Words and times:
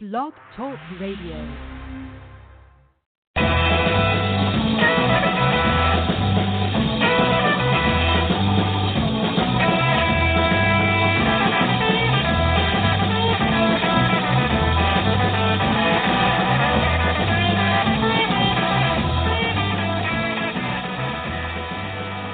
Blog 0.00 0.32
Talk 0.56 0.78
Radio. 1.00 1.34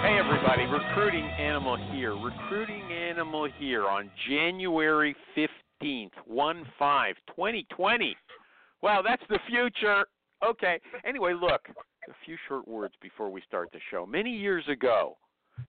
Hey 0.02 0.18
everybody, 0.18 0.66
Recruiting 0.66 1.24
Animal 1.38 1.78
here. 1.94 2.14
Recruiting 2.14 2.82
Animal 2.92 3.48
here 3.58 3.88
on 3.88 4.10
January 4.28 5.16
15th, 5.85 6.11
1 6.27 6.66
5, 6.79 7.14
2020. 7.29 8.16
Wow, 8.83 9.02
that's 9.06 9.23
the 9.29 9.38
future. 9.48 10.05
Okay. 10.47 10.80
Anyway, 11.06 11.34
look, 11.34 11.62
a 12.09 12.12
few 12.25 12.37
short 12.48 12.66
words 12.69 12.95
before 13.01 13.30
we 13.30 13.42
start 13.47 13.70
the 13.73 13.79
show. 13.91 14.05
Many 14.06 14.30
years 14.30 14.65
ago, 14.70 15.16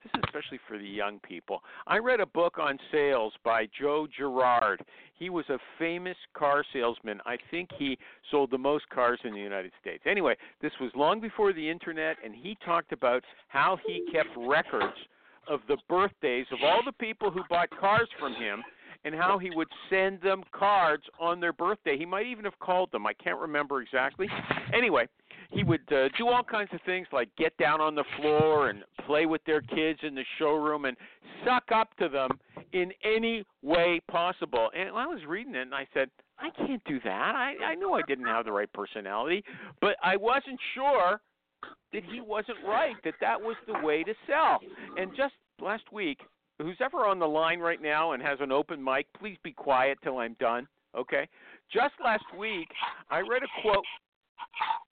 this 0.03 0.11
is 0.15 0.21
especially 0.25 0.59
for 0.67 0.77
the 0.77 0.87
young 0.87 1.19
people, 1.19 1.61
I 1.87 1.97
read 1.97 2.19
a 2.19 2.25
book 2.25 2.57
on 2.59 2.79
sales 2.91 3.33
by 3.43 3.67
Joe 3.79 4.07
Girard. 4.17 4.81
He 5.13 5.29
was 5.29 5.45
a 5.49 5.59
famous 5.77 6.17
car 6.35 6.63
salesman. 6.73 7.21
I 7.25 7.37
think 7.51 7.69
he 7.77 7.97
sold 8.31 8.51
the 8.51 8.57
most 8.57 8.89
cars 8.89 9.19
in 9.23 9.33
the 9.33 9.39
United 9.39 9.71
States. 9.79 10.03
Anyway, 10.07 10.35
this 10.61 10.71
was 10.81 10.91
long 10.95 11.21
before 11.21 11.53
the 11.53 11.69
internet, 11.69 12.17
and 12.23 12.33
he 12.33 12.57
talked 12.65 12.91
about 12.91 13.23
how 13.47 13.77
he 13.85 14.05
kept 14.11 14.29
records 14.35 14.97
of 15.47 15.59
the 15.67 15.77
birthdays 15.87 16.47
of 16.51 16.59
all 16.63 16.81
the 16.83 16.91
people 16.91 17.29
who 17.29 17.41
bought 17.49 17.69
cars 17.79 18.09
from 18.19 18.33
him 18.33 18.63
and 19.05 19.13
how 19.13 19.37
he 19.37 19.51
would 19.55 19.67
send 19.89 20.19
them 20.21 20.43
cards 20.51 21.03
on 21.19 21.39
their 21.39 21.53
birthday. 21.53 21.97
He 21.97 22.05
might 22.05 22.25
even 22.25 22.43
have 22.43 22.59
called 22.59 22.91
them. 22.91 23.05
I 23.05 23.13
can't 23.13 23.39
remember 23.39 23.81
exactly. 23.81 24.27
Anyway, 24.73 25.07
he 25.51 25.63
would 25.63 25.81
uh, 25.93 26.09
do 26.17 26.27
all 26.27 26.43
kinds 26.43 26.71
of 26.73 26.81
things 26.85 27.07
like 27.13 27.29
get 27.37 27.55
down 27.57 27.79
on 27.79 27.93
the 27.93 28.03
floor 28.17 28.69
and 28.69 28.83
play 29.05 29.27
with 29.27 29.41
their 29.45 29.61
kids 29.61 29.99
in 30.01 30.15
the 30.15 30.25
showroom 30.39 30.85
and 30.85 30.97
suck 31.45 31.63
up 31.73 31.95
to 31.97 32.09
them 32.09 32.31
in 32.73 32.91
any 33.03 33.43
way 33.61 34.01
possible. 34.09 34.69
And 34.75 34.89
I 34.89 35.05
was 35.05 35.19
reading 35.27 35.55
it 35.55 35.61
and 35.61 35.75
I 35.75 35.87
said, 35.93 36.09
I 36.39 36.49
can't 36.49 36.83
do 36.85 36.99
that. 37.03 37.35
I, 37.35 37.53
I 37.63 37.75
knew 37.75 37.93
I 37.93 38.01
didn't 38.07 38.25
have 38.25 38.45
the 38.45 38.51
right 38.51 38.71
personality, 38.73 39.43
but 39.81 39.95
I 40.03 40.17
wasn't 40.17 40.59
sure 40.73 41.21
that 41.93 42.03
he 42.11 42.21
wasn't 42.21 42.57
right, 42.67 42.95
that 43.03 43.13
that 43.21 43.39
was 43.39 43.55
the 43.67 43.79
way 43.85 44.03
to 44.03 44.13
sell. 44.27 44.59
And 44.97 45.11
just 45.15 45.33
last 45.61 45.83
week, 45.93 46.19
who's 46.59 46.77
ever 46.83 47.05
on 47.05 47.19
the 47.19 47.27
line 47.27 47.59
right 47.59 47.81
now 47.81 48.13
and 48.13 48.23
has 48.23 48.39
an 48.41 48.51
open 48.51 48.83
mic, 48.83 49.07
please 49.17 49.37
be 49.43 49.51
quiet 49.51 49.97
till 50.03 50.17
I'm 50.17 50.35
done, 50.39 50.67
okay? 50.97 51.27
Just 51.71 51.93
last 52.03 52.25
week, 52.37 52.69
I 53.09 53.19
read 53.19 53.43
a 53.43 53.61
quote. 53.61 53.83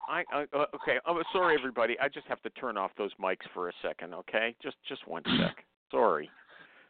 I 0.08 0.24
uh, 0.34 0.64
okay. 0.74 0.98
I'm 1.06 1.16
sorry, 1.32 1.56
everybody. 1.58 1.96
I 2.00 2.08
just 2.08 2.26
have 2.26 2.40
to 2.42 2.50
turn 2.50 2.76
off 2.76 2.90
those 2.96 3.12
mics 3.20 3.46
for 3.52 3.68
a 3.68 3.72
second, 3.82 4.14
okay? 4.14 4.54
Just 4.62 4.76
just 4.88 5.06
one 5.06 5.22
sec. 5.24 5.64
Sorry. 5.90 6.30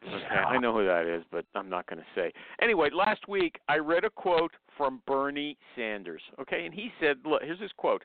Okay, 0.05 0.35
I 0.35 0.57
know 0.57 0.73
who 0.73 0.85
that 0.85 1.05
is, 1.05 1.23
but 1.31 1.45
I'm 1.55 1.69
not 1.69 1.87
going 1.87 1.99
to 1.99 2.05
say. 2.13 2.33
Anyway, 2.61 2.89
last 2.93 3.27
week 3.27 3.59
I 3.69 3.77
read 3.77 4.03
a 4.03 4.09
quote 4.09 4.51
from 4.77 5.01
Bernie 5.07 5.57
Sanders. 5.75 6.21
Okay, 6.41 6.65
and 6.65 6.73
he 6.73 6.91
said, 6.99 7.17
"Look, 7.25 7.41
here's 7.41 7.59
his 7.59 7.71
quote: 7.77 8.03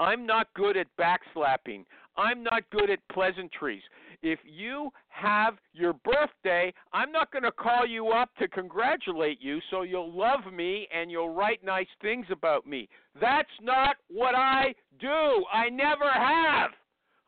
I'm 0.00 0.24
not 0.24 0.48
good 0.54 0.78
at 0.78 0.86
backslapping. 0.98 1.84
I'm 2.16 2.42
not 2.42 2.62
good 2.72 2.90
at 2.90 2.98
pleasantries. 3.12 3.82
If 4.22 4.38
you 4.44 4.90
have 5.08 5.54
your 5.74 5.92
birthday, 5.92 6.72
I'm 6.92 7.12
not 7.12 7.30
going 7.30 7.42
to 7.44 7.52
call 7.52 7.86
you 7.86 8.08
up 8.08 8.30
to 8.38 8.48
congratulate 8.48 9.40
you 9.42 9.60
so 9.70 9.82
you'll 9.82 10.12
love 10.12 10.52
me 10.52 10.88
and 10.92 11.10
you'll 11.10 11.34
write 11.34 11.62
nice 11.62 11.86
things 12.00 12.26
about 12.32 12.66
me. 12.66 12.88
That's 13.20 13.48
not 13.62 13.96
what 14.08 14.34
I 14.34 14.74
do. 14.98 15.44
I 15.52 15.68
never 15.70 16.10
have. 16.10 16.70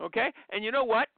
Okay? 0.01 0.33
And 0.51 0.65
you 0.65 0.73
know 0.73 0.85
what? 0.85 1.09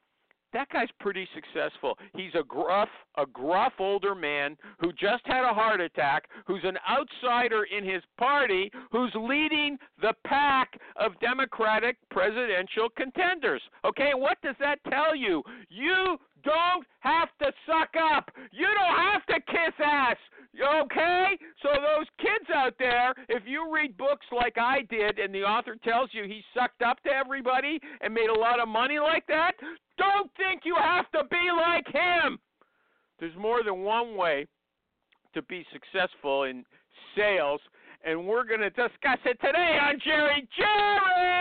That 0.54 0.70
guy's 0.70 0.88
pretty 1.00 1.28
successful. 1.34 1.98
He's 2.16 2.34
a 2.34 2.44
gruff, 2.44 2.88
a 3.18 3.26
gruff 3.26 3.74
older 3.78 4.14
man 4.14 4.56
who 4.78 4.92
just 4.92 5.22
had 5.26 5.44
a 5.44 5.52
heart 5.52 5.80
attack, 5.80 6.28
who's 6.46 6.62
an 6.64 6.78
outsider 6.88 7.64
in 7.64 7.84
his 7.84 8.02
party, 8.16 8.70
who's 8.90 9.12
leading 9.14 9.76
the 10.00 10.14
pack 10.24 10.78
of 10.96 11.18
Democratic 11.20 11.96
presidential 12.10 12.88
contenders. 12.96 13.62
Okay, 13.84 14.12
what 14.14 14.40
does 14.42 14.56
that 14.60 14.78
tell 14.88 15.14
you? 15.14 15.42
You 15.68 16.18
don't 16.44 16.86
have 17.00 17.28
to 17.40 17.52
suck 17.66 17.90
up. 18.00 18.30
You 18.52 18.66
don't 18.66 18.96
have 18.96 19.26
to 19.26 19.40
kiss 19.50 19.74
ass. 19.84 20.16
Okay? 20.54 21.38
So, 21.62 21.68
those 21.72 22.06
kids 22.18 22.48
out 22.54 22.74
there, 22.78 23.12
if 23.28 23.42
you 23.46 23.72
read 23.74 23.96
books 23.96 24.26
like 24.30 24.56
I 24.56 24.82
did 24.88 25.18
and 25.18 25.34
the 25.34 25.42
author 25.42 25.76
tells 25.82 26.10
you 26.12 26.24
he 26.24 26.42
sucked 26.56 26.82
up 26.82 27.02
to 27.02 27.10
everybody 27.10 27.80
and 28.00 28.14
made 28.14 28.28
a 28.28 28.38
lot 28.38 28.60
of 28.60 28.68
money 28.68 29.00
like 29.00 29.26
that, 29.26 29.52
don't 29.98 30.30
think 30.36 30.62
you 30.64 30.76
have 30.80 31.10
to 31.12 31.24
be 31.30 31.50
like 31.56 31.86
him. 31.88 32.38
There's 33.18 33.36
more 33.36 33.62
than 33.64 33.80
one 33.82 34.16
way 34.16 34.46
to 35.34 35.42
be 35.42 35.66
successful 35.72 36.44
in 36.44 36.64
sales, 37.16 37.60
and 38.04 38.26
we're 38.26 38.44
going 38.44 38.60
to 38.60 38.70
discuss 38.70 39.18
it 39.24 39.40
today 39.40 39.78
on 39.82 39.98
Jerry 40.04 40.48
Jerry. 40.56 41.34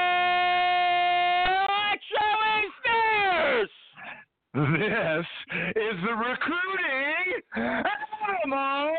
What 1.68 2.00
show 2.10 2.34
is 2.64 2.74
this? 2.84 3.70
This 4.56 5.26
is 5.76 5.98
the 6.06 6.14
recruiting 6.14 7.42
animal 7.56 8.96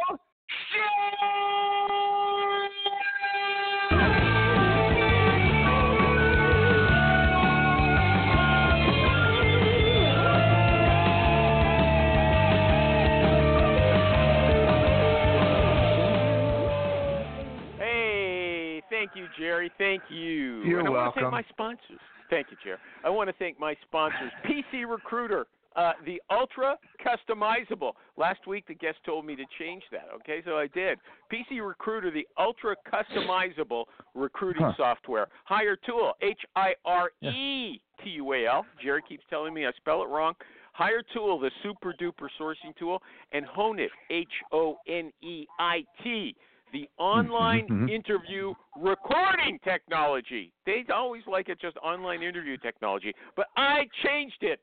Hey, 17.79 18.83
thank 18.91 19.13
you, 19.15 19.29
Jerry. 19.39 19.71
Thank 19.79 20.03
you. 20.09 20.65
You're 20.65 20.81
and 20.81 20.89
I 20.89 20.91
want 20.91 21.15
to 21.15 21.21
thank 21.21 21.31
my 21.31 21.45
sponsors. 21.49 22.01
Thank 22.35 22.49
you, 22.51 22.57
Chair. 22.65 22.79
I 23.05 23.11
want 23.11 23.29
to 23.29 23.35
thank 23.39 23.61
my 23.61 23.77
sponsors, 23.87 24.33
PC 24.45 24.89
Recruiter, 24.91 25.47
uh, 25.77 25.93
the 26.05 26.21
ultra 26.31 26.77
customizable. 27.05 27.93
Last 28.17 28.47
week, 28.47 28.65
the 28.67 28.75
guest 28.75 28.99
told 29.07 29.25
me 29.25 29.37
to 29.37 29.45
change 29.59 29.83
that. 29.93 30.07
Okay, 30.17 30.43
so 30.45 30.59
I 30.59 30.67
did. 30.67 30.99
PC 31.33 31.65
Recruiter, 31.65 32.11
the 32.11 32.27
ultra 32.39 32.75
customizable 32.93 33.85
recruiting 34.15 34.63
Huh. 34.65 34.73
software. 34.77 35.29
Hiretual, 35.45 36.15
H 36.23 36.41
I 36.57 36.75
R 36.85 37.11
E 37.23 37.81
T 38.03 38.11
U 38.11 38.33
A 38.33 38.47
L. 38.47 38.67
Jerry 38.83 39.03
keeps 39.09 39.25
telling 39.31 39.55
me 39.55 39.65
I 39.67 39.71
spell 39.77 40.03
it 40.03 40.09
wrong. 40.09 40.35
Hire 40.73 41.03
Tool, 41.15 41.39
the 41.39 41.53
super 41.63 41.95
duper 42.01 42.29
sourcing 42.41 42.75
tool, 42.77 43.01
and 43.31 43.47
HoneIt, 43.47 43.91
H 44.11 44.27
O 44.51 44.77
N 44.89 45.13
E 45.23 45.47
I 45.61 45.85
T, 46.03 46.35
the 46.75 46.89
online 46.99 47.67
mhm. 47.69 47.89
interview 47.89 48.53
recording 48.77 49.59
technology. 49.63 50.53
They 50.67 50.85
always 50.93 51.23
like 51.27 51.49
it 51.49 51.61
just 51.61 51.77
online 51.77 52.23
interview 52.23 52.57
technology, 52.59 53.15
but 53.37 53.47
I 53.57 53.85
changed 54.05 54.43
it. 54.43 54.61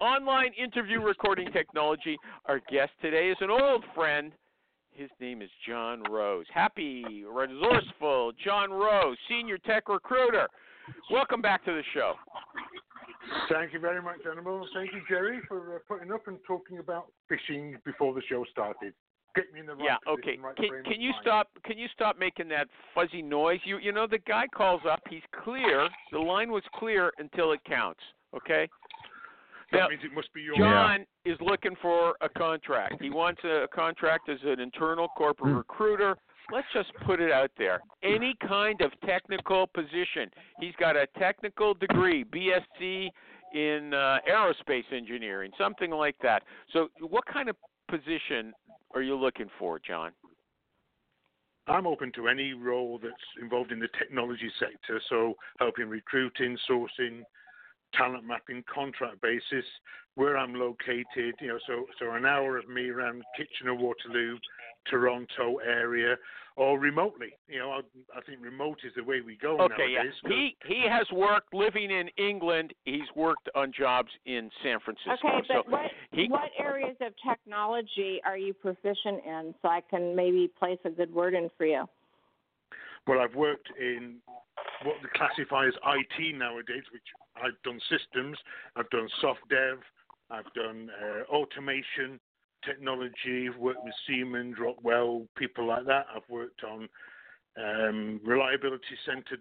Online 0.00 0.50
interview 0.60 1.00
recording 1.00 1.50
technology. 1.52 2.18
Our 2.46 2.60
guest 2.70 2.90
today 3.00 3.30
is 3.30 3.36
an 3.40 3.50
old 3.50 3.84
friend. 3.94 4.32
His 4.90 5.08
name 5.20 5.42
is 5.42 5.50
John 5.66 6.02
Rose. 6.10 6.46
Happy, 6.52 7.24
resourceful 7.24 8.32
John 8.44 8.72
Rose, 8.72 9.16
senior 9.28 9.58
tech 9.58 9.88
recruiter. 9.88 10.48
Welcome 11.10 11.40
back 11.40 11.64
to 11.66 11.70
the 11.70 11.82
show. 11.94 12.14
Thank 13.48 13.72
you 13.72 13.78
very 13.78 14.02
much, 14.02 14.18
Animal. 14.30 14.66
Thank 14.74 14.92
you, 14.92 15.02
Jerry, 15.08 15.38
for 15.46 15.76
uh, 15.76 15.78
putting 15.88 16.12
up 16.12 16.26
and 16.26 16.38
talking 16.46 16.78
about 16.78 17.06
fishing 17.28 17.78
before 17.84 18.12
the 18.12 18.22
show 18.28 18.44
started. 18.50 18.92
Get 19.34 19.52
me 19.52 19.60
in 19.60 19.66
the 19.66 19.74
right 19.74 19.84
Yeah, 19.84 20.12
okay. 20.12 20.38
right 20.40 20.56
Can, 20.56 20.70
can 20.84 21.00
you 21.00 21.10
mind. 21.10 21.22
stop? 21.22 21.48
Can 21.64 21.78
you 21.78 21.88
stop 21.92 22.18
making 22.18 22.48
that 22.48 22.68
fuzzy 22.94 23.22
noise? 23.22 23.60
You 23.64 23.78
you 23.78 23.92
know 23.92 24.06
the 24.06 24.18
guy 24.18 24.46
calls 24.54 24.82
up. 24.90 25.00
He's 25.10 25.22
clear. 25.42 25.88
The 26.12 26.18
line 26.18 26.52
was 26.52 26.62
clear 26.74 27.12
until 27.18 27.52
it 27.52 27.60
counts. 27.64 28.00
Okay. 28.34 28.68
That 29.72 29.78
Now, 29.78 29.88
means 29.88 30.02
it 30.04 30.14
must 30.14 30.32
be 30.32 30.42
your. 30.42 30.56
John 30.56 31.04
is 31.24 31.36
looking 31.40 31.74
for 31.82 32.14
a 32.20 32.28
contract. 32.28 32.96
He 33.00 33.10
wants 33.10 33.40
a, 33.44 33.64
a 33.64 33.68
contract 33.68 34.28
as 34.28 34.38
an 34.44 34.60
internal 34.60 35.08
corporate 35.08 35.50
Hmm. 35.50 35.58
recruiter. 35.58 36.16
Let's 36.52 36.66
just 36.74 36.92
put 37.06 37.20
it 37.20 37.32
out 37.32 37.50
there. 37.56 37.80
Any 38.02 38.36
kind 38.46 38.80
of 38.82 38.92
technical 39.06 39.66
position. 39.66 40.30
He's 40.60 40.74
got 40.78 40.94
a 40.94 41.06
technical 41.18 41.72
degree, 41.72 42.22
BSc 42.24 43.08
in 43.54 43.94
uh, 43.94 44.18
aerospace 44.30 44.84
engineering, 44.92 45.50
something 45.56 45.90
like 45.90 46.16
that. 46.22 46.42
So, 46.72 46.88
what 47.00 47.24
kind 47.26 47.48
of 47.48 47.56
position 47.88 48.52
are 48.94 49.02
you 49.02 49.16
looking 49.16 49.48
for, 49.58 49.78
John? 49.78 50.12
I'm 51.66 51.86
open 51.86 52.12
to 52.16 52.28
any 52.28 52.52
role 52.52 52.98
that's 53.02 53.14
involved 53.40 53.72
in 53.72 53.78
the 53.78 53.88
technology 53.98 54.50
sector, 54.60 55.00
so 55.08 55.34
helping 55.58 55.88
recruiting, 55.88 56.58
sourcing, 56.70 57.22
talent 57.94 58.24
mapping, 58.24 58.62
contract 58.72 59.20
basis, 59.22 59.64
where 60.14 60.36
I'm 60.36 60.54
located. 60.54 61.34
You 61.40 61.48
know, 61.48 61.58
so 61.66 61.86
so 61.98 62.12
an 62.12 62.26
hour 62.26 62.58
of 62.58 62.68
me 62.68 62.90
around 62.90 63.22
Kitchener 63.36 63.74
Waterloo 63.74 64.38
Toronto 64.90 65.56
area 65.66 66.16
or 66.56 66.78
remotely. 66.78 67.32
You 67.48 67.58
know, 67.58 67.70
I, 67.70 67.80
I 68.16 68.20
think 68.22 68.40
remote 68.40 68.78
is 68.84 68.92
the 68.96 69.02
way 69.02 69.20
we 69.20 69.36
go 69.36 69.58
Okay, 69.60 69.94
nowadays. 69.94 70.12
yeah. 70.22 70.30
He 70.30 70.56
he 70.66 70.86
has 70.88 71.06
worked 71.12 71.52
living 71.52 71.90
in 71.90 72.08
England. 72.16 72.72
He's 72.84 73.08
worked 73.16 73.48
on 73.54 73.72
jobs 73.76 74.10
in 74.26 74.50
San 74.62 74.78
Francisco. 74.80 75.12
Okay, 75.28 75.38
so 75.48 75.54
but 75.56 75.70
what 75.70 75.90
he 76.12 76.28
what 76.28 76.50
areas 76.58 76.96
of 77.00 77.12
technology 77.28 78.20
are 78.24 78.38
you 78.38 78.52
proficient 78.54 79.24
in, 79.26 79.54
so 79.62 79.68
I 79.68 79.80
can 79.90 80.14
maybe 80.14 80.50
place 80.58 80.78
a 80.84 80.90
good 80.90 81.12
word 81.12 81.34
in 81.34 81.50
for 81.56 81.66
you? 81.66 81.84
Well, 83.06 83.20
I've 83.20 83.34
worked 83.34 83.68
in 83.78 84.16
what 84.84 84.96
they 85.02 85.08
classify 85.14 85.66
as 85.66 85.74
IT 85.74 86.36
nowadays, 86.36 86.84
which 86.92 87.02
I've 87.36 87.60
done 87.64 87.80
systems, 87.90 88.38
I've 88.76 88.88
done 88.90 89.08
soft 89.20 89.40
dev, 89.50 89.78
I've 90.30 90.50
done 90.54 90.88
uh, 90.90 91.30
automation, 91.30 92.18
technology, 92.66 93.48
I've 93.52 93.58
worked 93.58 93.84
with 93.84 93.94
Siemens, 94.06 94.56
Rockwell, 94.58 95.26
people 95.36 95.66
like 95.66 95.86
that. 95.86 96.06
I've 96.14 96.28
worked 96.28 96.62
on 96.64 96.88
um, 97.56 98.20
reliability 98.24 98.84
centered 99.06 99.40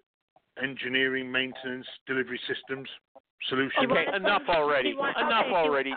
engineering, 0.61 1.31
maintenance, 1.31 1.87
delivery 2.05 2.39
systems, 2.47 2.87
solutions. 3.49 3.73
okay. 3.91 4.05
wanna 4.05 4.17
Enough 4.17 4.41
already. 4.49 4.93
want- 4.93 5.17
Enough 5.17 5.45
okay, 5.45 5.49
you- 5.49 5.55
already. 5.55 5.95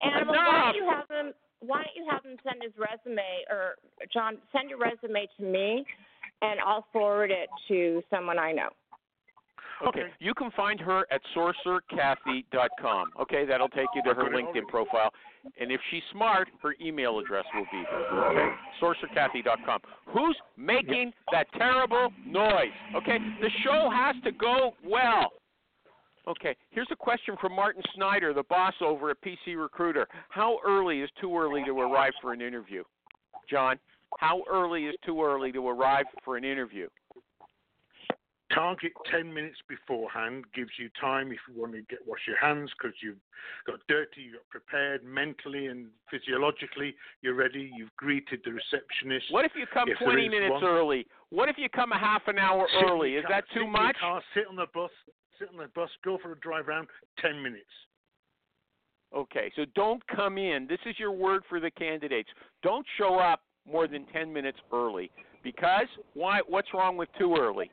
Animal, 0.00 0.34
why 0.34 0.62
don't 0.64 0.76
you 0.76 0.88
have 0.88 1.08
him? 1.10 1.34
Why 1.60 1.82
don't 1.82 1.96
you 1.96 2.06
have 2.08 2.24
him 2.24 2.38
send 2.44 2.62
his 2.62 2.72
resume, 2.78 3.44
or 3.50 3.74
John, 4.12 4.38
send 4.52 4.70
your 4.70 4.78
resume 4.78 5.26
to 5.36 5.42
me, 5.42 5.84
and 6.40 6.60
I'll 6.60 6.86
forward 6.92 7.32
it 7.32 7.50
to 7.66 8.02
someone 8.08 8.38
I 8.38 8.52
know. 8.52 8.68
Okay. 9.82 10.00
Okay. 10.02 10.12
You 10.20 10.34
can 10.34 10.50
find 10.52 10.78
her 10.80 11.04
at 11.10 11.20
sorcererkathy.com. 11.36 13.12
Okay, 13.20 13.44
that'll 13.44 13.68
take 13.68 13.88
you 13.94 14.02
to 14.02 14.14
her 14.14 14.22
got 14.22 14.32
LinkedIn 14.32 14.44
already. 14.44 14.66
profile. 14.68 15.12
And 15.60 15.72
if 15.72 15.80
she's 15.90 16.02
smart, 16.12 16.48
her 16.62 16.74
email 16.80 17.18
address 17.18 17.44
will 17.54 17.66
be 17.72 17.82
there. 17.90 18.24
Okay? 18.30 18.54
Who's 20.06 20.36
making 20.56 21.12
that 21.32 21.46
terrible 21.56 22.10
noise? 22.26 22.72
Okay? 22.96 23.18
The 23.40 23.50
show 23.64 23.90
has 23.92 24.16
to 24.24 24.32
go 24.32 24.72
well. 24.84 25.32
Okay, 26.26 26.54
here's 26.70 26.88
a 26.90 26.96
question 26.96 27.36
from 27.40 27.54
Martin 27.56 27.82
Snyder, 27.94 28.34
the 28.34 28.42
boss 28.42 28.74
over 28.82 29.10
at 29.10 29.16
PC 29.22 29.56
Recruiter. 29.56 30.06
How 30.28 30.58
early 30.66 31.00
is 31.00 31.08
too 31.18 31.34
early 31.34 31.64
to 31.64 31.80
arrive 31.80 32.12
for 32.20 32.34
an 32.34 32.42
interview? 32.42 32.84
John, 33.48 33.78
how 34.18 34.42
early 34.50 34.84
is 34.84 34.94
too 35.06 35.22
early 35.22 35.52
to 35.52 35.66
arrive 35.66 36.04
for 36.24 36.36
an 36.36 36.44
interview? 36.44 36.88
Target 38.54 38.92
10 39.10 39.32
minutes 39.32 39.58
beforehand 39.68 40.44
gives 40.54 40.70
you 40.78 40.88
time 40.98 41.30
if 41.32 41.38
you 41.48 41.60
want 41.60 41.72
to 41.72 41.82
get 41.82 41.98
wash 42.06 42.20
your 42.26 42.38
hands 42.38 42.70
because 42.78 42.96
you've 43.02 43.20
got 43.66 43.78
dirty, 43.88 44.22
You've 44.22 44.34
got 44.36 44.48
prepared 44.48 45.04
mentally 45.04 45.66
and 45.66 45.88
physiologically. 46.10 46.94
You're 47.20 47.34
ready. 47.34 47.70
You've 47.76 47.94
greeted 47.96 48.40
the 48.46 48.52
receptionist. 48.52 49.26
What 49.30 49.44
if 49.44 49.52
you 49.54 49.66
come 49.72 49.90
If 49.90 49.98
20 49.98 50.28
minutes 50.30 50.52
one- 50.52 50.64
early? 50.64 51.06
What 51.28 51.50
if 51.50 51.58
you 51.58 51.68
come 51.68 51.92
a 51.92 51.98
half 51.98 52.26
an 52.26 52.38
hour 52.38 52.66
Sit 52.72 52.84
early? 52.88 53.16
Is 53.16 53.22
car- 53.26 53.32
that 53.32 53.50
too 53.50 53.60
your 53.60 53.68
much? 53.68 53.96
Car, 53.98 54.22
sit 54.32 54.46
on 54.46 54.56
the 54.56 54.66
bus. 54.72 54.90
Sit 55.38 55.50
on 55.50 55.58
the 55.58 55.68
bus. 55.68 55.90
Go 56.02 56.16
for 56.18 56.32
a 56.32 56.38
drive 56.40 56.68
around, 56.68 56.88
10 57.18 57.42
minutes. 57.42 57.70
Okay, 59.14 59.50
so 59.56 59.64
don't 59.74 60.06
come 60.08 60.38
in. 60.38 60.66
This 60.66 60.80
is 60.86 60.98
your 60.98 61.12
word 61.12 61.42
for 61.48 61.60
the 61.60 61.70
candidates. 61.70 62.28
Don't 62.62 62.86
show 62.96 63.18
up 63.18 63.42
more 63.66 63.86
than 63.86 64.04
10 64.06 64.32
minutes 64.32 64.58
early 64.72 65.10
because 65.42 65.86
why 66.14 66.40
what's 66.46 66.72
wrong 66.74 66.96
with 66.96 67.08
too 67.18 67.34
early? 67.36 67.70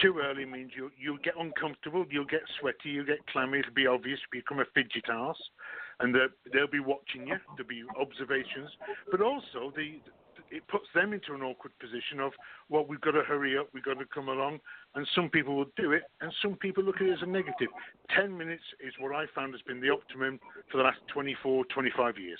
Too 0.00 0.20
early 0.24 0.44
means 0.44 0.72
you 0.74 0.90
you'll 0.98 1.18
get 1.18 1.34
uncomfortable, 1.38 2.06
you'll 2.10 2.24
get 2.24 2.40
sweaty, 2.60 2.90
you'll 2.90 3.06
get 3.06 3.26
clammy. 3.26 3.58
It'll 3.58 3.74
be 3.74 3.86
obvious. 3.86 4.18
Become 4.30 4.60
a 4.60 4.64
fidget 4.74 5.04
ass, 5.10 5.36
and 6.00 6.14
they'll, 6.52 6.66
be 6.66 6.80
watching 6.80 7.26
you. 7.26 7.36
There'll 7.56 7.68
be 7.68 7.84
observations, 8.00 8.70
but 9.10 9.20
also 9.20 9.72
the 9.76 10.00
it 10.50 10.66
puts 10.68 10.86
them 10.94 11.12
into 11.12 11.34
an 11.34 11.42
awkward 11.42 11.72
position 11.78 12.20
of 12.20 12.32
well, 12.68 12.84
we've 12.86 13.00
got 13.00 13.12
to 13.12 13.22
hurry 13.22 13.56
up, 13.58 13.68
we've 13.72 13.84
got 13.84 13.98
to 13.98 14.04
come 14.06 14.28
along, 14.28 14.60
and 14.94 15.06
some 15.14 15.28
people 15.28 15.56
will 15.56 15.70
do 15.76 15.92
it, 15.92 16.02
and 16.20 16.32
some 16.42 16.56
people 16.56 16.82
look 16.82 16.96
at 16.96 17.06
it 17.06 17.12
as 17.12 17.22
a 17.22 17.26
negative. 17.26 17.68
Ten 18.14 18.36
minutes 18.36 18.64
is 18.84 18.92
what 18.98 19.14
I 19.14 19.26
found 19.34 19.52
has 19.52 19.62
been 19.62 19.80
the 19.80 19.90
optimum 19.90 20.40
for 20.70 20.78
the 20.78 20.84
last 20.84 20.98
24, 21.12 21.64
25 21.66 22.18
years. 22.18 22.38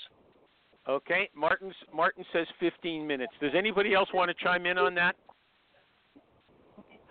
Okay, 0.89 1.31
Martin's 1.35 1.75
Martin 1.95 2.25
says 2.33 2.47
15 2.61 3.07
minutes. 3.07 3.33
Does 3.41 3.53
anybody 3.57 3.95
else 3.95 4.09
want 4.13 4.37
to 4.37 4.45
chime 4.45 4.67
in 4.67 4.79
on 4.79 4.95
that? 4.97 5.17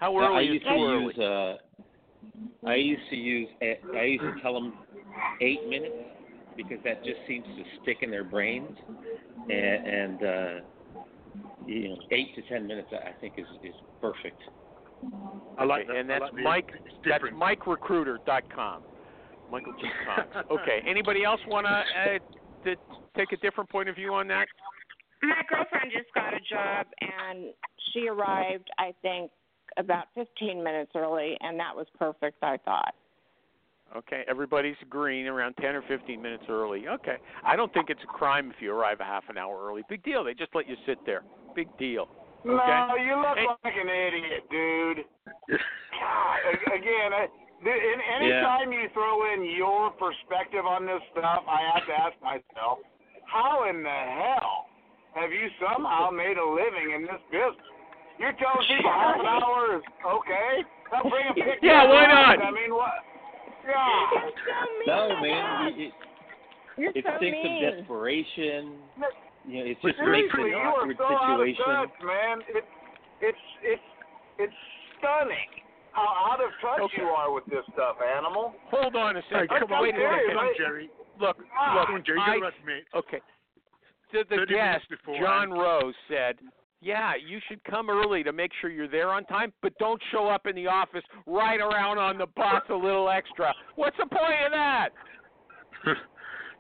How 0.01 0.15
I 0.17 0.25
early 0.27 0.45
is 0.47 0.53
used 0.55 0.65
too 0.65 0.69
to 0.69 0.83
early? 0.83 1.03
use. 1.05 1.19
Uh, 1.19 2.67
I 2.67 2.75
used 2.75 3.09
to 3.11 3.15
use. 3.15 3.47
I 3.61 4.01
used 4.03 4.23
to 4.23 4.41
tell 4.41 4.53
them 4.53 4.73
eight 5.41 5.67
minutes 5.69 5.93
because 6.57 6.79
that 6.83 7.03
just 7.05 7.17
seems 7.27 7.45
to 7.45 7.63
stick 7.81 7.97
in 8.01 8.09
their 8.11 8.23
brains, 8.23 8.75
and, 9.49 9.87
and 9.87 10.23
uh, 10.23 10.53
you 11.67 11.89
know, 11.89 11.97
eight 12.11 12.35
to 12.35 12.41
ten 12.49 12.65
minutes 12.67 12.89
I 12.91 13.11
think 13.21 13.35
is 13.37 13.45
is 13.63 13.75
perfect. 14.01 14.41
I 15.57 15.63
like 15.65 15.83
Okay, 15.83 15.93
that. 15.93 15.99
and 15.99 16.09
that's 16.09 16.21
like 16.21 16.33
Mike. 16.43 16.71
That's 16.71 17.21
different. 17.21 17.37
MikeRecruiter.com. 17.37 18.81
Michael 19.51 19.73
G. 19.73 19.87
Cox. 20.05 20.27
Okay. 20.51 20.79
Anybody 20.87 21.23
else 21.23 21.41
want 21.47 21.67
to 21.67 21.71
uh, 21.71 22.17
to 22.65 22.75
take 23.17 23.31
a 23.33 23.37
different 23.37 23.69
point 23.69 23.87
of 23.89 23.95
view 23.95 24.13
on 24.13 24.27
that? 24.29 24.47
My 25.21 25.41
girlfriend 25.47 25.91
just 25.95 26.11
got 26.15 26.33
a 26.33 26.39
job, 26.39 26.87
and 27.01 27.53
she 27.93 28.07
arrived, 28.07 28.67
I 28.79 28.93
think, 29.03 29.29
about 29.77 30.05
15 30.15 30.63
minutes 30.63 30.91
early, 30.95 31.37
and 31.41 31.59
that 31.59 31.75
was 31.75 31.87
perfect. 31.97 32.37
I 32.43 32.57
thought. 32.57 32.93
Okay, 33.95 34.23
everybody's 34.29 34.77
agreeing 34.81 35.27
around 35.27 35.53
10 35.59 35.75
or 35.75 35.81
15 35.83 36.21
minutes 36.21 36.43
early. 36.47 36.87
Okay. 36.87 37.17
I 37.43 37.57
don't 37.57 37.73
think 37.73 37.89
it's 37.89 37.99
a 38.03 38.07
crime 38.07 38.49
if 38.55 38.61
you 38.61 38.71
arrive 38.71 39.01
a 39.01 39.03
half 39.03 39.25
an 39.27 39.37
hour 39.37 39.67
early. 39.67 39.83
Big 39.89 40.01
deal. 40.03 40.23
They 40.23 40.33
just 40.33 40.55
let 40.55 40.67
you 40.69 40.75
sit 40.85 40.97
there. 41.05 41.23
Big 41.55 41.67
deal. 41.77 42.07
No, 42.45 42.95
you 42.95 43.15
look 43.19 43.37
Hey. 43.37 43.47
like 43.65 43.75
an 43.75 43.89
idiot, 43.89 44.43
dude. 44.49 45.05
God, 45.91 46.73
again, 46.73 47.11
I, 47.13 47.27
th- 47.63 47.83
and 47.93 48.01
anytime 48.23 48.71
you 48.71 48.87
throw 48.93 49.33
in 49.33 49.43
your 49.43 49.91
perspective 49.91 50.65
on 50.65 50.85
this 50.85 51.01
stuff, 51.11 51.43
I 51.47 51.59
have 51.75 51.85
to 51.85 51.93
ask 51.93 52.15
myself, 52.23 52.79
how 53.25 53.67
in 53.69 53.83
the 53.83 53.89
hell 53.89 54.67
have 55.15 55.31
you 55.31 55.49
somehow 55.59 56.09
made 56.09 56.37
a 56.37 56.45
living 56.45 56.95
in 56.95 57.01
this 57.03 57.21
business? 57.29 57.67
You're 58.19 58.33
telling 58.33 58.65
people 58.67 58.91
half 58.91 59.19
an 59.19 59.25
hour 59.25 59.77
is 59.77 59.83
okay? 60.05 60.63
Now 60.91 61.01
bring 61.09 61.25
a 61.29 61.33
picture. 61.33 61.65
Yeah, 61.65 61.87
why 61.87 62.05
not? 62.05 62.41
I 62.41 62.51
mean, 62.51 62.73
what? 62.73 62.91
God. 63.65 64.11
You're 64.13 64.31
so 64.45 64.59
mean. 64.77 64.87
No, 64.87 65.21
man, 65.21 65.41
God. 65.41 65.67
it, 65.67 65.81
it, 65.81 65.93
You're 66.77 66.91
it 66.95 67.03
so 67.05 67.17
stinks 67.17 67.37
mean. 67.43 67.65
of 67.65 67.75
desperation. 67.77 68.63
You 69.47 69.57
know, 69.57 69.65
it 69.71 69.73
just 69.81 69.83
makes 69.85 69.97
Seriously, 69.97 70.41
an 70.41 70.47
you 70.49 70.55
are 70.57 70.67
awkward 70.85 70.97
so 70.99 71.05
out 71.05 71.39
of 71.39 71.47
situation. 71.47 71.65
touch, 71.65 71.95
man. 72.05 72.37
It, 72.49 72.65
it's 73.21 73.45
it's 73.63 73.89
it's 74.37 74.59
stunning 74.97 75.49
how 75.93 76.29
out 76.31 76.39
of 76.43 76.51
touch 76.61 76.79
Okay. 76.93 77.01
you 77.01 77.07
are 77.09 77.33
with 77.33 77.45
this 77.45 77.65
stuff, 77.73 77.97
animal. 78.01 78.53
Hold 78.69 78.95
on 78.95 79.17
a 79.17 79.21
Hey, 79.21 79.47
second. 79.49 79.59
come 79.59 79.71
on, 79.73 79.81
Wait 79.83 79.95
a 79.95 79.97
second. 79.97 80.35
come. 80.37 80.53
Jerry. 80.57 80.89
Look, 81.19 81.37
Ah. 81.57 81.85
look. 81.89 82.05
Jerry. 82.05 82.19
You 82.19 82.23
I, 82.23 82.39
got 82.39 82.53
to 82.53 82.97
okay. 82.99 83.21
The, 84.13 84.23
the 84.29 84.45
guest. 84.45 84.85
John 85.19 85.51
Rose, 85.51 85.93
said, 86.07 86.35
"Yeah, 86.81 87.13
you 87.15 87.39
should 87.47 87.63
come 87.63 87.89
early 87.89 88.23
to 88.23 88.33
make 88.33 88.51
sure 88.59 88.69
you're 88.69 88.87
there 88.87 89.09
on 89.09 89.25
time, 89.25 89.53
but 89.61 89.77
don't 89.77 90.01
show 90.11 90.27
up 90.27 90.47
in 90.47 90.55
the 90.55 90.67
office 90.67 91.03
right 91.25 91.59
around 91.59 91.97
on 91.97 92.17
the 92.17 92.27
bus 92.27 92.63
a 92.69 92.75
little 92.75 93.09
extra. 93.09 93.53
What's 93.75 93.97
the 93.97 94.07
point 94.07 94.45
of 94.45 94.51
that?" 94.51 94.89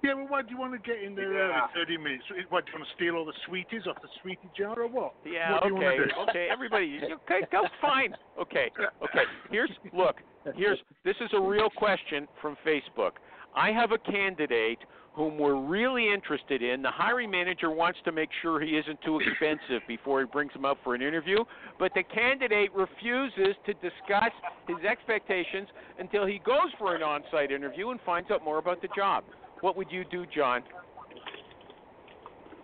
yeah, 0.03 0.13
well, 0.15 0.27
why 0.27 0.41
do 0.41 0.49
you 0.49 0.57
want 0.57 0.73
to 0.73 0.79
get 0.79 1.01
in 1.03 1.15
there 1.15 1.33
Yeah. 1.33 1.61
early? 1.75 1.85
30 1.85 1.97
minutes. 1.97 2.23
What, 2.49 2.65
do 2.65 2.71
you 2.71 2.77
want 2.79 2.87
to 2.89 2.95
steal 2.95 3.15
all 3.15 3.25
the 3.25 3.33
sweeties 3.45 3.85
off 3.87 4.01
the 4.01 4.07
sweetie 4.21 4.49
jar 4.57 4.79
or 4.79 4.87
what? 4.87 5.13
Yeah, 5.25 5.51
what 5.53 5.63
okay, 5.63 5.71
want 5.71 5.97
to 5.97 6.05
do? 6.05 6.29
okay, 6.29 6.47
everybody, 6.51 7.01
okay, 7.25 7.41
go 7.51 7.63
fine. 7.81 8.15
Okay, 8.39 8.71
okay. 9.03 9.23
Here's 9.51 9.71
look. 9.93 10.17
Here's 10.55 10.79
this 11.03 11.15
is 11.21 11.29
a 11.33 11.39
real 11.39 11.69
question 11.69 12.27
from 12.41 12.57
Facebook. 12.65 13.11
I 13.55 13.71
have 13.71 13.91
a 13.91 13.97
candidate 13.97 14.79
whom 15.13 15.37
we're 15.37 15.59
really 15.59 16.11
interested 16.11 16.61
in. 16.61 16.81
The 16.81 16.91
hiring 16.91 17.29
manager 17.29 17.69
wants 17.69 17.99
to 18.05 18.11
make 18.11 18.29
sure 18.41 18.61
he 18.61 18.77
isn't 18.77 19.01
too 19.01 19.19
expensive 19.19 19.81
before 19.87 20.21
he 20.21 20.25
brings 20.25 20.53
him 20.53 20.63
up 20.63 20.77
for 20.83 20.95
an 20.95 21.01
interview, 21.01 21.43
but 21.77 21.91
the 21.93 22.03
candidate 22.03 22.73
refuses 22.73 23.55
to 23.65 23.73
discuss 23.75 24.31
his 24.67 24.77
expectations 24.89 25.67
until 25.99 26.25
he 26.25 26.39
goes 26.39 26.71
for 26.77 26.95
an 26.95 27.03
on-site 27.03 27.51
interview 27.51 27.89
and 27.89 27.99
finds 28.05 28.31
out 28.31 28.43
more 28.43 28.57
about 28.57 28.81
the 28.81 28.87
job. 28.95 29.23
What 29.59 29.75
would 29.75 29.91
you 29.91 30.05
do, 30.09 30.25
John? 30.33 30.63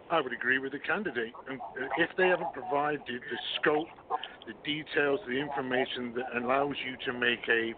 I 0.09 0.21
would 0.21 0.31
agree 0.31 0.57
with 0.57 0.71
the 0.71 0.79
candidate. 0.79 1.33
And 1.49 1.59
uh, 1.59 1.87
if 1.97 2.09
they 2.17 2.29
haven't 2.29 2.53
provided 2.53 3.01
the 3.07 3.37
scope, 3.59 3.87
the 4.47 4.53
details, 4.63 5.19
the 5.27 5.37
information 5.37 6.13
that 6.15 6.41
allows 6.41 6.75
you 6.85 6.95
to 7.11 7.19
make 7.19 7.41
a 7.49 7.73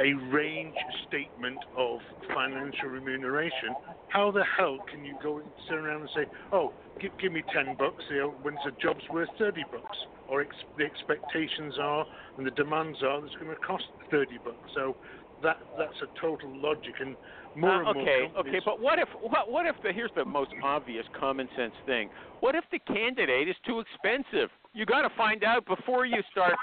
a 0.00 0.12
range 0.34 0.74
statement 1.06 1.58
of 1.76 2.00
financial 2.34 2.88
remuneration, 2.88 3.74
how 4.08 4.30
the 4.30 4.44
hell 4.56 4.78
can 4.90 5.04
you 5.04 5.14
go 5.22 5.38
and 5.38 5.52
sit 5.68 5.76
around 5.76 6.02
and 6.02 6.10
say, 6.14 6.26
"Oh, 6.52 6.74
give, 7.00 7.12
give 7.18 7.32
me 7.32 7.42
ten 7.52 7.76
bucks," 7.78 8.04
you 8.10 8.18
know, 8.18 8.34
when 8.42 8.54
the 8.64 8.72
job's 8.82 9.04
worth 9.10 9.28
thirty 9.38 9.64
bucks, 9.70 9.96
or 10.26 10.40
ex- 10.42 10.56
the 10.76 10.84
expectations 10.84 11.74
are 11.80 12.06
and 12.36 12.46
the 12.46 12.50
demands 12.52 13.02
are 13.02 13.20
that's 13.20 13.34
going 13.36 13.54
to 13.54 13.60
cost 13.60 13.84
thirty 14.10 14.38
bucks. 14.38 14.70
So 14.74 14.96
that 15.42 15.58
that's 15.78 16.00
a 16.02 16.20
total 16.20 16.50
logic, 16.56 16.94
and 17.00 17.16
more 17.54 17.70
Uh, 17.70 17.76
and 17.76 17.94
more 17.94 18.02
okay, 18.02 18.20
companies. 18.22 18.54
okay, 18.56 18.60
but 18.64 18.80
what 18.80 18.98
if 18.98 19.08
what 19.20 19.50
what 19.50 19.66
if 19.66 19.76
the 19.82 19.92
here's 19.92 20.12
the 20.14 20.24
most 20.24 20.50
obvious 20.62 21.06
common 21.12 21.48
sense 21.54 21.74
thing? 21.86 22.10
What 22.40 22.54
if 22.54 22.64
the 22.70 22.78
candidate 22.80 23.48
is 23.48 23.56
too 23.66 23.80
expensive? 23.80 24.50
You 24.72 24.86
got 24.86 25.02
to 25.02 25.10
find 25.16 25.44
out 25.44 25.64
before 25.66 26.04
you 26.04 26.20
start 26.30 26.54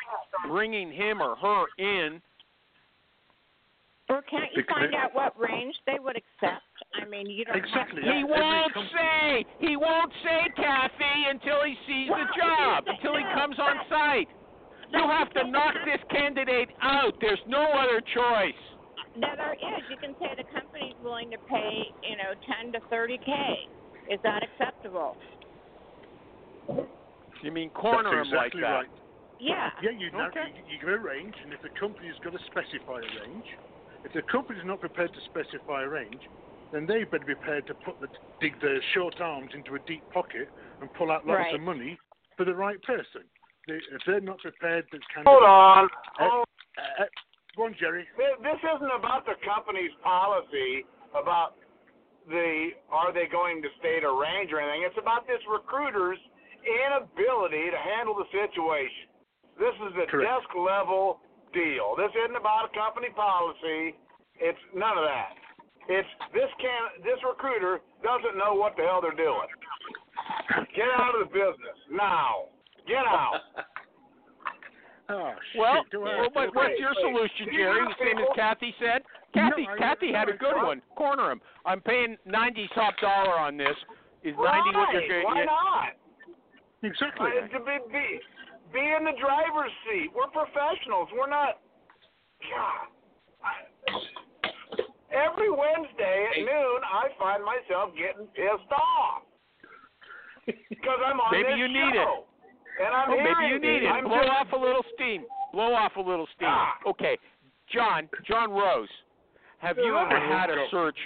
bringing 0.48 0.92
him 0.92 1.22
or 1.22 1.36
her 1.36 1.66
in. 1.78 2.22
Or 4.12 4.22
can't 4.24 4.52
you 4.52 4.64
Because- 4.64 4.92
find 4.92 4.94
out 4.96 5.14
what 5.16 5.40
range 5.40 5.80
they 5.86 5.98
would 5.98 6.18
accept? 6.18 6.68
I 6.96 7.06
mean, 7.06 7.28
you 7.30 7.46
don't 7.46 7.56
Exactly. 7.56 8.04
have 8.04 8.14
He 8.14 8.24
won't 8.26 8.74
say. 8.92 9.46
He 9.60 9.78
won't 9.78 10.12
say, 10.22 10.50
Kathy, 10.58 11.26
until 11.30 11.64
he 11.64 11.76
sees 11.88 12.10
Well, 12.10 12.20
the 12.28 12.34
job, 12.34 12.86
no, 12.88 12.92
until 12.92 13.16
he 13.16 13.24
comes 13.24 13.58
on 13.58 13.80
site. 13.88 14.28
You 14.92 15.00
have 15.08 15.30
to 15.36 15.46
knock 15.46 15.76
this 15.86 16.04
candidate 16.10 16.70
out. 16.82 17.18
There's 17.22 17.40
no 17.48 17.64
other 17.64 18.02
choice. 18.02 18.60
No, 19.16 19.34
there 19.38 19.54
is. 19.54 19.90
You 19.90 19.96
can 19.96 20.14
say 20.20 20.36
the 20.36 20.44
company's 20.44 20.96
willing 21.02 21.32
to 21.32 21.38
pay, 21.48 21.90
you 22.04 22.18
know, 22.18 22.34
ten 22.46 22.74
to 22.74 22.82
thirty 22.90 23.18
k. 23.18 23.70
Is 24.10 24.20
that 24.24 24.44
acceptable? 24.44 25.16
You 27.42 27.52
mean 27.52 27.70
corner 27.70 28.14
that's 28.14 28.28
him 28.28 28.36
like 28.36 28.48
exactly 28.48 28.62
that? 28.62 28.72
right. 28.74 28.90
Yeah. 29.40 29.72
Yeah, 29.82 29.92
you, 29.92 30.12
know, 30.12 30.26
Okay. 30.28 30.52
you, 30.54 30.74
you 30.74 30.80
give 30.80 30.90
a 30.90 30.98
range, 30.98 31.34
and 31.44 31.54
if 31.54 31.62
the 31.62 31.70
company's 31.80 32.14
got 32.24 32.34
to 32.34 32.40
specify 32.46 33.00
a 33.00 33.22
range, 33.26 33.46
if 34.04 34.12
the 34.14 34.22
company's 34.32 34.64
not 34.66 34.80
prepared 34.80 35.14
to 35.14 35.22
specify 35.26 35.84
a 35.84 35.88
range, 35.90 36.22
then 36.72 36.86
they 36.86 37.04
better 37.04 37.26
be 37.26 37.36
prepared 37.36 37.68
to 37.68 37.76
put 37.86 38.00
the 38.00 38.08
dig 38.40 38.60
their 38.62 38.82
short 38.94 39.20
arms 39.22 39.52
into 39.54 39.76
a 39.76 39.80
deep 39.86 40.04
pocket 40.12 40.50
and 40.80 40.92
pull 40.94 41.12
out 41.12 41.26
lots 41.28 41.40
Right. 41.40 41.56
of 41.56 41.62
money 41.62 42.00
for 42.38 42.46
the 42.46 42.56
right 42.56 42.82
person. 42.84 43.24
They, 43.68 43.76
if 43.76 44.02
they're 44.08 44.22
not 44.22 44.40
prepared, 44.40 44.86
the 44.92 45.00
Hold 45.14 45.44
candidate. 45.44 45.50
on. 45.50 45.90
Uh, 46.18 46.30
Hold 46.30 46.48
Uh, 46.78 47.04
uh, 47.04 47.06
go 47.56 47.66
on, 47.66 47.76
Jerry. 47.78 48.08
This 48.18 48.58
isn't 48.64 48.92
about 48.98 49.26
the 49.26 49.36
company's 49.46 49.92
policy 50.02 50.86
about 51.14 51.56
the 52.30 52.70
are 52.90 53.12
they 53.12 53.28
going 53.28 53.62
to 53.62 53.70
state 53.80 54.04
a 54.04 54.12
range 54.12 54.52
or 54.54 54.62
anything. 54.62 54.84
It's 54.88 54.98
about 54.98 55.28
this 55.28 55.42
recruiter's 55.52 56.18
inability 56.64 57.70
to 57.70 57.78
handle 57.78 58.16
the 58.16 58.26
situation. 58.32 59.10
This 59.60 59.76
is 59.90 59.94
a 60.02 60.06
Correct. 60.10 60.30
desk 60.30 60.50
level 60.56 61.20
deal. 61.54 61.96
This 61.98 62.12
isn't 62.16 62.36
about 62.36 62.70
a 62.70 62.72
company 62.78 63.10
policy. 63.16 63.96
It's 64.40 64.60
none 64.76 64.98
of 64.98 65.06
that. 65.06 65.36
It's 65.90 66.08
this 66.34 66.50
can 66.62 67.04
this 67.04 67.20
recruiter 67.28 67.80
doesn't 68.04 68.38
know 68.38 68.54
what 68.54 68.76
the 68.78 68.84
hell 68.84 69.02
they're 69.02 69.18
doing. 69.18 69.50
Get 70.76 70.88
out 70.98 71.14
of 71.16 71.28
the 71.28 71.32
business 71.34 71.78
now. 71.92 72.50
Get 72.88 73.06
out. 73.06 73.42
Oh, 75.10 75.34
Well, 75.60 75.84
shit, 75.84 75.92
do 75.92 76.02
I 76.04 76.06
well 76.06 76.24
have 76.24 76.32
to- 76.32 76.40
what, 76.40 76.56
what's 76.56 76.80
your 76.80 76.96
wait. 76.96 77.04
solution, 77.04 77.52
Jerry? 77.52 77.80
have 77.84 77.98
Same 78.00 78.18
as 78.20 78.32
Kathy 78.34 78.74
said. 78.80 79.02
Kathy, 79.34 79.68
I- 79.68 79.78
Kathy 79.78 80.14
had 80.14 80.30
a 80.30 80.38
good 80.40 80.56
I- 80.56 80.64
one. 80.64 80.82
Corner 80.96 81.32
him. 81.32 81.42
I'm 81.66 81.82
paying 81.82 82.16
ninety 82.26 82.70
top 82.74 82.94
dollar 83.02 83.36
on 83.38 83.58
this. 83.58 83.76
Is 84.24 84.36
ninety 84.40 84.72
what 84.72 84.94
you're 84.94 85.02
Right, 85.02 85.08
getting? 85.10 85.24
Why 85.26 85.44
not? 85.44 86.00
Exactly. 86.84 87.28
Uh, 87.44 87.48
to 87.52 87.60
be, 87.66 87.78
be, 87.92 88.20
be 88.74 88.80
in 88.82 89.04
the 89.04 89.16
driver's 89.20 89.72
seat. 89.88 90.10
We're 90.16 90.28
professionals. 90.32 91.10
We're 91.16 91.30
not. 91.30 91.60
God. 92.50 92.88
I- 93.44 93.68
Every 95.12 95.52
Wednesday 95.52 96.26
at 96.32 96.38
noon, 96.40 96.80
I 96.88 97.10
find 97.20 97.44
myself 97.44 97.92
getting 98.00 98.28
pissed 98.32 98.72
off 98.72 99.24
because 100.46 101.00
I'm 101.06 101.20
on 101.20 101.32
Maybe 101.34 101.50
this 101.52 101.58
you 101.60 101.68
need 101.68 101.96
it. 101.96 101.96
show. 102.00 102.24
And 102.80 102.96
I'm 102.96 103.10
Oh, 103.12 103.18
maybe 103.18 103.52
you 103.54 103.60
need 103.60 103.84
it. 103.84 103.90
I'm 103.92 104.06
Blow 104.06 104.20
just, 104.24 104.30
off 104.32 104.48
a 104.54 104.56
little 104.56 104.84
steam. 104.96 105.26
Blow 105.52 105.74
off 105.74 105.92
a 105.98 106.02
little 106.02 106.28
steam. 106.36 106.48
Ah. 106.50 106.78
Okay, 106.88 107.18
John. 107.74 108.08
John 108.26 108.52
Rose. 108.52 108.88
Have 109.58 109.78
you 109.78 109.98
ever 109.98 110.18
had 110.18 110.50
a 110.50 110.66
search? 110.72 110.98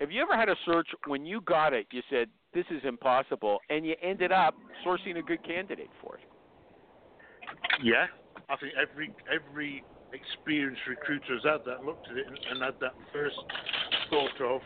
Have 0.00 0.10
you 0.10 0.22
ever 0.22 0.34
had 0.34 0.48
a 0.48 0.56
search 0.64 0.88
when 1.06 1.26
you 1.26 1.42
got 1.42 1.74
it? 1.74 1.86
You 1.92 2.00
said 2.08 2.28
this 2.54 2.64
is 2.70 2.80
impossible, 2.84 3.58
and 3.68 3.84
you 3.86 3.94
ended 4.02 4.32
up 4.32 4.54
sourcing 4.84 5.18
a 5.18 5.22
good 5.22 5.44
candidate 5.44 5.90
for 6.02 6.16
it. 6.16 6.24
Yeah, 7.82 8.06
I 8.48 8.56
think 8.56 8.72
every 8.80 9.14
every 9.32 9.84
experienced 10.12 10.82
recruiter 10.88 11.34
has 11.34 11.44
had 11.44 11.60
that, 11.66 11.84
looked 11.84 12.08
at 12.10 12.16
it, 12.16 12.26
and, 12.26 12.38
and 12.50 12.62
had 12.62 12.74
that 12.80 12.94
first 13.12 13.36
thought 14.10 14.40
of. 14.40 14.60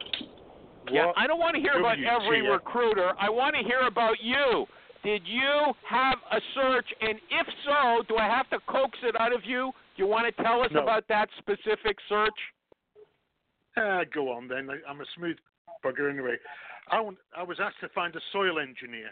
Yeah, 0.91 1.12
I 1.17 1.26
don't 1.26 1.41
want 1.41 1.55
to 1.57 1.61
hear 1.61 1.79
about 1.79 1.97
WTF? 1.99 2.23
every 2.23 2.43
recruiter. 2.49 3.12
I 3.19 3.31
want 3.31 3.55
to 3.57 3.62
hear 3.62 3.87
about 3.87 4.17
you. 4.21 4.67
Did 5.03 5.23
you 5.26 5.73
have 5.88 6.19
a 6.33 6.41
search, 6.55 6.87
and 7.00 7.19
if 7.31 7.47
so, 7.64 8.03
do 8.09 8.17
I 8.17 8.25
have 8.26 8.49
to 8.50 8.59
coax 8.67 8.99
it 9.03 9.14
out 9.21 9.35
of 9.35 9.41
you? 9.45 9.71
Do 9.97 10.03
you 10.03 10.09
want 10.09 10.35
to 10.35 10.43
tell 10.43 10.62
us 10.62 10.71
No. 10.73 10.83
about 10.83 11.07
that 11.09 11.29
specific 11.38 11.97
search? 12.09 12.35
Uh, 13.76 14.05
go 14.12 14.33
on 14.33 14.49
then. 14.49 14.69
I, 14.71 14.76
I'm 14.88 15.00
a 15.00 15.05
smooth 15.17 15.37
bugger 15.85 16.11
anyway. 16.11 16.37
I, 16.91 17.03
I 17.37 17.43
was 17.43 17.59
asked 17.61 17.81
to 17.81 17.88
find 17.91 18.14
a 18.17 18.21
soil 18.33 18.59
engineer 18.59 19.11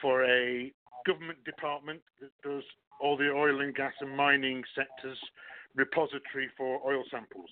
for 0.00 0.24
a 0.24 0.72
government 1.06 1.42
department 1.44 2.00
that 2.20 2.30
does 2.42 2.64
all 3.00 3.16
the 3.16 3.30
oil 3.30 3.60
and 3.60 3.74
gas 3.74 3.92
and 4.00 4.16
mining 4.16 4.62
sectors 4.74 5.18
repository 5.74 6.48
for 6.56 6.80
oil 6.86 7.02
samples. 7.10 7.50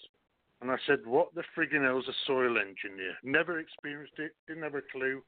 And 0.61 0.71
I 0.71 0.77
said, 0.87 1.05
what 1.05 1.35
the 1.35 1.43
friggin' 1.57 1.83
hell's 1.83 2.07
a 2.07 2.15
soil 2.27 2.57
engineer? 2.57 3.15
Never 3.25 3.59
experienced 3.59 4.15
it, 4.19 4.33
didn't 4.47 4.63
have 4.63 4.77
a 4.77 4.83
clue. 4.93 5.23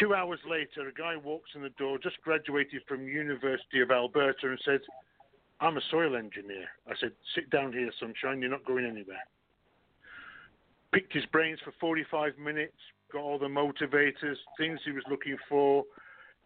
Two 0.00 0.14
hours 0.14 0.40
later, 0.48 0.88
a 0.88 0.92
guy 0.92 1.14
walks 1.16 1.50
in 1.54 1.62
the 1.62 1.68
door, 1.70 1.98
just 1.98 2.20
graduated 2.22 2.82
from 2.88 3.06
University 3.06 3.80
of 3.80 3.92
Alberta, 3.92 4.48
and 4.48 4.58
says, 4.64 4.80
I'm 5.60 5.76
a 5.76 5.80
soil 5.90 6.16
engineer. 6.16 6.66
I 6.88 6.94
said, 7.00 7.12
sit 7.36 7.48
down 7.50 7.72
here, 7.72 7.90
sunshine, 8.00 8.40
you're 8.40 8.50
not 8.50 8.64
going 8.64 8.84
anywhere. 8.84 9.22
Picked 10.92 11.12
his 11.12 11.26
brains 11.26 11.60
for 11.64 11.72
45 11.80 12.36
minutes, 12.38 12.76
got 13.12 13.22
all 13.22 13.38
the 13.38 13.46
motivators, 13.46 14.36
things 14.58 14.80
he 14.84 14.90
was 14.90 15.04
looking 15.08 15.36
for, 15.48 15.84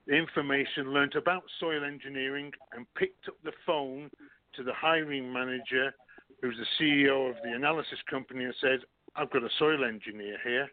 information, 0.09 0.93
learnt 0.93 1.15
about 1.15 1.43
soil 1.61 1.85
engineering, 1.85 2.51
and 2.75 2.87
picked 2.95 3.29
up 3.29 3.35
the 3.45 3.53
phone 3.67 4.11
to 4.55 4.63
the 4.63 4.73
hiring 4.73 5.33
manager, 5.33 5.95
who's 6.43 6.57
the 6.57 6.85
CEO 6.85 7.31
of 7.31 7.37
the 7.43 7.53
analysis 7.53 7.99
company, 8.11 8.45
and 8.45 8.55
said, 8.61 8.81
I've 9.17 9.31
got 9.31 9.43
a 9.43 9.49
soil 9.59 9.85
engineer 9.85 10.39
here. 10.45 10.69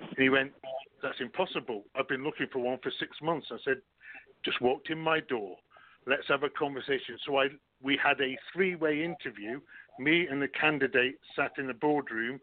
And 0.00 0.18
he 0.18 0.28
went, 0.28 0.52
That's 1.02 1.20
impossible. 1.20 1.84
I've 1.94 2.08
been 2.08 2.24
looking 2.24 2.46
for 2.52 2.60
one 2.60 2.78
for 2.82 2.92
six 2.98 3.16
months. 3.22 3.46
I 3.50 3.56
said, 3.64 3.76
Just 4.44 4.60
walked 4.60 4.90
in 4.90 4.98
my 4.98 5.20
door. 5.20 5.56
Let's 6.06 6.28
have 6.28 6.42
a 6.42 6.50
conversation. 6.50 7.16
So 7.26 7.38
I, 7.38 7.48
we 7.82 7.98
had 8.02 8.20
a 8.20 8.36
three 8.52 8.74
way 8.74 9.04
interview. 9.04 9.60
Me 9.98 10.26
and 10.28 10.42
the 10.42 10.48
candidate 10.48 11.16
sat 11.36 11.52
in 11.58 11.66
the 11.66 11.74
boardroom, 11.74 12.40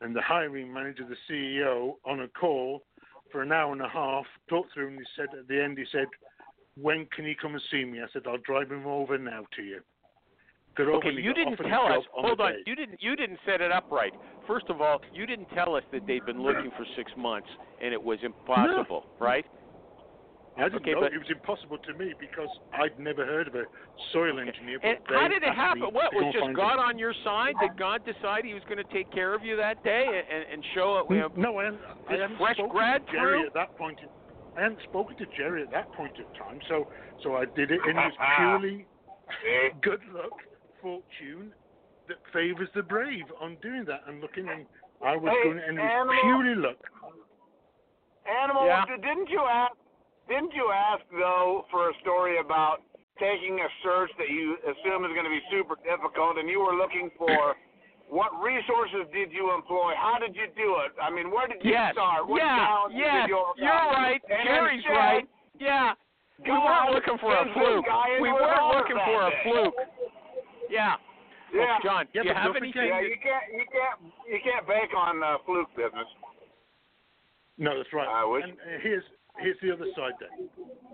and 0.00 0.14
the 0.16 0.22
hiring 0.22 0.72
manager, 0.72 1.06
the 1.06 1.32
CEO, 1.32 1.94
on 2.04 2.20
a 2.20 2.28
call 2.28 2.82
for 3.32 3.42
an 3.42 3.52
hour 3.52 3.72
and 3.72 3.82
a 3.82 3.88
half, 3.88 4.24
talked 4.48 4.72
through, 4.74 4.88
and 4.88 4.98
he 4.98 5.04
said 5.16 5.28
at 5.38 5.48
the 5.48 5.62
end, 5.62 5.78
he 5.78 5.84
said, 5.92 6.06
When 6.80 7.06
can 7.14 7.24
you 7.24 7.34
come 7.40 7.54
and 7.54 7.62
see 7.70 7.84
me? 7.84 8.00
I 8.00 8.06
said, 8.12 8.22
I'll 8.26 8.38
drive 8.38 8.70
him 8.70 8.86
over 8.86 9.18
now 9.18 9.44
to 9.56 9.62
you. 9.62 9.80
Okay, 10.78 11.10
you 11.10 11.34
didn't 11.34 11.56
tell 11.56 11.86
us. 11.86 12.04
on 12.16 12.24
Hold 12.24 12.40
on, 12.40 12.52
day. 12.52 12.58
you 12.66 12.74
didn't. 12.74 13.02
You 13.02 13.16
didn't 13.16 13.38
set 13.44 13.60
it 13.60 13.72
up 13.72 13.90
right. 13.90 14.12
First 14.46 14.66
of 14.68 14.80
all, 14.80 15.00
you 15.12 15.26
didn't 15.26 15.48
tell 15.54 15.74
us 15.74 15.82
that 15.92 16.06
they'd 16.06 16.24
been 16.24 16.42
looking 16.42 16.70
for 16.76 16.86
six 16.96 17.10
months 17.16 17.48
and 17.82 17.92
it 17.92 18.02
was 18.02 18.18
impossible, 18.22 19.04
right? 19.18 19.44
I 20.60 20.64
didn't 20.68 20.82
Okay, 20.82 20.92
know. 20.92 21.00
but- 21.00 21.12
It 21.12 21.18
was 21.18 21.30
impossible 21.30 21.78
to 21.78 21.94
me 21.94 22.14
because 22.18 22.48
I'd 22.72 22.98
never 22.98 23.24
heard 23.24 23.48
of 23.48 23.54
a 23.54 23.64
soil 24.12 24.38
engineer. 24.38 24.78
And 24.82 24.98
how 25.08 25.28
did 25.28 25.42
it 25.42 25.54
happen? 25.54 25.82
What 25.92 26.12
was 26.14 26.32
just 26.34 26.52
God 26.54 26.74
him. 26.74 26.80
on 26.80 26.98
your 26.98 27.14
side? 27.24 27.54
Did 27.60 27.76
God 27.76 28.04
decide 28.04 28.44
He 28.44 28.54
was 28.54 28.62
going 28.64 28.78
to 28.78 28.92
take 28.92 29.10
care 29.10 29.34
of 29.34 29.44
you 29.44 29.56
that 29.56 29.82
day 29.82 30.04
and, 30.30 30.44
and 30.52 30.64
show 30.74 30.98
it? 30.98 31.10
You 31.14 31.20
know, 31.20 31.32
No, 31.36 31.58
I 31.58 31.64
hadn't, 31.64 31.80
I 32.08 32.12
hadn't 32.12 32.36
fresh 32.38 32.56
spoken 32.56 32.72
grad 32.76 33.06
to 33.06 33.12
Jerry 33.12 33.46
at 33.46 33.54
that 33.54 33.76
point. 33.76 33.98
In, 34.02 34.08
I 34.56 34.62
hadn't 34.62 34.82
spoken 34.82 35.16
to 35.16 35.26
Jerry 35.36 35.62
at 35.62 35.70
that 35.70 35.90
point 35.92 36.12
of 36.18 36.26
time, 36.36 36.60
so 36.68 36.88
so 37.22 37.36
I 37.36 37.44
did 37.44 37.70
it, 37.70 37.80
and 37.86 37.96
it 37.98 38.02
was 38.02 38.12
purely 38.36 38.86
good 39.80 40.00
luck, 40.12 40.32
fortune 40.82 41.52
that 42.08 42.18
favors 42.32 42.68
the 42.74 42.82
brave 42.82 43.24
on 43.40 43.56
doing 43.62 43.84
that 43.86 44.02
and 44.08 44.20
looking. 44.20 44.48
And 44.48 44.66
I 45.04 45.16
was 45.16 45.32
Hey, 45.32 45.44
going, 45.44 45.58
and 45.60 45.78
it 45.78 45.82
was 45.82 45.90
animal. 45.90 46.16
purely 46.22 46.54
luck. 46.56 46.76
Animal, 48.26 48.66
Yeah. 48.66 48.84
didn't 48.86 49.28
you 49.30 49.40
ask? 49.40 49.74
Didn't 50.30 50.54
you 50.54 50.70
ask 50.70 51.02
though 51.10 51.66
for 51.74 51.90
a 51.90 51.94
story 52.06 52.38
about 52.38 52.86
taking 53.18 53.58
a 53.58 53.68
search 53.82 54.14
that 54.14 54.30
you 54.30 54.54
assume 54.62 55.02
is 55.02 55.10
going 55.10 55.26
to 55.26 55.34
be 55.34 55.42
super 55.50 55.74
difficult, 55.82 56.38
and 56.38 56.46
you 56.48 56.62
were 56.62 56.78
looking 56.78 57.10
for 57.18 57.58
what 58.06 58.30
resources 58.38 59.10
did 59.10 59.34
you 59.34 59.50
employ? 59.50 59.92
How 59.98 60.22
did 60.22 60.38
you 60.38 60.46
do 60.54 60.78
it? 60.86 60.94
I 61.02 61.10
mean, 61.10 61.34
where 61.34 61.50
did 61.50 61.58
you 61.66 61.74
yes, 61.74 61.98
start? 61.98 62.30
What 62.30 62.38
yeah, 62.38 62.62
challenges 62.62 63.02
did 63.02 63.26
you 63.26 63.38
overcome? 63.42 63.58
you're 63.58 63.90
right. 63.90 64.22
And 64.30 64.42
Jerry's 64.46 64.82
instead, 64.86 64.94
right. 64.94 65.26
Yeah, 65.58 65.98
we 66.46 66.54
weren't 66.54 66.94
looking 66.94 67.18
for 67.18 67.34
a 67.34 67.44
fluke. 67.50 67.86
We 68.22 68.30
weren't 68.30 68.66
looking 68.70 68.98
for 69.02 69.18
a 69.26 69.32
fluke. 69.42 69.78
Yeah. 70.70 70.94
Yeah. 71.50 71.66
Oh, 71.66 71.82
John, 71.82 72.06
Yeah, 72.14 72.22
you 72.22 72.30
have 72.30 72.54
anything? 72.54 72.86
Yeah, 72.86 73.02
you 73.02 73.18
can't, 73.18 73.46
you 73.50 73.66
can't, 73.74 73.98
you 74.30 74.38
can't 74.38 74.62
bank 74.70 74.94
on 74.94 75.18
uh, 75.18 75.42
fluke 75.44 75.66
business. 75.74 76.06
No, 77.58 77.76
that's 77.76 77.90
right. 77.92 78.06
I 78.06 78.24
wish- 78.24 78.44
And 78.46 78.52
uh, 78.54 78.78
here's 78.80 79.02
here's 79.38 79.56
the 79.62 79.72
other 79.72 79.86
side 79.94 80.14
then. 80.20 80.28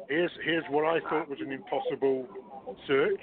Here's 0.08 0.32
here's 0.44 0.64
what 0.70 0.84
I 0.84 1.00
thought 1.08 1.28
was 1.28 1.40
an 1.40 1.52
impossible 1.52 2.28
search. 2.86 3.20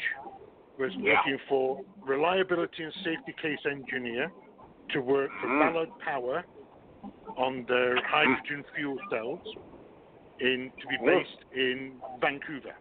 was 0.80 0.92
Yeah. 0.98 1.14
looking 1.18 1.38
for 1.48 1.80
reliability 2.04 2.84
and 2.84 2.94
safety 3.04 3.32
case 3.40 3.64
engineer 3.70 4.32
to 4.90 5.02
work 5.02 5.30
for 5.40 5.48
Mm. 5.48 5.60
Ballard 5.60 6.00
Power 6.00 6.44
on 7.38 7.64
their 7.66 7.96
hydrogen 8.04 8.64
fuel 8.74 8.98
cells 9.10 9.40
in 10.40 10.72
to 10.80 10.88
be 10.88 10.98
Mm. 10.98 11.06
based 11.06 11.46
in 11.52 12.02
Vancouver. 12.20 12.76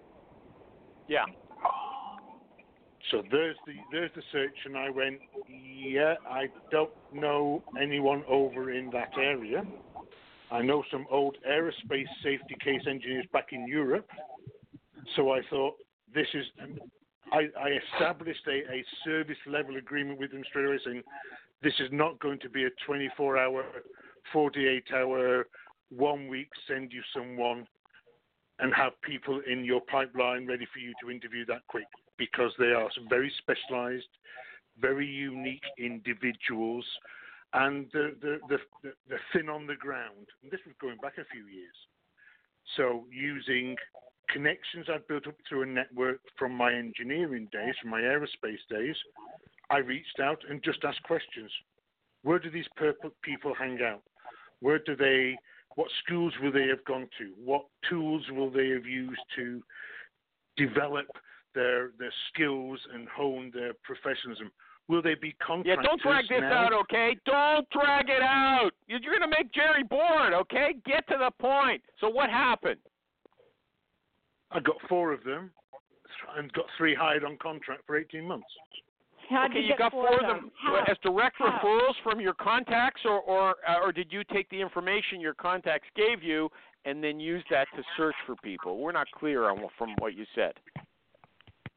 Yeah. 1.07 1.27
So 3.11 3.21
there's 3.31 3.59
the 3.67 3.77
there's 3.91 4.13
the 4.15 4.23
search, 4.33 4.57
and 4.65 4.77
I 4.77 4.89
went, 4.89 5.21
yeah, 5.47 6.17
I 6.27 6.49
don't 6.71 6.93
know 7.11 7.63
anyone 7.79 8.25
over 8.27 8.71
in 8.71 8.89
that 8.91 9.11
area. 9.19 9.67
I 10.53 10.61
know 10.61 10.85
some 10.91 11.07
old 11.11 11.37
aerospace 11.49 12.07
safety 12.23 12.57
case 12.63 12.83
engineers 12.87 13.25
back 13.33 13.49
in 13.53 13.67
Europe. 13.67 14.07
So 15.17 15.33
I 15.33 15.41
thought 15.49 15.75
this 16.15 16.27
is. 16.35 16.45
I, 17.33 17.49
I 17.59 17.71
established 17.95 18.47
a, 18.47 18.73
a 18.73 18.85
service 19.05 19.39
level 19.47 19.77
agreement 19.77 20.21
with 20.21 20.33
them 20.33 20.43
straight 20.51 20.67
away, 20.67 20.79
saying 20.85 21.03
this 21.63 21.73
is 21.81 21.89
not 21.91 22.19
going 22.21 22.39
to 22.41 22.51
be 22.51 22.65
a 22.65 22.71
24 22.87 23.39
hour, 23.39 23.65
48 24.33 24.85
hour, 24.95 25.47
one 25.89 26.29
week 26.29 26.49
send 26.69 26.93
you 26.93 27.01
someone 27.17 27.67
and 28.59 28.75
have 28.75 28.93
people 29.03 29.41
in 29.51 29.65
your 29.65 29.81
pipeline 29.81 30.47
ready 30.47 30.67
for 30.73 30.79
you 30.79 30.93
to 31.03 31.11
interview 31.11 31.47
that 31.47 31.63
quick 31.69 31.87
because 32.19 32.53
they 32.59 32.67
are 32.67 32.91
some 32.95 33.09
very 33.09 33.33
specialized, 33.39 34.05
very 34.79 35.07
unique 35.07 35.65
individuals, 35.79 36.85
and 37.55 37.87
they're, 37.93 38.13
they're 38.49 39.21
thin 39.33 39.49
on 39.49 39.67
the 39.67 39.75
ground. 39.75 40.27
And 40.43 40.51
this 40.51 40.61
was 40.67 40.75
going 40.81 40.99
back 40.99 41.19
a 41.19 41.25
few 41.33 41.47
years. 41.47 41.75
So 42.77 43.05
using 43.11 43.77
connections 44.33 44.87
I'd 44.89 45.07
built 45.07 45.27
up 45.27 45.35
through 45.49 45.63
a 45.63 45.67
network 45.67 46.21
from 46.39 46.55
my 46.55 46.73
engineering 46.73 47.49
days, 47.53 47.75
from 47.81 47.91
my 47.91 48.01
aerospace 48.01 48.63
days, 48.71 48.97
I 49.71 49.79
reached 49.79 50.21
out 50.21 50.39
and 50.49 50.63
just 50.63 50.85
asked 50.85 51.03
questions. 51.03 51.51
Where 52.23 52.39
do 52.39 52.51
these 52.51 52.69
people 53.23 53.55
hang 53.55 53.81
out? 53.83 54.03
Where 54.61 54.79
do 54.79 54.97
they? 54.97 55.37
What 55.75 55.89
schools 56.05 56.33
will 56.43 56.53
they 56.53 56.69
have 56.69 56.85
gone 56.85 57.09
to? 57.19 57.33
What 57.43 57.65
tools 57.89 58.23
will 58.31 58.51
they 58.51 58.69
have 58.69 58.87
used 58.87 59.21
to 59.37 59.63
develop 60.57 61.07
their 61.55 61.91
their 61.99 62.13
skills 62.33 62.79
and 62.95 63.09
hone 63.09 63.51
their 63.53 63.73
professionalism? 63.83 64.51
Will 64.89 65.03
they 65.03 65.15
be 65.15 65.35
Yeah, 65.65 65.77
don't 65.83 66.03
drag 66.03 66.29
this 66.29 66.41
now? 66.41 66.67
out, 66.67 66.73
okay? 66.73 67.17
Don't 67.25 67.69
drag 67.71 68.09
it 68.09 68.23
out. 68.23 68.71
You're 68.89 69.01
going 69.01 69.23
to 69.23 69.29
make 69.29 69.53
Jerry 69.53 69.85
bored, 69.85 70.33
okay? 70.35 70.75
Get 70.85 71.07
to 71.09 71.17
the 71.19 71.31
point. 71.41 71.83
So 72.01 72.09
what 72.09 72.31
happened? 72.31 72.81
I 74.51 74.61
got 74.61 74.77
four 74.89 75.13
of 75.13 75.25
them 75.25 75.51
and 76.37 76.53
got 76.53 76.67
three 76.77 76.95
hired 76.95 77.25
on 77.25 77.39
contract 77.39 77.83
for 77.87 77.97
18 77.97 78.27
months. 78.27 78.47
How'd 79.31 79.51
okay, 79.51 79.61
you, 79.61 79.69
you 79.69 79.77
got 79.79 79.93
four 79.93 80.09
four 80.09 80.21
of 80.21 80.27
them? 80.27 80.51
How? 80.63 80.85
as 80.89 80.97
direct 81.03 81.37
How? 81.39 81.59
referrals 81.63 81.95
from 82.03 82.21
your 82.21 82.35
contacts, 82.35 83.01
or 83.05 83.21
or 83.21 83.55
uh, 83.67 83.81
or 83.83 83.93
did 83.93 84.13
you 84.13 84.23
take 84.33 84.51
the 84.51 84.61
information 84.61 85.21
your 85.21 85.33
contacts 85.35 85.89
gave 85.97 86.23
you 86.23 86.51
and 86.85 87.03
then 87.03 87.19
use 87.21 87.43
that 87.51 87.69
to 87.77 87.83
search 87.97 88.15
for 88.27 88.37
people? 88.43 88.79
We're 88.79 88.93
not 88.93 89.07
clear 89.13 89.49
on 89.49 89.65
from 89.79 89.95
what 89.99 90.15
you 90.15 90.27
said. 90.35 90.53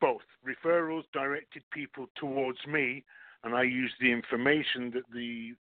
Both. 0.01 0.21
Referrals 0.45 1.03
directed 1.13 1.63
people 1.71 2.07
towards 2.15 2.59
me, 2.67 3.03
and 3.43 3.55
I 3.55 3.63
used 3.63 3.95
the 3.99 4.11
information 4.11 4.91
that 4.91 5.03
the 5.13 5.53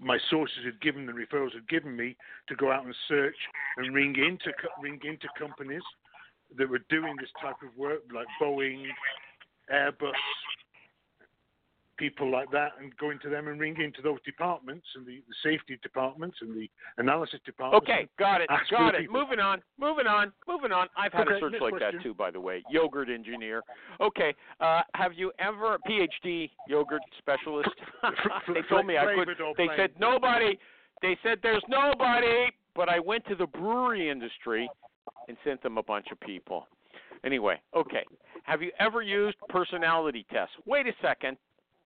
my 0.00 0.18
sources 0.30 0.64
had 0.64 0.80
given, 0.80 1.04
the 1.04 1.12
referrals 1.12 1.52
had 1.52 1.68
given 1.68 1.94
me, 1.94 2.16
to 2.48 2.56
go 2.56 2.72
out 2.72 2.86
and 2.86 2.94
search 3.06 3.36
and 3.76 3.94
ring 3.94 4.14
into 4.16 4.52
ring 4.82 4.98
into 5.04 5.28
companies 5.38 5.82
that 6.56 6.68
were 6.68 6.80
doing 6.88 7.14
this 7.20 7.30
type 7.40 7.56
of 7.62 7.76
work, 7.76 8.00
like 8.12 8.26
Boeing, 8.40 8.84
Airbus, 9.72 10.12
people 11.96 12.30
like 12.30 12.50
that, 12.50 12.72
and 12.80 12.96
going 12.96 13.18
to 13.22 13.28
them 13.28 13.48
and 13.48 13.60
ringing 13.60 13.82
into 13.82 14.02
those 14.02 14.18
departments 14.24 14.86
and 14.96 15.06
the, 15.06 15.22
the 15.28 15.34
safety 15.42 15.78
departments 15.82 16.36
and 16.40 16.54
the 16.54 16.68
analysis 16.98 17.40
departments. 17.44 17.88
Okay, 17.88 18.08
got 18.18 18.40
it, 18.40 18.48
got 18.70 18.94
it. 18.94 19.02
people. 19.02 19.20
Moving 19.20 19.40
on, 19.40 19.62
moving 19.78 20.06
on, 20.06 20.32
moving 20.48 20.72
on. 20.72 20.88
I've 20.96 21.12
had 21.12 21.28
Okay, 21.28 21.36
a 21.36 21.40
search 21.40 21.54
like 21.60 21.72
question. 21.72 21.98
that 21.98 22.02
too, 22.02 22.14
by 22.14 22.30
the 22.30 22.40
way. 22.40 22.62
Yogurt 22.70 23.08
engineer. 23.08 23.62
Okay, 24.00 24.34
uh, 24.60 24.82
have 24.94 25.12
you 25.14 25.32
ever 25.38 25.78
PhD 25.88 26.50
yogurt 26.68 27.02
specialist? 27.18 27.70
they 28.48 28.60
told 28.68 28.86
me 28.86 28.96
I 28.98 29.14
could. 29.14 29.28
They 29.56 29.68
said 29.76 29.90
nobody. 29.98 30.58
They 31.02 31.16
said 31.22 31.38
there's 31.42 31.64
nobody. 31.68 32.50
But 32.74 32.88
I 32.88 32.98
went 32.98 33.24
to 33.26 33.36
the 33.36 33.46
brewery 33.46 34.10
industry 34.10 34.68
and 35.28 35.36
sent 35.44 35.62
them 35.62 35.78
a 35.78 35.82
bunch 35.82 36.06
of 36.10 36.18
people. 36.20 36.66
Anyway, 37.24 37.60
okay. 37.74 38.04
Have 38.42 38.60
you 38.62 38.70
ever 38.78 39.00
used 39.00 39.36
personality 39.48 40.26
tests? 40.30 40.54
Wait 40.66 40.86
a 40.86 40.92
second. 41.00 41.36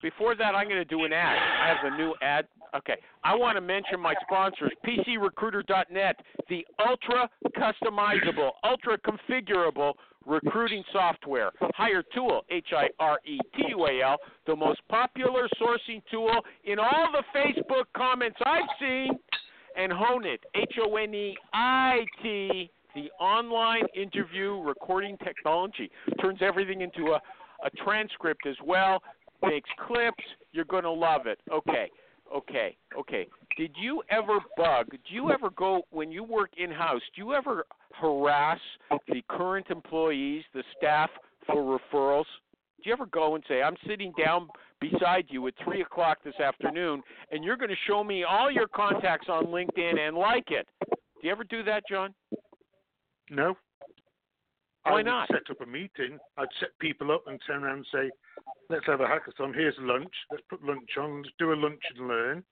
Before 0.01 0.37
that, 0.37 0.55
I'm 0.55 0.67
going 0.69 0.77
to 0.77 0.85
do 0.85 1.05
an 1.05 1.13
ad. 1.13 1.37
I 1.37 1.69
have 1.69 1.93
a 1.93 1.97
new 1.97 2.15
ad. 2.23 2.47
Okay. 2.77 2.97
I 3.25 3.35
want 3.35 3.57
to 3.57 3.61
mention 3.61 3.99
my 3.99 4.15
sponsors, 4.23 4.71
PCRecruiter.net, 4.87 6.17
the 6.49 6.65
ultra 6.87 7.29
customizable, 7.57 8.51
ultra 8.63 8.99
configurable 8.99 9.95
recruiting 10.25 10.85
software. 10.93 11.51
Hire 11.75 12.05
Tool, 12.15 12.43
H 12.51 12.69
I 12.77 12.89
R 13.01 13.19
E 13.27 13.39
T 13.57 13.65
U 13.71 13.87
A 13.87 14.03
L, 14.03 14.17
the 14.47 14.55
most 14.55 14.81
popular 14.89 15.49
sourcing 15.61 16.03
tool 16.11 16.41
in 16.65 16.79
all 16.79 17.09
the 17.13 17.25
Facebook 17.37 17.85
comments 17.97 18.39
I've 18.45 18.69
seen. 18.79 19.19
And 19.77 19.93
HoneIt, 19.93 20.39
H 20.55 20.75
O 20.85 20.97
N 20.97 21.15
E 21.15 21.37
I 21.53 22.05
T, 22.23 22.71
the 22.95 23.11
online 23.21 23.85
interview 23.97 24.61
recording 24.61 25.17
technology. 25.25 25.91
Turns 26.21 26.39
everything 26.43 26.83
into 26.83 27.13
a, 27.13 27.21
a 27.65 27.71
transcript 27.85 28.47
as 28.47 28.57
well 28.65 29.03
makes 29.42 29.68
clips. 29.87 30.24
You're 30.53 30.64
going 30.64 30.85
to 30.85 30.90
love 30.90 31.27
it. 31.27 31.38
Okay, 31.53 31.90
okay, 32.35 32.77
okay. 32.98 33.27
Did 33.57 33.74
you 33.81 34.03
ever 34.11 34.38
bug? 34.57 34.90
Do 34.90 35.14
you 35.14 35.31
ever 35.31 35.51
go 35.51 35.83
when 35.90 36.11
you 36.12 36.24
work 36.24 36.51
in 36.57 36.70
house? 36.70 37.03
Do 37.14 37.22
you 37.22 37.35
ever 37.35 37.64
harass 37.92 38.61
the 39.09 39.22
current 39.29 39.66
employees, 39.70 40.44
the 40.55 40.62
staff, 40.77 41.11
for 41.46 41.79
referrals? 41.79 42.27
Do 42.83 42.90
you 42.90 42.92
ever 42.92 43.07
go 43.07 43.35
and 43.35 43.44
say, 43.48 43.62
"I'm 43.62 43.77
sitting 43.87 44.12
down 44.16 44.48
beside 44.81 45.27
you 45.29 45.46
at 45.48 45.55
three 45.64 45.83
o'clock 45.83 46.18
this 46.22 46.38
afternoon, 46.38 47.03
and 47.33 47.42
you're 47.42 47.57
going 47.57 47.70
to 47.70 47.77
show 47.87 48.05
me 48.05 48.22
all 48.22 48.51
your 48.51 48.68
contacts 48.68 49.29
on 49.29 49.46
LinkedIn 49.46 49.98
and 49.98 50.16
like 50.16 50.51
it"? 50.51 50.68
Do 50.81 51.27
you 51.27 51.33
ever 51.33 51.42
do 51.42 51.64
that, 51.64 51.83
John? 51.90 52.14
No. 53.31 53.57
Why 54.85 54.92
I 54.92 54.94
would 54.94 55.07
not? 55.07 55.29
set 55.29 55.51
up 55.51 55.61
a 55.61 55.66
meeting. 55.66 56.18
I'd 56.37 56.48
set 56.61 56.70
people 56.79 57.11
up 57.11 57.24
and 57.27 57.40
turn 57.46 57.64
around 57.64 57.79
and 57.79 57.87
say, 57.92 58.11
let's 58.70 58.87
have 58.87 59.01
a 59.01 59.07
hackathon. 59.07 59.55
Here's 59.55 59.74
lunch. 59.81 60.12
Let's 60.31 60.44
put 60.48 60.64
lunch 60.64 60.90
on. 60.98 61.22
Let's 61.22 61.35
do 61.38 61.53
a 61.53 61.55
lunch 61.55 61.83
and 61.96 62.09
learn. 62.09 62.44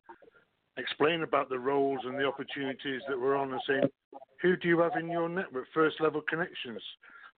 Explain 0.79 1.23
about 1.23 1.49
the 1.49 1.59
roles 1.59 2.01
and 2.05 2.19
the 2.19 2.27
opportunities 2.27 3.01
that 3.09 3.19
we're 3.19 3.37
on 3.37 3.53
and 3.53 3.61
saying, 3.67 3.89
who 4.43 4.57
do 4.57 4.69
you 4.69 4.79
have 4.81 4.97
in 4.99 5.09
your 5.09 5.29
network? 5.29 5.67
First 5.73 6.01
level 6.01 6.21
connections. 6.29 6.83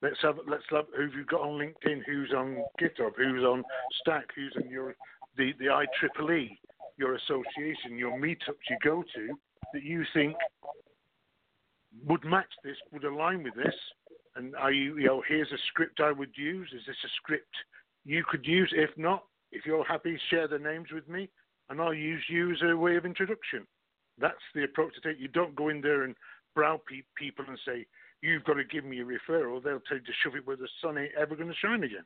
Let's 0.03 0.19
have 0.23 0.37
let's 0.49 0.65
have 0.71 0.87
who've 0.97 1.15
you 1.15 1.25
got 1.25 1.41
on 1.41 1.59
LinkedIn, 1.59 2.03
who's 2.07 2.33
on 2.37 2.63
GitHub, 2.81 3.13
who's 3.17 3.43
on 3.43 3.65
Stack, 4.01 4.27
who's 4.35 4.55
on 4.57 4.69
your 4.71 4.95
the, 5.37 5.53
the 5.59 5.67
IEEE, 5.67 6.57
your 6.97 7.15
association, 7.15 7.97
your 7.97 8.19
meetups 8.19 8.69
you 8.71 8.77
go 8.83 9.03
to 9.15 9.39
that 9.73 9.83
you 9.83 10.05
think 10.15 10.37
would 12.07 12.25
match 12.25 12.51
this, 12.65 12.77
would 12.93 13.05
align 13.05 13.43
with 13.43 13.55
this, 13.55 13.75
and 14.37 14.55
are 14.57 14.73
you, 14.73 14.99
you 14.99 15.07
know, 15.07 15.23
here's 15.29 15.51
a 15.53 15.59
script 15.69 16.01
I 16.01 16.13
would 16.13 16.33
use. 16.37 16.69
Is 16.75 16.83
this 16.87 16.97
a 17.05 17.09
script 17.17 17.55
you 18.09 18.25
could 18.29 18.47
use? 18.47 18.73
If 18.75 18.91
not, 18.97 19.25
if 19.53 19.67
you're 19.67 19.85
happy, 19.85 20.19
share 20.31 20.49
the 20.49 20.59
names 20.59 20.89
with 20.93 21.09
me, 21.09 21.29
and 21.69 21.81
I'll 21.81 21.95
use 21.95 22.23
you 22.29 22.53
as 22.53 22.59
a 22.63 22.77
way 22.77 22.97
of 22.97 23.05
introduction. 23.05 23.67
That's 24.19 24.35
the 24.55 24.65
approach 24.65 24.95
to 24.95 25.01
take. 25.01 25.21
You 25.21 25.29
don't 25.29 25.55
go 25.55 25.69
in 25.69 25.81
there 25.81 26.05
and 26.05 26.15
browbeat 26.55 27.05
people 27.17 27.45
and 27.47 27.59
say, 27.67 27.87
you've 28.23 28.45
got 28.45 28.55
to 28.55 28.65
give 28.65 28.85
me 28.85 29.01
a 29.01 29.05
referral. 29.05 29.63
They'll 29.63 29.81
tell 29.81 29.99
you 29.99 30.05
to 30.05 30.13
shove 30.25 30.35
it 30.37 30.47
where 30.47 30.57
the 30.57 30.69
sun 30.83 30.97
ain't 30.99 31.13
ever 31.21 31.37
going 31.37 31.51
to 31.51 31.55
shine 31.55 31.85
again. 31.85 32.05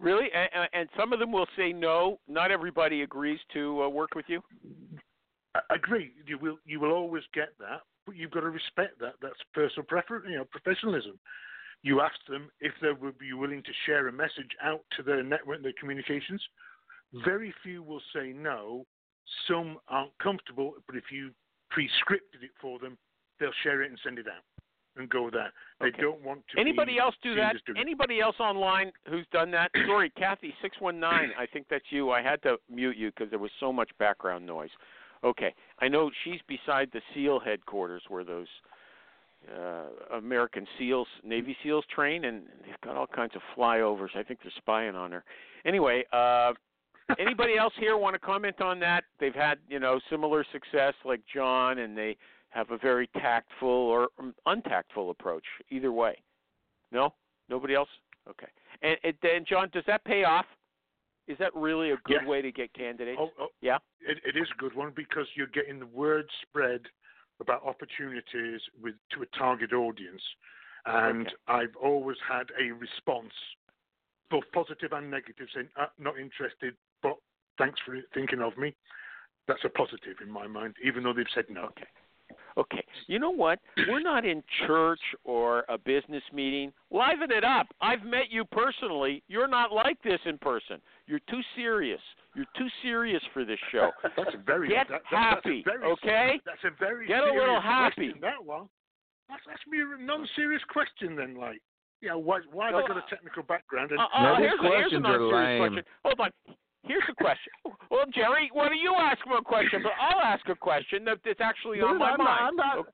Really? 0.00 0.28
And, 0.34 0.68
and 0.72 0.88
some 0.98 1.12
of 1.12 1.20
them 1.20 1.30
will 1.30 1.46
say 1.56 1.72
no. 1.72 2.18
Not 2.26 2.50
everybody 2.50 3.02
agrees 3.02 3.38
to 3.52 3.82
uh, 3.82 3.88
work 3.88 4.14
with 4.16 4.24
you. 4.28 4.42
I 5.54 5.74
agree. 5.74 6.12
You 6.26 6.38
will 6.38 6.58
you 6.64 6.80
will 6.80 6.92
always 6.92 7.22
get 7.34 7.50
that, 7.60 7.82
but 8.06 8.16
you've 8.16 8.30
got 8.30 8.40
to 8.40 8.50
respect 8.50 8.98
that. 9.00 9.14
That's 9.20 9.34
personal 9.52 9.84
preference, 9.86 10.24
you 10.28 10.36
know, 10.36 10.46
professionalism. 10.50 11.18
You 11.82 12.00
ask 12.00 12.14
them 12.28 12.50
if 12.60 12.72
they 12.80 12.92
would 12.92 13.18
be 13.18 13.32
willing 13.32 13.62
to 13.62 13.72
share 13.86 14.08
a 14.08 14.12
message 14.12 14.50
out 14.62 14.82
to 14.96 15.02
their 15.02 15.22
network, 15.22 15.62
their 15.62 15.72
communications. 15.78 16.40
Very 17.24 17.52
few 17.62 17.82
will 17.82 18.00
say 18.14 18.32
no. 18.34 18.86
Some 19.48 19.78
aren't 19.88 20.16
comfortable, 20.18 20.74
but 20.86 20.96
if 20.96 21.04
you 21.10 21.30
pre-scripted 21.70 22.42
it 22.42 22.50
for 22.60 22.78
them, 22.78 22.96
they'll 23.40 23.50
share 23.62 23.82
it 23.82 23.90
and 23.90 23.98
send 24.04 24.18
it 24.18 24.26
out 24.26 24.42
and 24.96 25.08
go 25.08 25.22
with 25.24 25.34
that. 25.34 25.52
They 25.80 25.86
Okay. 25.88 26.02
don't 26.02 26.20
want 26.22 26.46
to. 26.48 26.60
Anybody 26.60 26.98
else 26.98 27.14
do 27.22 27.34
that? 27.34 27.56
as 27.56 27.62
doing 27.62 27.78
it. 27.78 27.80
Anybody 27.80 28.20
else 28.20 28.36
online 28.40 28.92
who's 29.08 29.26
done 29.32 29.50
that? 29.52 29.70
Sorry, 29.86 30.10
Kathy 30.10 30.54
six 30.62 30.80
one 30.80 31.00
nine. 31.00 31.30
I 31.38 31.46
think 31.46 31.66
that's 31.68 31.84
you. 31.90 32.10
I 32.10 32.22
had 32.22 32.42
to 32.42 32.58
mute 32.70 32.96
you 32.96 33.10
because 33.10 33.30
there 33.30 33.38
was 33.38 33.50
so 33.58 33.72
much 33.72 33.90
background 33.98 34.46
noise. 34.46 34.70
Okay, 35.24 35.54
I 35.80 35.88
know 35.88 36.10
she's 36.24 36.40
beside 36.48 36.90
the 36.92 37.00
SEAL 37.14 37.40
headquarters 37.40 38.02
where 38.08 38.24
those 38.24 38.48
uh, 39.50 40.16
American 40.16 40.66
SEALs, 40.78 41.08
Navy 41.24 41.56
SEAls 41.62 41.84
train, 41.94 42.24
and 42.24 42.42
they've 42.64 42.80
got 42.84 42.96
all 42.96 43.06
kinds 43.06 43.32
of 43.34 43.42
flyovers. 43.56 44.14
I 44.16 44.22
think 44.22 44.40
they're 44.42 44.52
spying 44.56 44.94
on 44.94 45.12
her. 45.12 45.24
Anyway, 45.64 46.04
uh, 46.12 46.52
anybody 47.18 47.56
else 47.56 47.72
here 47.78 47.96
want 47.96 48.14
to 48.14 48.18
comment 48.18 48.60
on 48.60 48.78
that? 48.80 49.04
They've 49.20 49.34
had 49.34 49.58
you 49.68 49.78
know 49.80 50.00
similar 50.10 50.44
success 50.52 50.94
like 51.04 51.20
John, 51.32 51.78
and 51.78 51.96
they 51.96 52.16
have 52.50 52.70
a 52.70 52.78
very 52.78 53.08
tactful 53.14 53.68
or 53.68 54.08
um, 54.18 54.34
untactful 54.46 55.10
approach. 55.10 55.44
Either 55.70 55.92
way, 55.92 56.16
no, 56.90 57.14
nobody 57.48 57.74
else. 57.74 57.88
Okay, 58.28 58.48
and, 58.82 58.96
and 59.04 59.14
then 59.22 59.44
John, 59.48 59.68
does 59.72 59.84
that 59.86 60.04
pay 60.04 60.24
off? 60.24 60.46
Is 61.28 61.38
that 61.38 61.54
really 61.54 61.92
a 61.92 61.96
good 62.04 62.18
Yes. 62.22 62.26
way 62.26 62.42
to 62.42 62.50
get 62.50 62.72
candidates? 62.74 63.18
Oh, 63.20 63.30
oh, 63.38 63.46
Yeah. 63.60 63.78
it, 64.00 64.18
it 64.26 64.36
is 64.36 64.48
a 64.52 64.60
good 64.60 64.74
one 64.74 64.92
because 64.94 65.26
you're 65.36 65.46
getting 65.46 65.78
the 65.78 65.86
word 65.86 66.28
spread 66.42 66.80
about 67.42 67.62
opportunities 67.66 68.60
with 68.82 68.94
to 69.10 69.22
a 69.22 69.26
target 69.38 69.72
audience, 69.72 70.22
and 70.86 71.26
Okay. 71.26 71.36
I've 71.48 71.76
always 71.76 72.16
had 72.26 72.46
a 72.58 72.72
response, 72.72 73.34
both 74.30 74.44
positive 74.52 74.92
and 74.92 75.10
negative, 75.10 75.48
saying 75.54 75.68
uh, 75.76 75.86
not 75.98 76.18
interested, 76.18 76.74
but 77.02 77.16
thanks 77.58 77.78
for 77.84 77.96
thinking 78.14 78.40
of 78.40 78.56
me. 78.56 78.74
That's 79.46 79.64
a 79.64 79.68
positive 79.68 80.16
in 80.22 80.30
my 80.30 80.46
mind, 80.46 80.74
even 80.82 81.02
though 81.02 81.12
they've 81.12 81.26
said 81.34 81.44
no. 81.50 81.64
Okay. 81.64 81.86
Okay. 82.56 82.84
You 83.06 83.18
know 83.18 83.30
what? 83.30 83.58
We're 83.88 84.00
not 84.02 84.24
in 84.24 84.42
church 84.66 85.00
or 85.24 85.64
a 85.68 85.78
business 85.78 86.22
meeting. 86.32 86.72
Liven 86.90 87.30
it 87.30 87.44
up. 87.44 87.66
I've 87.80 88.04
met 88.04 88.30
you 88.30 88.44
personally. 88.44 89.22
You're 89.28 89.48
not 89.48 89.72
like 89.72 90.02
this 90.02 90.20
in 90.26 90.38
person. 90.38 90.80
You're 91.06 91.20
too 91.30 91.40
serious. 91.56 92.00
You're 92.34 92.46
too 92.56 92.68
serious 92.82 93.22
for 93.34 93.44
this 93.44 93.58
show. 93.70 93.90
That's 94.16 94.34
a 94.34 94.38
very 94.44 94.68
Get 94.68 94.88
that, 94.88 95.02
that- 95.10 95.18
happy, 95.18 95.62
That's 95.64 95.76
a 95.76 95.80
very, 95.80 95.92
okay? 95.92 96.40
That's 96.46 96.64
a 96.64 96.70
very 96.78 97.06
Get 97.06 97.18
a 97.20 97.26
serious 97.26 97.40
little 97.40 97.60
happy. 97.60 97.94
Question, 98.12 98.20
that 98.22 98.42
one. 98.44 98.68
That's 99.28 99.42
that's 99.46 99.60
me 99.68 99.78
a 99.80 100.02
non-serious 100.02 100.62
question 100.68 101.16
then. 101.16 101.36
Like, 101.36 101.60
yeah, 102.00 102.14
why 102.14 102.40
why 102.52 102.66
have 102.66 102.74
No, 102.74 102.84
I 102.84 102.88
got 102.88 102.96
a 102.98 103.04
technical 103.08 103.42
background? 103.44 103.90
And 103.92 104.00
Uh, 104.00 104.08
uh, 104.12 104.22
No, 104.22 104.36
these 104.36 104.48
here's, 104.48 104.60
a, 104.60 104.62
here's 104.62 104.92
a 104.92 105.00
questions 105.00 105.04
are 105.06 105.18
non-serious 105.18 105.32
lame. 105.32 105.58
question. 105.72 105.84
Hold 106.04 106.20
on. 106.20 106.30
Here's 106.84 107.04
a 107.08 107.14
question. 107.14 107.52
Well, 107.90 108.04
Jerry, 108.14 108.48
why 108.52 108.68
don't 108.68 108.78
you 108.80 108.94
ask 108.96 109.24
him 109.24 109.32
a 109.32 109.42
question? 109.42 109.82
But 109.82 109.92
I'll 110.00 110.20
ask 110.20 110.48
a 110.48 110.54
question 110.56 111.04
that, 111.04 111.18
that's 111.24 111.40
actually 111.40 111.80
on 111.82 111.98
my 111.98 112.10
I'm 112.12 112.18
not- 112.18 112.24
mind. 112.24 112.40
I'm 112.42 112.56
not- 112.56 112.86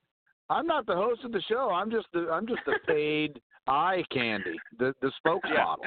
I'm 0.51 0.65
not 0.67 0.85
the 0.87 0.95
host 0.95 1.23
of 1.23 1.31
the 1.31 1.41
show. 1.47 1.69
I'm 1.69 1.89
just 1.91 2.07
the 2.11 2.29
I'm 2.31 2.45
just 2.47 2.61
the 2.65 2.73
paid 2.87 3.39
eye 3.67 4.03
candy, 4.11 4.57
the 4.77 4.93
the 5.01 5.11
spokesmodel. 5.23 5.77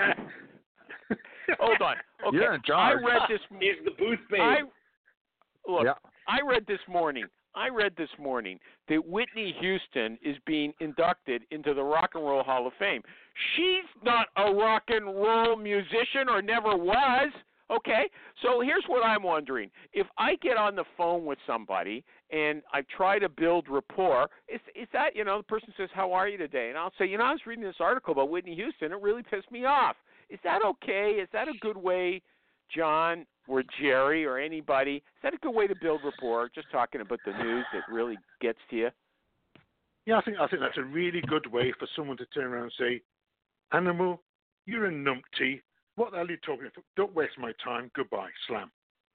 Hold 1.60 1.82
on. 1.82 1.96
Okay. 2.26 2.36
You're 2.36 2.54
in 2.54 2.62
I 2.74 2.92
read 2.92 3.22
this. 3.28 3.40
He's 3.60 3.84
the 3.84 3.90
booth 3.98 4.18
babe. 4.30 4.40
I 4.40 4.56
look. 5.70 5.84
Yeah. 5.84 5.94
I 6.28 6.38
read 6.46 6.64
this 6.66 6.80
morning. 6.88 7.26
I 7.54 7.68
read 7.68 7.92
this 7.96 8.08
morning 8.18 8.58
that 8.88 9.06
Whitney 9.06 9.54
Houston 9.60 10.18
is 10.24 10.36
being 10.46 10.72
inducted 10.80 11.42
into 11.50 11.74
the 11.74 11.82
Rock 11.82 12.12
and 12.14 12.24
Roll 12.24 12.42
Hall 12.42 12.66
of 12.66 12.72
Fame. 12.78 13.02
She's 13.56 13.84
not 14.02 14.28
a 14.36 14.52
rock 14.52 14.84
and 14.88 15.06
roll 15.06 15.56
musician 15.56 16.28
or 16.28 16.40
never 16.40 16.76
was. 16.76 17.30
Okay? 17.70 18.04
So 18.42 18.60
here's 18.60 18.84
what 18.86 19.04
I'm 19.04 19.22
wondering. 19.22 19.70
If 19.92 20.06
I 20.18 20.36
get 20.36 20.56
on 20.56 20.76
the 20.76 20.84
phone 20.96 21.24
with 21.24 21.38
somebody 21.46 22.04
and 22.30 22.62
I 22.72 22.82
try 22.94 23.18
to 23.18 23.28
build 23.28 23.66
rapport, 23.68 24.28
is 24.48 24.60
is 24.74 24.88
that, 24.92 25.16
you 25.16 25.24
know, 25.24 25.38
the 25.38 25.44
person 25.44 25.72
says, 25.76 25.88
"How 25.94 26.12
are 26.12 26.28
you 26.28 26.36
today?" 26.36 26.68
and 26.68 26.78
I'll 26.78 26.92
say, 26.98 27.06
"You 27.06 27.18
know, 27.18 27.24
I 27.24 27.32
was 27.32 27.46
reading 27.46 27.64
this 27.64 27.80
article 27.80 28.12
about 28.12 28.28
Whitney 28.28 28.54
Houston. 28.54 28.92
It 28.92 29.00
really 29.00 29.22
pissed 29.22 29.50
me 29.50 29.64
off." 29.64 29.96
Is 30.32 30.40
that 30.44 30.62
okay? 30.64 31.18
Is 31.22 31.28
that 31.32 31.46
a 31.46 31.52
good 31.60 31.76
way 31.76 32.22
John 32.74 33.26
or 33.48 33.62
Jerry 33.80 34.24
or 34.24 34.38
anybody. 34.38 34.96
Is 34.96 35.22
that 35.22 35.34
a 35.34 35.38
good 35.38 35.54
way 35.54 35.66
to 35.66 35.74
build 35.80 36.00
rapport? 36.04 36.50
Just 36.54 36.70
talking 36.70 37.00
about 37.00 37.20
the 37.24 37.32
news 37.42 37.64
that 37.72 37.82
really 37.92 38.16
gets 38.40 38.58
to 38.70 38.76
you. 38.76 38.88
Yeah, 40.06 40.18
I 40.18 40.22
think 40.22 40.38
I 40.40 40.46
think 40.48 40.62
that's 40.62 40.78
a 40.78 40.82
really 40.82 41.20
good 41.28 41.46
way 41.52 41.72
for 41.78 41.86
someone 41.94 42.16
to 42.16 42.26
turn 42.26 42.44
around 42.44 42.64
and 42.64 42.72
say, 42.78 43.02
"Animal, 43.72 44.20
you're 44.66 44.86
a 44.86 44.90
numpty. 44.90 45.60
What 45.94 46.10
the 46.10 46.16
hell 46.16 46.26
are 46.26 46.30
you 46.30 46.38
talking 46.38 46.66
about? 46.66 46.84
Don't 46.96 47.14
waste 47.14 47.38
my 47.38 47.52
time. 47.62 47.90
Goodbye. 47.94 48.30
Slam. 48.48 48.70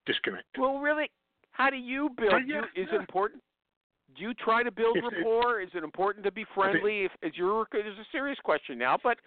Disconnect." 0.05 0.45
Well, 0.57 0.79
really, 0.79 1.11
how 1.51 1.69
do 1.69 1.75
you 1.75 2.09
build? 2.17 2.33
Uh, 2.33 2.37
yeah, 2.37 2.61
you, 2.75 2.81
is 2.81 2.87
yeah. 2.89 2.95
it 2.95 2.99
important? 3.01 3.43
Do 4.15 4.23
you 4.23 4.33
try 4.33 4.63
to 4.63 4.71
build 4.71 4.95
If 4.95 5.03
rapport? 5.11 5.59
Is 5.59 5.69
it 5.73 5.83
important 5.83 6.23
to 6.23 6.31
be 6.31 6.45
friendly? 6.55 7.03
If 7.03 7.11
is 7.21 7.35
your 7.35 7.67
it's 7.73 7.99
a 7.99 8.07
serious 8.13 8.39
question 8.41 8.77
now, 8.77 8.97
but 9.03 9.17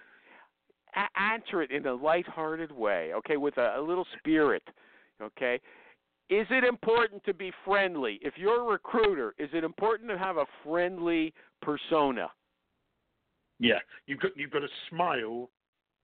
answer 1.17 1.63
it 1.63 1.71
in 1.71 1.87
a 1.87 1.95
lighthearted 1.95 2.73
way, 2.73 3.13
okay, 3.15 3.37
with 3.37 3.57
a, 3.59 3.79
a 3.79 3.81
little 3.81 4.07
spirit, 4.19 4.63
okay. 5.23 5.61
Is 6.29 6.47
it 6.51 6.63
important 6.63 7.25
to 7.25 7.35
be 7.35 7.51
friendly? 7.65 8.21
If 8.23 8.35
you're 8.37 8.61
a 8.61 8.73
recruiter, 8.73 9.35
is 9.39 9.51
it 9.53 9.65
important 9.65 10.09
to 10.11 10.19
have 10.19 10.37
a 10.37 10.47
friendly 10.65 11.35
persona? 11.61 12.29
Yeah, 13.59 13.81
you've 14.07 14.21
got 14.21 14.31
you've 14.37 14.53
got 14.53 14.61
to 14.61 14.69
smile 14.89 15.51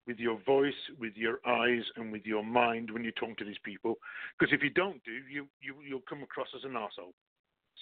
with 0.05 0.19
your 0.19 0.39
voice, 0.45 0.73
with 0.99 1.13
your 1.15 1.39
eyes, 1.47 1.83
and 1.95 2.11
with 2.11 2.25
your 2.25 2.43
mind 2.43 2.91
when 2.91 3.03
you 3.03 3.11
talk 3.13 3.37
to 3.37 3.45
these 3.45 3.57
people. 3.63 3.95
Because 4.37 4.53
if 4.53 4.61
you 4.61 4.69
don't 4.69 5.01
do, 5.05 5.13
you 5.31 5.47
you 5.61 5.75
you'll 5.87 6.03
come 6.07 6.23
across 6.23 6.47
as 6.55 6.63
an 6.65 6.75
asshole. 6.75 7.13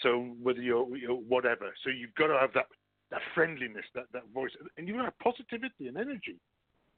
So 0.01 0.35
whether 0.41 0.61
you're, 0.61 0.95
you're 0.97 1.15
whatever, 1.15 1.73
so 1.83 1.89
you've 1.89 2.13
got 2.15 2.27
to 2.27 2.37
have 2.39 2.53
that 2.53 2.67
that 3.11 3.21
friendliness, 3.33 3.85
that 3.95 4.05
that 4.13 4.23
voice, 4.33 4.51
and 4.77 4.87
you've 4.87 4.97
got 4.97 5.03
to 5.03 5.07
have 5.07 5.19
positivity 5.19 5.87
and 5.87 5.97
energy 5.97 6.39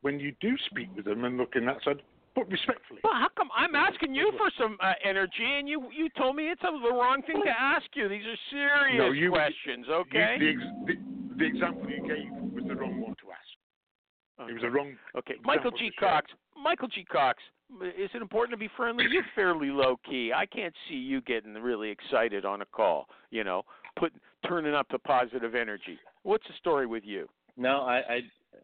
when 0.02 0.20
you 0.20 0.34
do 0.42 0.56
speak 0.70 0.90
with 0.96 1.06
them 1.06 1.24
and 1.26 1.38
look 1.38 1.56
in 1.56 1.66
that 1.66 1.78
side, 1.84 2.02
but 2.36 2.50
respectfully. 2.52 3.00
Well, 3.04 3.14
how 3.14 3.30
come 3.36 3.50
I'm 3.56 3.76
asking 3.76 4.14
you 4.14 4.32
for 4.38 4.50
some 4.60 4.78
uh, 4.82 4.94
energy 5.04 5.44
and 5.58 5.68
you 5.68 5.90
you 5.92 6.10
told 6.18 6.36
me 6.36 6.50
it's 6.50 6.62
the 6.62 6.72
wrong 6.94 7.22
thing 7.26 7.42
to 7.44 7.50
ask 7.60 7.86
you? 7.96 8.08
These 8.08 8.26
are 8.26 8.38
serious 8.52 8.98
No, 9.00 9.12
you- 9.12 9.32
questions, 9.32 9.86
You- 9.88 9.94
okay? 9.96 10.38
the, 10.40 10.50
ex- 10.50 10.76
the, 10.86 10.94
the 11.38 11.46
example 11.46 11.90
you 11.90 12.02
gave 12.08 12.54
was 12.54 12.64
the 12.68 12.76
wrong 12.76 13.00
one 13.02 13.16
to 13.16 13.32
ask. 13.32 14.50
It 14.50 14.54
was 14.54 14.64
a 14.64 14.70
wrong. 14.70 14.96
Okay, 15.18 15.34
Michael 15.44 15.72
G. 15.72 15.90
Cox. 16.00 16.32
Michael 16.62 16.88
G. 16.90 17.04
Cox. 17.04 17.42
Is 17.98 18.10
it 18.14 18.22
important 18.22 18.52
to 18.52 18.58
be 18.58 18.70
friendly? 18.78 19.06
You're 19.10 19.26
fairly 19.36 19.70
low 19.70 19.98
key. 20.08 20.32
I 20.34 20.46
can't 20.46 20.74
see 20.88 20.96
you 20.96 21.22
getting 21.22 21.54
really 21.56 21.90
excited 21.90 22.46
on 22.46 22.62
a 22.62 22.66
call. 22.66 23.08
You 23.32 23.44
know, 23.44 23.64
put 23.98 24.14
turning 24.48 24.76
up 24.76 24.88
the 24.92 25.00
positive 25.00 25.56
energy. 25.56 25.98
What's 26.22 26.46
the 26.48 26.54
story 26.60 26.86
with 26.86 27.04
you? 27.04 27.28
No, 27.58 27.82
I 27.82 27.96
I 27.98 28.20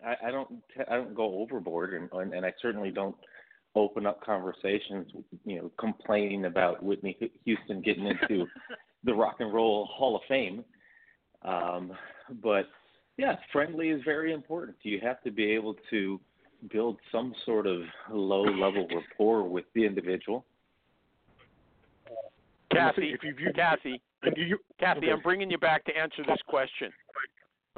I- 0.06 0.28
I 0.28 0.32
don't 0.32 0.50
t- 0.70 0.84
I 0.88 0.96
don't 0.96 1.14
go 1.16 1.40
overboard, 1.40 1.94
and 1.94 2.10
and, 2.14 2.34
and 2.34 2.46
I 2.46 2.54
certainly 2.62 2.92
don't 2.92 3.16
open 3.76 4.06
up 4.06 4.22
conversations, 4.24 5.12
you 5.46 5.56
know, 5.58 5.72
complaining 5.80 6.46
about 6.46 6.84
Whitney 6.84 7.18
Houston 7.46 7.82
getting 7.82 8.06
into 8.06 8.46
the 9.04 9.14
Rock 9.14 9.38
and 9.40 9.52
Roll 9.54 9.86
Hall 9.86 10.16
of 10.16 10.22
Fame. 10.28 10.64
Um, 11.42 11.92
but 12.42 12.68
yeah, 13.18 13.36
friendly 13.52 13.90
is 13.90 14.02
very 14.04 14.32
important. 14.34 14.78
You 14.84 15.00
have 15.02 15.22
to 15.24 15.32
be 15.32 15.46
able 15.52 15.76
to 15.90 16.20
build 16.72 16.98
some 17.12 17.34
sort 17.46 17.68
of 17.68 17.82
low 18.12 18.44
level 18.44 18.88
rapport 18.94 19.44
with 19.44 19.66
the 19.74 19.86
individual. 19.86 20.46
And 22.72 22.80
I 22.80 22.90
Kathy, 22.90 23.14
if 23.14 23.24
you've- 23.24 23.54
Kathy, 23.54 24.02
And 24.24 24.38
you, 24.38 24.58
Kathy, 24.80 25.00
okay. 25.00 25.12
I'm 25.12 25.20
bringing 25.22 25.52
you 25.52 25.58
back 25.58 25.84
to 25.86 25.98
answer 25.98 26.24
this 26.26 26.42
question. 26.48 26.92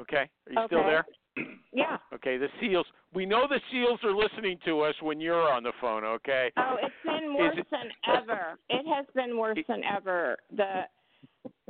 Okay? 0.00 0.28
Are 0.46 0.52
you 0.52 0.66
still 0.66 0.84
there? 0.84 1.04
Yeah. 1.72 1.98
Okay, 2.14 2.38
the 2.38 2.48
SEALs. 2.60 2.86
We 3.14 3.26
know 3.26 3.46
the 3.48 3.60
SEALs 3.70 4.00
are 4.04 4.14
listening 4.14 4.58
to 4.64 4.80
us 4.80 4.94
when 5.02 5.20
you're 5.20 5.52
on 5.52 5.62
the 5.62 5.72
phone, 5.80 6.04
okay? 6.04 6.50
Oh, 6.56 6.76
it's 6.82 6.94
been 7.04 7.34
worse 7.34 7.54
it- 7.58 7.66
than 7.70 7.90
ever. 8.16 8.58
It 8.70 8.86
has 8.94 9.04
been 9.14 9.36
worse 9.36 9.58
than 9.68 9.82
ever. 9.84 10.36
The 10.56 10.82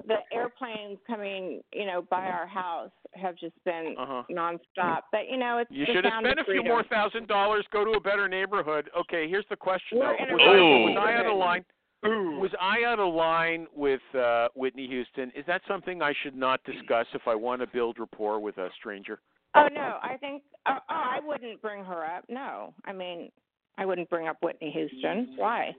the 0.07 0.17
airplanes 0.33 0.99
coming, 1.07 1.61
you 1.73 1.85
know, 1.87 2.03
by 2.09 2.27
our 2.27 2.47
house 2.47 2.91
have 3.15 3.35
just 3.37 3.55
been 3.65 3.97
Uh-huh. 3.99 4.23
nonstop. 4.31 5.01
But 5.11 5.29
you 5.29 5.37
know, 5.37 5.59
it's 5.59 5.71
You 5.71 5.85
should 5.87 6.05
have 6.05 6.23
spent 6.23 6.39
of 6.39 6.47
a 6.49 6.53
few 6.53 6.63
more 6.63 6.85
thousand 6.85 7.27
dollars, 7.27 7.67
go 7.73 7.85
to 7.85 7.93
a 7.93 8.01
better 8.01 8.29
neighborhood. 8.29 8.89
Okay, 8.97 9.29
here's 9.29 9.47
the 9.49 9.57
question 9.57 9.99
We're 9.99 10.17
though. 10.17 10.23
in 10.23 10.31
a 10.31 10.33
Was, 10.35 10.43
I, 10.43 10.91
was 10.91 10.97
I 11.09 11.13
out 11.15 11.27
of 11.27 11.37
line? 11.37 11.65
Ooh. 12.07 12.39
Was 12.39 12.51
I 12.61 12.85
out 12.85 13.01
of 13.01 13.13
line 13.13 13.67
with 13.75 14.03
uh, 14.15 14.49
Whitney 14.55 14.87
Houston? 14.87 15.33
Is 15.35 15.45
that 15.47 15.63
something 15.67 16.01
I 16.03 16.13
should 16.23 16.37
not 16.37 16.63
discuss 16.73 17.07
if 17.15 17.27
I 17.27 17.35
want 17.35 17.61
to 17.63 17.67
build 17.67 17.99
rapport 17.99 18.39
with 18.39 18.59
a 18.59 18.71
stranger? 18.79 19.19
Oh 19.55 19.69
no, 19.73 19.99
I 20.03 20.17
think 20.19 20.43
oh, 20.67 20.77
oh, 20.77 20.81
I 20.89 21.21
wouldn't 21.25 21.63
bring 21.63 21.85
her 21.85 22.05
up. 22.05 22.25
No, 22.29 22.75
I 22.85 22.93
mean, 22.93 23.31
I 23.79 23.87
wouldn't 23.87 24.11
bring 24.11 24.29
up 24.29 24.37
Whitney 24.43 24.71
Houston. 24.71 25.35
Why? 25.37 25.73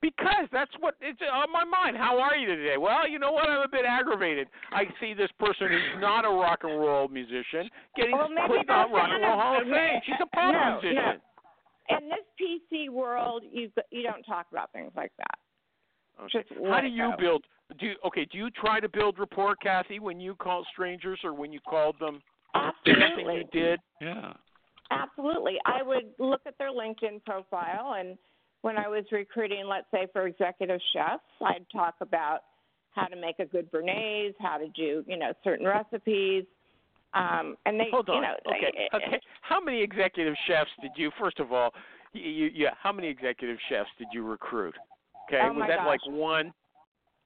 Because 0.00 0.46
that's 0.52 0.70
what 0.78 0.94
it's 1.00 1.18
on 1.20 1.50
my 1.52 1.64
mind. 1.64 1.96
How 1.96 2.20
are 2.20 2.36
you 2.36 2.46
today? 2.46 2.76
Well, 2.78 3.08
you 3.08 3.18
know 3.18 3.32
what? 3.32 3.48
I'm 3.48 3.62
a 3.62 3.68
bit 3.68 3.84
aggravated. 3.84 4.46
I 4.70 4.84
see 5.00 5.12
this 5.12 5.30
person 5.40 5.66
who's 5.68 6.00
not 6.00 6.24
a 6.24 6.28
rock 6.28 6.60
and 6.62 6.78
roll 6.78 7.08
musician 7.08 7.68
getting 7.96 8.16
Well, 8.16 8.28
maybe 8.28 8.46
put 8.46 8.60
in 8.60 8.66
the 8.66 8.72
that's 8.74 8.92
Rock 8.92 9.08
and 9.10 9.22
Roll 9.22 9.40
Hall 9.40 9.60
of 9.60 9.66
Fame. 9.66 10.00
She's 10.06 10.14
a 10.22 10.26
pop 10.26 10.54
no, 10.54 10.78
musician. 10.80 11.18
No. 11.90 11.96
In 11.98 12.08
this 12.08 12.26
PC 12.38 12.90
world, 12.90 13.42
you 13.50 13.70
you 13.90 14.02
don't 14.02 14.22
talk 14.22 14.46
about 14.52 14.70
things 14.72 14.92
like 14.94 15.10
that. 15.18 15.38
Okay. 16.24 16.44
How 16.68 16.80
do 16.80 16.88
you 16.88 17.12
build? 17.18 17.44
Do 17.78 17.86
you, 17.86 17.94
okay? 18.06 18.26
Do 18.30 18.38
you 18.38 18.50
try 18.50 18.80
to 18.80 18.88
build 18.88 19.18
rapport, 19.18 19.54
Kathy, 19.56 19.98
when 19.98 20.20
you 20.20 20.34
call 20.34 20.64
strangers 20.72 21.20
or 21.22 21.34
when 21.34 21.52
you 21.52 21.60
called 21.60 21.96
them? 22.00 22.20
Absolutely. 22.54 23.36
you 23.36 23.44
did. 23.52 23.80
Yeah. 24.00 24.32
Absolutely. 24.90 25.56
I 25.66 25.82
would 25.82 26.10
look 26.18 26.40
at 26.46 26.56
their 26.58 26.70
LinkedIn 26.70 27.24
profile, 27.26 27.96
and 27.98 28.16
when 28.62 28.78
I 28.78 28.88
was 28.88 29.04
recruiting, 29.12 29.66
let's 29.66 29.86
say 29.90 30.06
for 30.12 30.26
executive 30.26 30.80
chefs, 30.92 31.22
I'd 31.44 31.66
talk 31.70 31.96
about 32.00 32.40
how 32.92 33.06
to 33.06 33.16
make 33.16 33.38
a 33.38 33.44
good 33.44 33.70
béarnaise, 33.70 34.34
how 34.40 34.56
to 34.56 34.68
do, 34.68 35.04
you 35.06 35.18
know, 35.18 35.32
certain 35.44 35.66
recipes. 35.66 36.44
Um, 37.14 37.56
and 37.66 37.78
they, 37.78 37.88
Hold 37.90 38.08
on. 38.08 38.16
you 38.16 38.22
know, 38.22 38.34
okay. 38.46 38.88
I- 38.92 38.96
okay. 38.96 39.20
How 39.42 39.60
many 39.60 39.82
executive 39.82 40.34
chefs 40.46 40.70
did 40.80 40.92
you? 40.96 41.10
First 41.18 41.38
of 41.38 41.52
all, 41.52 41.72
you, 42.12 42.22
you, 42.22 42.50
yeah. 42.54 42.70
How 42.82 42.92
many 42.92 43.08
executive 43.08 43.58
chefs 43.68 43.90
did 43.98 44.08
you 44.12 44.24
recruit? 44.24 44.74
Okay. 45.28 45.40
Oh, 45.42 45.48
was 45.52 45.56
my 45.60 45.66
that 45.68 45.86
like 45.86 46.00
one? 46.06 46.52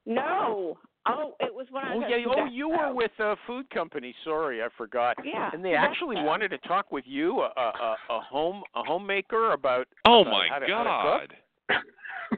No. 0.06 0.78
Oh, 1.06 1.34
it 1.40 1.52
was 1.52 1.66
when 1.70 1.84
I 1.84 1.94
Oh 1.94 1.98
was. 1.98 2.06
yeah. 2.08 2.16
at 2.16 2.38
Oh, 2.38 2.44
you 2.46 2.68
were 2.68 2.76
Sodexo. 2.76 2.94
with 2.94 3.10
a 3.18 3.36
food 3.46 3.68
company. 3.70 4.14
Sorry, 4.24 4.62
I 4.62 4.68
forgot. 4.76 5.16
Yeah. 5.24 5.50
And 5.52 5.64
they 5.64 5.74
actually 5.74 6.16
Sodexo. 6.16 6.24
wanted 6.26 6.48
to 6.50 6.58
talk 6.58 6.92
with 6.92 7.04
you, 7.06 7.40
a, 7.40 7.50
a, 7.56 7.96
a 8.10 8.20
home 8.20 8.62
a 8.74 8.82
homemaker, 8.84 9.52
about. 9.52 9.86
Oh 10.04 10.20
about 10.22 10.30
my 10.32 10.48
how 10.50 10.58
to, 10.60 10.66
how 10.66 10.82
to 10.84 11.20
cook. 11.20 11.30
God. 11.68 11.82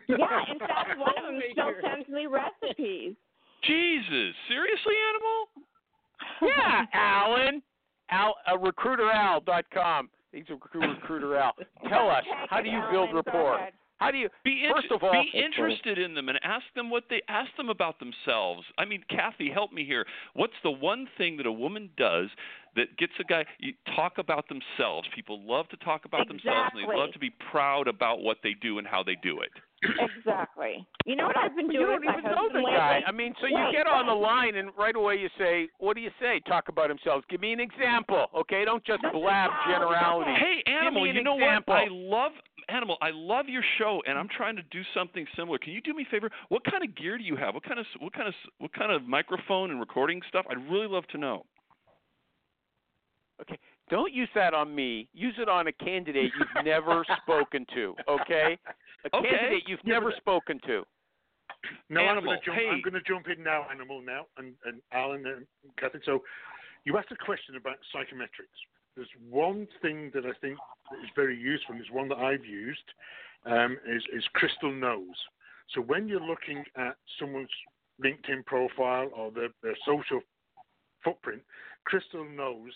Yeah, 0.08 0.16
in 0.52 0.58
fact, 0.58 0.98
one 0.98 1.12
of 1.18 1.24
them 1.24 1.40
still 1.52 1.72
sends 1.82 2.08
me 2.08 2.26
recipes. 2.26 3.14
Jesus. 3.64 4.34
Seriously, 4.48 4.94
animal? 5.10 5.48
Yeah, 6.42 6.84
Alan. 6.92 7.62
Al, 8.10 8.34
uh, 8.46 8.56
recruiteral.com. 8.56 10.10
He's 10.32 10.44
a 10.50 10.54
recruiter, 10.54 10.88
recruiter 10.88 11.36
Al. 11.38 11.52
Tell 11.88 12.10
us, 12.10 12.24
how 12.50 12.60
do 12.60 12.68
you 12.68 12.80
build 12.90 13.10
Alan, 13.10 13.12
go 13.12 13.16
rapport? 13.32 13.68
Ahead. 14.04 14.14
How 14.14 14.16
do 14.16 14.18
you? 14.18 14.28
Be 14.44 14.68
First 14.72 14.84
inter- 14.84 14.94
of 14.96 15.02
all, 15.02 15.12
be 15.32 15.38
interested 15.38 15.98
in 15.98 16.14
them 16.14 16.28
and 16.28 16.38
ask 16.44 16.64
them 16.74 16.90
what 16.90 17.04
they 17.10 17.20
ask 17.28 17.50
them 17.56 17.68
about 17.68 17.98
themselves. 17.98 18.62
I 18.78 18.84
mean, 18.84 19.04
Kathy, 19.08 19.50
help 19.50 19.72
me 19.72 19.84
here. 19.84 20.06
What's 20.34 20.54
the 20.62 20.70
one 20.70 21.08
thing 21.18 21.36
that 21.38 21.46
a 21.46 21.52
woman 21.52 21.90
does 21.96 22.28
that 22.76 22.96
gets 22.98 23.12
a 23.20 23.24
guy 23.24 23.44
you 23.58 23.72
talk 23.94 24.18
about 24.18 24.46
themselves? 24.48 25.08
People 25.14 25.40
love 25.46 25.68
to 25.68 25.76
talk 25.78 26.04
about 26.04 26.26
themselves 26.28 26.70
and 26.74 26.82
they 26.90 26.96
love 26.96 27.12
to 27.12 27.18
be 27.18 27.30
proud 27.50 27.88
about 27.88 28.20
what 28.20 28.38
they 28.42 28.54
do 28.60 28.78
and 28.78 28.86
how 28.86 29.02
they 29.02 29.16
do 29.22 29.40
it. 29.40 29.50
Exactly. 30.16 30.86
You 31.04 31.16
know 31.16 31.26
what 31.26 31.36
I've 31.36 31.54
been 31.54 31.68
doing 31.68 31.80
you 31.82 31.86
with 31.92 32.02
don't 32.02 32.18
even 32.18 32.30
know 32.30 32.48
the 32.48 32.58
lately? 32.58 32.72
guy. 32.72 33.00
I 33.06 33.12
mean, 33.12 33.34
so 33.40 33.46
you 33.46 33.54
Wait, 33.54 33.72
get 33.76 33.86
on 33.86 34.06
the 34.06 34.14
line 34.14 34.56
and 34.56 34.70
right 34.78 34.96
away 34.96 35.16
you 35.16 35.28
say, 35.38 35.68
"What 35.78 35.94
do 35.94 36.00
you 36.00 36.10
say?" 36.20 36.40
Talk 36.48 36.68
about 36.68 36.88
himself. 36.88 37.24
Give 37.28 37.40
me 37.40 37.52
an 37.52 37.60
example, 37.60 38.26
okay? 38.34 38.64
Don't 38.64 38.82
just 38.84 39.02
blab 39.12 39.50
how- 39.50 39.70
generality. 39.70 40.32
Hey, 40.32 40.62
Animal, 40.66 41.04
me 41.04 41.10
an 41.10 41.16
you 41.16 41.22
know 41.22 41.34
example. 41.36 41.74
what? 41.74 41.82
I 41.84 41.88
love 41.90 42.32
Animal. 42.68 42.96
I 43.02 43.10
love 43.12 43.46
your 43.48 43.62
show, 43.78 44.02
and 44.06 44.18
I'm 44.18 44.26
mm. 44.28 44.36
trying 44.36 44.56
to 44.56 44.62
do 44.70 44.82
something 44.94 45.26
similar. 45.36 45.58
Can 45.58 45.72
you 45.72 45.80
do 45.80 45.94
me 45.94 46.06
a 46.08 46.10
favor? 46.10 46.30
What 46.48 46.62
kind 46.64 46.82
of 46.82 46.94
gear 46.96 47.18
do 47.18 47.24
you 47.24 47.36
have? 47.36 47.54
What 47.54 47.64
kind 47.64 47.78
of 47.78 47.86
what 48.00 48.12
kind 48.12 48.28
of 48.28 48.34
what 48.58 48.72
kind 48.72 48.92
of 48.92 49.02
microphone 49.04 49.70
and 49.70 49.80
recording 49.80 50.20
stuff? 50.28 50.46
I'd 50.50 50.70
really 50.70 50.86
love 50.88 51.04
to 51.08 51.18
know. 51.18 51.44
Okay, 53.40 53.58
don't 53.90 54.12
use 54.12 54.28
that 54.34 54.54
on 54.54 54.74
me. 54.74 55.08
Use 55.12 55.34
it 55.38 55.48
on 55.48 55.66
a 55.66 55.72
candidate 55.72 56.30
you've 56.38 56.64
never 56.64 57.04
spoken 57.22 57.66
to, 57.74 57.94
okay? 58.08 58.56
A 59.04 59.16
Okay. 59.16 59.28
candidate 59.28 59.64
you've 59.66 59.84
never 59.84 60.10
but- 60.10 60.16
spoken 60.16 60.60
to. 60.66 60.84
No, 61.88 62.00
I'm 62.00 62.18
Animal, 62.18 62.32
going 62.32 62.40
to 62.40 62.44
jump. 62.44 62.58
hey. 62.58 62.68
I'm 62.68 62.82
going 62.82 62.94
to 62.94 63.08
jump 63.08 63.26
in 63.28 63.42
now, 63.42 63.66
animal 63.70 64.02
now, 64.02 64.26
and, 64.36 64.54
and 64.66 64.80
Alan 64.92 65.24
and 65.26 65.46
Catherine. 65.78 66.02
So, 66.04 66.22
you 66.84 66.96
asked 66.98 67.10
a 67.10 67.16
question 67.16 67.56
about 67.56 67.76
psychometrics. 67.94 68.56
There's 68.96 69.08
one 69.28 69.66
thing 69.82 70.10
that 70.14 70.24
I 70.24 70.32
think 70.40 70.58
is 71.02 71.10
very 71.16 71.36
useful. 71.36 71.74
And 71.74 71.84
is 71.84 71.90
one 71.90 72.08
that 72.08 72.18
I've 72.18 72.44
used. 72.44 72.84
Um, 73.46 73.76
is 73.86 74.02
is 74.14 74.24
Crystal 74.34 74.72
Knows. 74.72 75.16
So 75.74 75.80
when 75.80 76.08
you're 76.08 76.20
looking 76.20 76.64
at 76.76 76.96
someone's 77.18 77.48
LinkedIn 78.02 78.44
profile 78.46 79.10
or 79.14 79.30
their, 79.30 79.48
their 79.62 79.76
social 79.86 80.20
footprint, 81.02 81.42
Crystal 81.84 82.24
Knows 82.24 82.72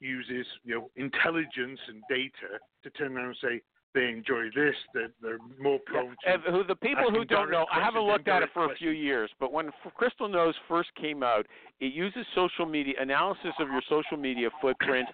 uses 0.00 0.46
you 0.64 0.74
know 0.74 0.90
intelligence 0.96 1.80
and 1.88 2.02
data 2.08 2.58
to 2.82 2.90
turn 2.90 3.16
around 3.16 3.26
and 3.26 3.36
say 3.42 3.62
they 3.94 4.08
enjoy 4.08 4.44
this, 4.54 4.74
they're, 4.94 5.10
they're 5.20 5.38
more 5.60 5.80
prone 5.84 6.14
to 6.24 6.32
And 6.32 6.42
who 6.44 6.64
the 6.64 6.76
people 6.76 7.10
who 7.10 7.24
don't 7.24 7.50
know, 7.50 7.66
I 7.72 7.82
haven't 7.82 8.02
looked 8.02 8.28
at 8.28 8.42
it 8.42 8.50
for 8.54 8.70
a 8.70 8.76
few 8.76 8.90
years, 8.90 9.30
but 9.40 9.52
when 9.52 9.70
Crystal 9.96 10.28
Knows 10.28 10.54
first 10.68 10.90
came 10.94 11.22
out, 11.22 11.46
it 11.80 11.92
uses 11.92 12.24
social 12.34 12.66
media 12.66 12.94
analysis 13.00 13.52
of 13.58 13.68
your 13.68 13.82
social 13.88 14.16
media 14.16 14.48
footprint 14.60 15.08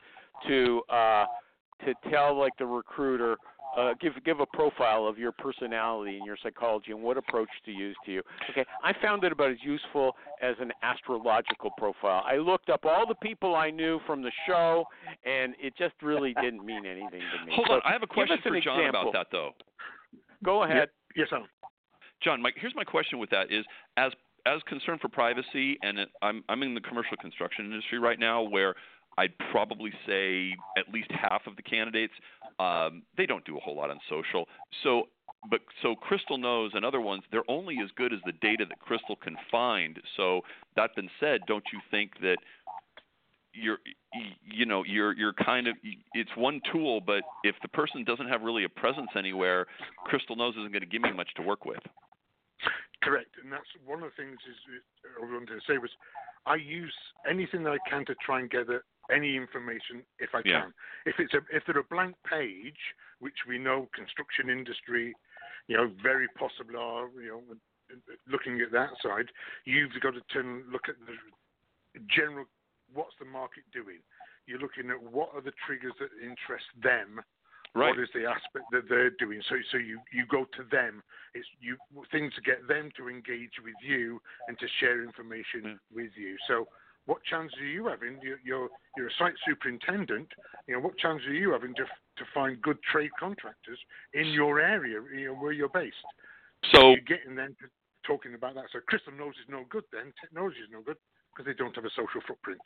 to 0.48 0.82
uh, 0.90 1.26
to 1.84 1.94
tell 2.10 2.38
like 2.38 2.52
the 2.58 2.66
recruiter 2.66 3.36
uh, 3.76 3.92
give 4.00 4.12
give 4.24 4.40
a 4.40 4.46
profile 4.46 5.06
of 5.06 5.18
your 5.18 5.32
personality 5.32 6.16
and 6.16 6.24
your 6.26 6.36
psychology 6.42 6.92
and 6.92 7.02
what 7.02 7.16
approach 7.18 7.48
to 7.64 7.70
use 7.70 7.96
to 8.06 8.12
you. 8.12 8.22
Okay, 8.50 8.64
I 8.82 8.92
found 9.02 9.22
it 9.24 9.32
about 9.32 9.50
as 9.50 9.58
useful 9.62 10.16
as 10.42 10.54
an 10.60 10.72
astrological 10.82 11.70
profile. 11.76 12.22
I 12.26 12.36
looked 12.36 12.70
up 12.70 12.84
all 12.84 13.06
the 13.06 13.14
people 13.16 13.54
I 13.54 13.70
knew 13.70 14.00
from 14.06 14.22
the 14.22 14.32
show, 14.46 14.84
and 15.24 15.54
it 15.60 15.74
just 15.76 15.94
really 16.02 16.34
didn't 16.40 16.64
mean 16.64 16.86
anything 16.86 17.20
to 17.20 17.46
me. 17.46 17.52
Hold 17.54 17.66
So 17.68 17.74
on, 17.74 17.80
I 17.84 17.92
have 17.92 18.02
a 18.02 18.06
question 18.06 18.38
for 18.42 18.60
John 18.60 18.80
example. 18.80 19.10
about 19.10 19.12
that 19.12 19.26
though. 19.30 19.50
Go 20.44 20.62
ahead. 20.64 20.88
Yes, 21.14 21.28
Alan. 21.32 21.46
John, 22.22 22.40
Mike, 22.40 22.54
here's 22.58 22.74
my 22.74 22.84
question 22.84 23.18
with 23.18 23.30
that: 23.30 23.52
is 23.52 23.64
as 23.96 24.12
as 24.46 24.62
concern 24.68 24.98
for 25.00 25.08
privacy, 25.08 25.76
and 25.82 25.98
it, 25.98 26.08
I'm 26.22 26.42
I'm 26.48 26.62
in 26.62 26.74
the 26.74 26.80
commercial 26.80 27.16
construction 27.18 27.66
industry 27.66 27.98
right 27.98 28.18
now, 28.18 28.42
where 28.42 28.74
I'd 29.18 29.32
probably 29.50 29.92
say 30.06 30.54
at 30.76 30.92
least 30.92 31.10
half 31.10 31.42
of 31.46 31.56
the 31.56 31.62
candidates 31.62 32.12
um, 32.58 33.02
they 33.16 33.26
don't 33.26 33.44
do 33.44 33.56
a 33.56 33.60
whole 33.60 33.76
lot 33.76 33.90
on 33.90 34.00
social. 34.08 34.46
So, 34.82 35.08
but 35.50 35.60
so 35.82 35.94
Crystal 35.94 36.38
knows, 36.38 36.72
and 36.74 36.84
other 36.84 37.00
ones, 37.00 37.22
they're 37.30 37.48
only 37.48 37.78
as 37.82 37.90
good 37.96 38.12
as 38.12 38.20
the 38.24 38.32
data 38.32 38.64
that 38.68 38.80
Crystal 38.80 39.16
can 39.16 39.36
find. 39.50 39.98
So 40.16 40.40
that 40.74 40.90
being 40.96 41.10
said, 41.20 41.40
don't 41.46 41.64
you 41.72 41.80
think 41.90 42.12
that 42.22 42.38
you're 43.52 43.78
you 44.42 44.66
know 44.66 44.84
you're 44.86 45.14
you're 45.14 45.32
kind 45.32 45.66
of 45.66 45.76
it's 46.12 46.30
one 46.36 46.60
tool 46.70 47.00
but 47.00 47.22
if 47.42 47.54
the 47.62 47.68
person 47.68 48.04
doesn't 48.04 48.28
have 48.28 48.42
really 48.42 48.64
a 48.64 48.68
presence 48.68 49.08
anywhere 49.16 49.64
crystal 50.04 50.36
knows 50.36 50.52
isn't 50.58 50.72
going 50.72 50.82
to 50.82 50.86
give 50.86 51.00
me 51.00 51.10
much 51.10 51.30
to 51.36 51.40
work 51.40 51.64
with 51.64 51.80
Correct, 53.02 53.36
and 53.42 53.52
that's 53.52 53.68
one 53.84 54.02
of 54.02 54.10
the 54.10 54.22
things 54.22 54.38
is, 54.48 54.56
is 54.74 54.82
I 55.22 55.24
wanted 55.24 55.46
to 55.46 55.60
say 55.68 55.78
was 55.78 55.90
I 56.46 56.56
use 56.56 56.94
anything 57.28 57.62
that 57.64 57.70
I 57.70 57.90
can 57.90 58.04
to 58.06 58.14
try 58.24 58.40
and 58.40 58.50
gather 58.50 58.84
any 59.10 59.36
information 59.36 60.02
if 60.18 60.34
I 60.34 60.42
Yeah. 60.44 60.62
can. 60.62 60.74
If 61.04 61.18
it's 61.18 61.34
a 61.34 61.40
if 61.50 61.64
they're 61.66 61.78
a 61.78 61.84
blank 61.84 62.16
page, 62.28 62.78
which 63.20 63.46
we 63.48 63.58
know 63.58 63.88
construction 63.94 64.50
industry, 64.50 65.16
you 65.68 65.76
know, 65.76 65.90
very 66.02 66.28
possible 66.28 66.76
are, 66.78 67.08
you 67.20 67.28
know, 67.28 67.42
looking 68.26 68.60
at 68.60 68.72
that 68.72 68.90
side, 69.02 69.26
you've 69.64 69.92
got 70.00 70.14
to 70.14 70.20
turn 70.32 70.64
look 70.70 70.88
at 70.88 70.96
the 71.06 72.00
general. 72.14 72.46
What's 72.92 73.14
the 73.18 73.24
market 73.26 73.64
doing? 73.72 73.98
You're 74.46 74.60
looking 74.60 74.90
at 74.90 75.02
what 75.02 75.30
are 75.34 75.40
the 75.40 75.52
triggers 75.66 75.94
that 75.98 76.10
interest 76.22 76.66
them 76.82 77.20
right 77.74 77.90
what 77.90 77.98
is 77.98 78.08
the 78.14 78.24
aspect 78.24 78.70
that 78.70 78.88
they're 78.88 79.10
doing? 79.10 79.42
So, 79.48 79.56
so 79.72 79.78
you, 79.78 79.98
you 80.12 80.24
go 80.30 80.44
to 80.56 80.62
them. 80.70 81.02
It's 81.34 81.46
you 81.60 81.76
things 82.12 82.32
to 82.34 82.40
get 82.42 82.66
them 82.68 82.90
to 82.96 83.08
engage 83.08 83.58
with 83.62 83.74
you 83.82 84.20
and 84.48 84.58
to 84.58 84.66
share 84.78 85.02
information 85.02 85.62
Yeah. 85.64 85.74
with 85.92 86.12
you. 86.16 86.36
So, 86.46 86.68
what 87.06 87.22
chance 87.24 87.52
are 87.60 87.66
you 87.66 87.86
having? 87.86 88.18
You're, 88.22 88.38
you're 88.44 88.68
you're 88.96 89.08
a 89.08 89.16
site 89.18 89.34
superintendent. 89.46 90.28
You 90.66 90.74
know, 90.74 90.80
what 90.80 90.98
chance 90.98 91.22
are 91.26 91.32
you 91.32 91.52
having 91.52 91.74
to 91.74 91.84
to 91.84 92.24
find 92.34 92.60
good 92.60 92.78
trade 92.82 93.10
contractors 93.18 93.78
in 94.14 94.26
your 94.28 94.60
area, 94.60 95.00
you 95.14 95.26
know, 95.26 95.34
where 95.34 95.52
you're 95.52 95.68
based? 95.68 95.96
so 96.72 96.90
you're 96.90 97.06
getting 97.06 97.36
them 97.36 97.54
to 97.60 97.68
talking 98.06 98.34
about 98.34 98.54
that. 98.54 98.64
So, 98.72 98.78
Crystal 98.86 99.12
knows 99.12 99.34
is 99.34 99.48
no 99.50 99.64
good. 99.68 99.84
Then 99.92 100.12
technology 100.20 100.58
is 100.62 100.70
no 100.70 100.80
good 100.80 100.96
because 101.30 101.46
they 101.46 101.54
don't 101.54 101.74
have 101.74 101.84
a 101.84 101.90
social 101.90 102.22
footprint. 102.26 102.60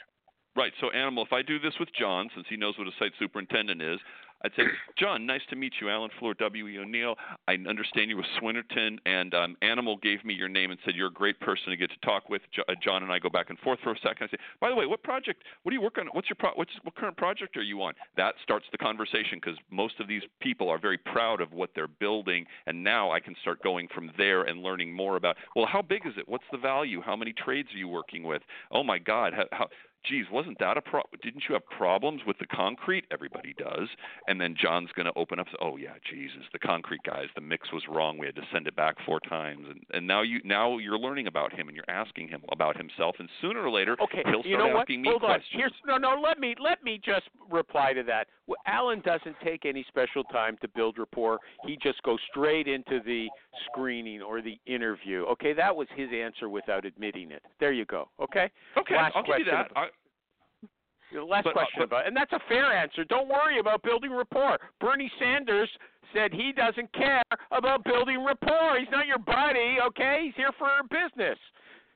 Right. 0.57 0.73
So, 0.81 0.91
Animal, 0.91 1.25
if 1.25 1.33
I 1.33 1.43
do 1.43 1.59
this 1.59 1.75
with 1.81 1.89
John, 1.99 2.29
since 2.35 2.47
he 2.49 2.57
knows 2.57 2.77
what 2.77 2.87
a 2.87 2.95
site 2.99 3.13
superintendent 3.19 3.81
is, 3.81 3.99
I'd 4.43 4.53
say, 4.57 4.63
John, 4.99 5.27
nice 5.27 5.43
to 5.51 5.57
meet 5.57 5.75
you. 5.81 5.91
Alan 5.91 6.11
Fleur, 6.19 6.35
W.E. 6.35 6.79
O'Neill. 6.79 7.17
I 7.47 7.55
understand 7.69 8.11
you 8.11 8.17
with 8.17 8.27
Swinerton, 8.41 8.99
and 9.05 9.35
um, 9.35 9.57
Animal 9.63 9.99
gave 9.99 10.25
me 10.25 10.35
your 10.35 10.49
name 10.49 10.71
and 10.71 10.81
said 10.85 10.95
you're 10.95 11.09
a 11.09 11.13
great 11.13 11.39
person 11.41 11.71
to 11.71 11.77
get 11.77 11.91
to 11.91 11.99
talk 12.07 12.29
with. 12.29 12.43
Uh, 12.59 12.75
John 12.83 13.03
and 13.03 13.13
I 13.13 13.19
go 13.19 13.29
back 13.29 13.51
and 13.51 13.59
forth 13.59 13.81
for 13.83 13.93
a 13.93 13.99
second. 13.99 14.29
I 14.29 14.37
say, 14.37 14.39
by 14.61 14.71
the 14.71 14.75
way, 14.75 14.87
what 14.87 15.03
project? 15.03 15.43
What 15.63 15.71
do 15.71 15.77
you 15.77 15.83
work 15.83 15.99
on? 15.99 16.07
What's 16.13 16.29
your 16.29 16.37
pro- 16.39 16.55
what's 16.55 16.71
what 16.83 16.95
current 16.95 17.17
project 17.17 17.57
are 17.57 17.63
you 17.63 17.83
on? 17.83 17.93
That 18.17 18.35
starts 18.43 18.65
the 18.73 18.79
conversation 18.79 19.41
because 19.41 19.59
most 19.71 20.01
of 20.01 20.09
these 20.09 20.23
people 20.41 20.69
are 20.69 20.79
very 20.79 20.99
proud 20.99 21.41
of 21.41 21.53
what 21.53 21.71
they're 21.75 21.89
building, 21.89 22.47
and 22.67 22.83
now 22.83 23.11
I 23.11 23.21
can 23.21 23.35
start 23.43 23.63
going 23.63 23.89
from 23.95 24.11
there 24.17 24.43
and 24.43 24.63
learning 24.63 24.93
more 24.93 25.17
about. 25.17 25.37
Well, 25.55 25.67
how 25.67 25.83
big 25.83 26.07
is 26.07 26.15
it? 26.17 26.29
What's 26.29 26.45
the 26.51 26.59
value? 26.59 27.03
How 27.03 27.17
many 27.17 27.33
trades 27.33 27.69
are 27.75 27.79
you 27.79 27.89
working 27.89 28.23
with? 28.23 28.43
Oh 28.71 28.83
my 28.83 28.99
God, 28.99 29.35
how, 29.35 29.45
how 29.53 29.69
geez, 30.05 30.27
wasn't 30.31 30.59
that 30.59 30.77
a 30.77 30.81
pro? 30.83 31.03
Didn't 31.23 31.45
you 31.49 31.55
have 31.55 31.67
problems 31.67 32.23
with 32.27 32.39
the 32.39 32.47
concrete? 32.47 33.05
Everybody 33.11 33.55
does. 33.59 33.89
And 34.29 34.41
then 34.41 34.55
John's 34.61 34.91
going 34.97 35.07
to 35.07 35.13
open 35.17 35.39
up. 35.39 35.47
Oh 35.61 35.77
yeah, 35.77 35.95
Jesus, 36.11 36.43
the 36.53 36.59
concrete 36.59 37.01
guys, 37.05 37.27
the 37.35 37.41
mix 37.41 37.73
was 37.73 37.83
wrong. 37.89 38.19
We 38.19 38.27
had 38.27 38.35
to 38.37 38.43
send 38.53 38.67
it 38.67 38.77
back 38.77 38.97
four 39.05 39.21
times. 39.21 39.67
And 39.69 39.83
and 39.93 40.07
now 40.07 40.23
you 40.23 40.41
now 40.45 40.79
you're 40.79 40.99
learning 40.99 41.27
about 41.27 41.53
him 41.53 41.69
and 41.69 41.77
you're 41.77 41.89
asking 41.89 42.29
him 42.29 42.43
about 42.53 42.77
himself. 42.77 43.17
And 43.19 43.29
sooner 43.41 43.61
or 43.61 43.71
later, 43.71 43.97
Okay, 44.03 44.23
he'll 44.25 44.41
start 44.43 44.47
you 44.47 44.59
know 44.59 44.69
what? 44.69 44.83
asking 44.83 45.03
me 45.03 45.09
Hold 45.11 45.23
on. 45.23 45.29
questions. 45.31 45.55
Here's 45.61 45.73
no, 45.87 45.97
no. 45.97 46.21
Let 46.21 46.39
me 46.39 46.55
let 46.63 46.83
me 46.83 47.01
just 47.05 47.29
reply 47.51 47.93
to 47.93 48.03
that. 48.05 48.29
Alan 48.67 49.01
doesn't 49.01 49.37
take 49.45 49.65
any 49.65 49.85
special 49.89 50.25
time 50.25 50.57
to 50.63 50.69
build 50.69 50.99
rapport. 50.99 51.39
He 51.67 51.79
just 51.83 52.03
goes 52.03 52.19
straight 52.31 52.69
into 52.69 53.01
the 53.05 53.29
screening 53.67 54.23
or 54.23 54.41
the 54.43 54.59
interview. 54.67 55.25
Okay, 55.33 55.53
that 55.53 55.75
was 55.75 55.89
his 55.97 56.09
answer 56.15 56.49
without 56.49 56.85
admitting 56.85 57.31
it. 57.31 57.43
There 57.59 57.73
you 57.73 57.85
go. 57.85 58.09
Okay. 58.21 58.51
okay, 58.77 58.95
last 58.97 59.15
I'll 59.17 59.23
give 59.23 59.39
you 59.39 59.45
question 59.45 59.67
that. 59.75 59.77
I, 59.77 61.21
last 61.25 61.45
But, 61.45 61.51
uh, 61.51 61.53
question 61.53 61.79
but- 61.79 61.85
about, 61.85 62.07
and 62.07 62.17
that's 62.17 62.33
a 62.33 62.41
fair 62.49 62.73
answer. 62.73 63.05
Don't 63.05 63.29
worry 63.29 63.59
about 63.59 63.83
building 63.83 64.13
rapport. 64.13 64.59
Bernie 64.81 65.11
Sanders 65.19 65.69
said 66.13 66.33
he 66.33 66.53
doesn't 66.53 66.93
care 66.93 67.23
about 67.53 67.85
building 67.85 68.25
rapport. 68.25 68.79
He's 68.79 68.91
not 68.91 69.07
your 69.07 69.19
buddy. 69.19 69.79
Okay, 69.89 70.23
he's 70.25 70.35
here 70.37 70.51
for 70.59 70.69
business. 70.91 71.39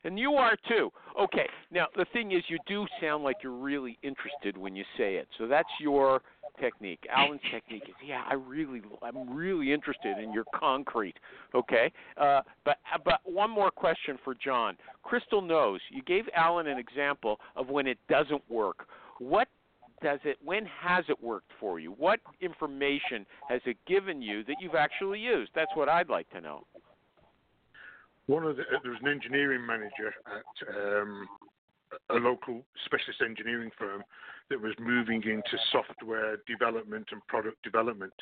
And 0.04 0.18
you 0.18 0.34
are 0.34 0.54
too. 0.68 0.90
Okay. 1.18 1.48
Now 1.70 1.86
the 1.96 2.04
thing 2.12 2.32
is, 2.32 2.42
you 2.48 2.58
do 2.66 2.86
sound 3.00 3.24
like 3.24 3.36
you're 3.42 3.52
really 3.52 3.98
interested 4.02 4.56
when 4.56 4.76
you 4.76 4.84
say 4.98 5.14
it. 5.14 5.26
So 5.38 5.46
that's 5.46 5.68
your 5.80 6.20
technique. 6.60 7.00
Alan's 7.10 7.40
technique 7.50 7.84
is, 7.88 7.94
yeah, 8.04 8.22
I 8.28 8.34
really, 8.34 8.82
I'm 9.02 9.34
really 9.34 9.72
interested 9.72 10.18
in 10.18 10.32
your 10.32 10.44
concrete. 10.54 11.16
Okay. 11.54 11.92
Uh, 12.16 12.40
but 12.64 12.78
but 13.04 13.20
one 13.24 13.50
more 13.50 13.70
question 13.70 14.18
for 14.24 14.34
John. 14.34 14.76
Crystal 15.02 15.42
knows 15.42 15.80
you 15.90 16.02
gave 16.02 16.24
Alan 16.34 16.66
an 16.66 16.78
example 16.78 17.40
of 17.56 17.68
when 17.68 17.86
it 17.86 17.98
doesn't 18.08 18.42
work. 18.50 18.86
What 19.18 19.48
does 20.02 20.20
it 20.24 20.36
when 20.44 20.66
has 20.66 21.04
it 21.08 21.22
worked 21.22 21.50
for 21.58 21.78
you 21.78 21.92
what 21.92 22.20
information 22.40 23.24
has 23.48 23.60
it 23.64 23.76
given 23.86 24.20
you 24.20 24.44
that 24.44 24.56
you've 24.60 24.74
actually 24.74 25.18
used 25.18 25.50
that's 25.54 25.70
what 25.74 25.88
i'd 25.88 26.08
like 26.08 26.28
to 26.30 26.40
know 26.40 26.66
one 28.26 28.44
of 28.44 28.56
the 28.56 28.64
there 28.82 28.90
was 28.90 29.00
an 29.02 29.08
engineering 29.08 29.64
manager 29.64 30.12
at 30.26 31.00
um, 31.00 31.26
a 32.10 32.14
local 32.14 32.64
specialist 32.84 33.22
engineering 33.24 33.70
firm 33.78 34.02
that 34.50 34.60
was 34.60 34.74
moving 34.78 35.22
into 35.22 35.56
software 35.72 36.36
development 36.46 37.08
and 37.12 37.26
product 37.26 37.62
development, 37.62 38.12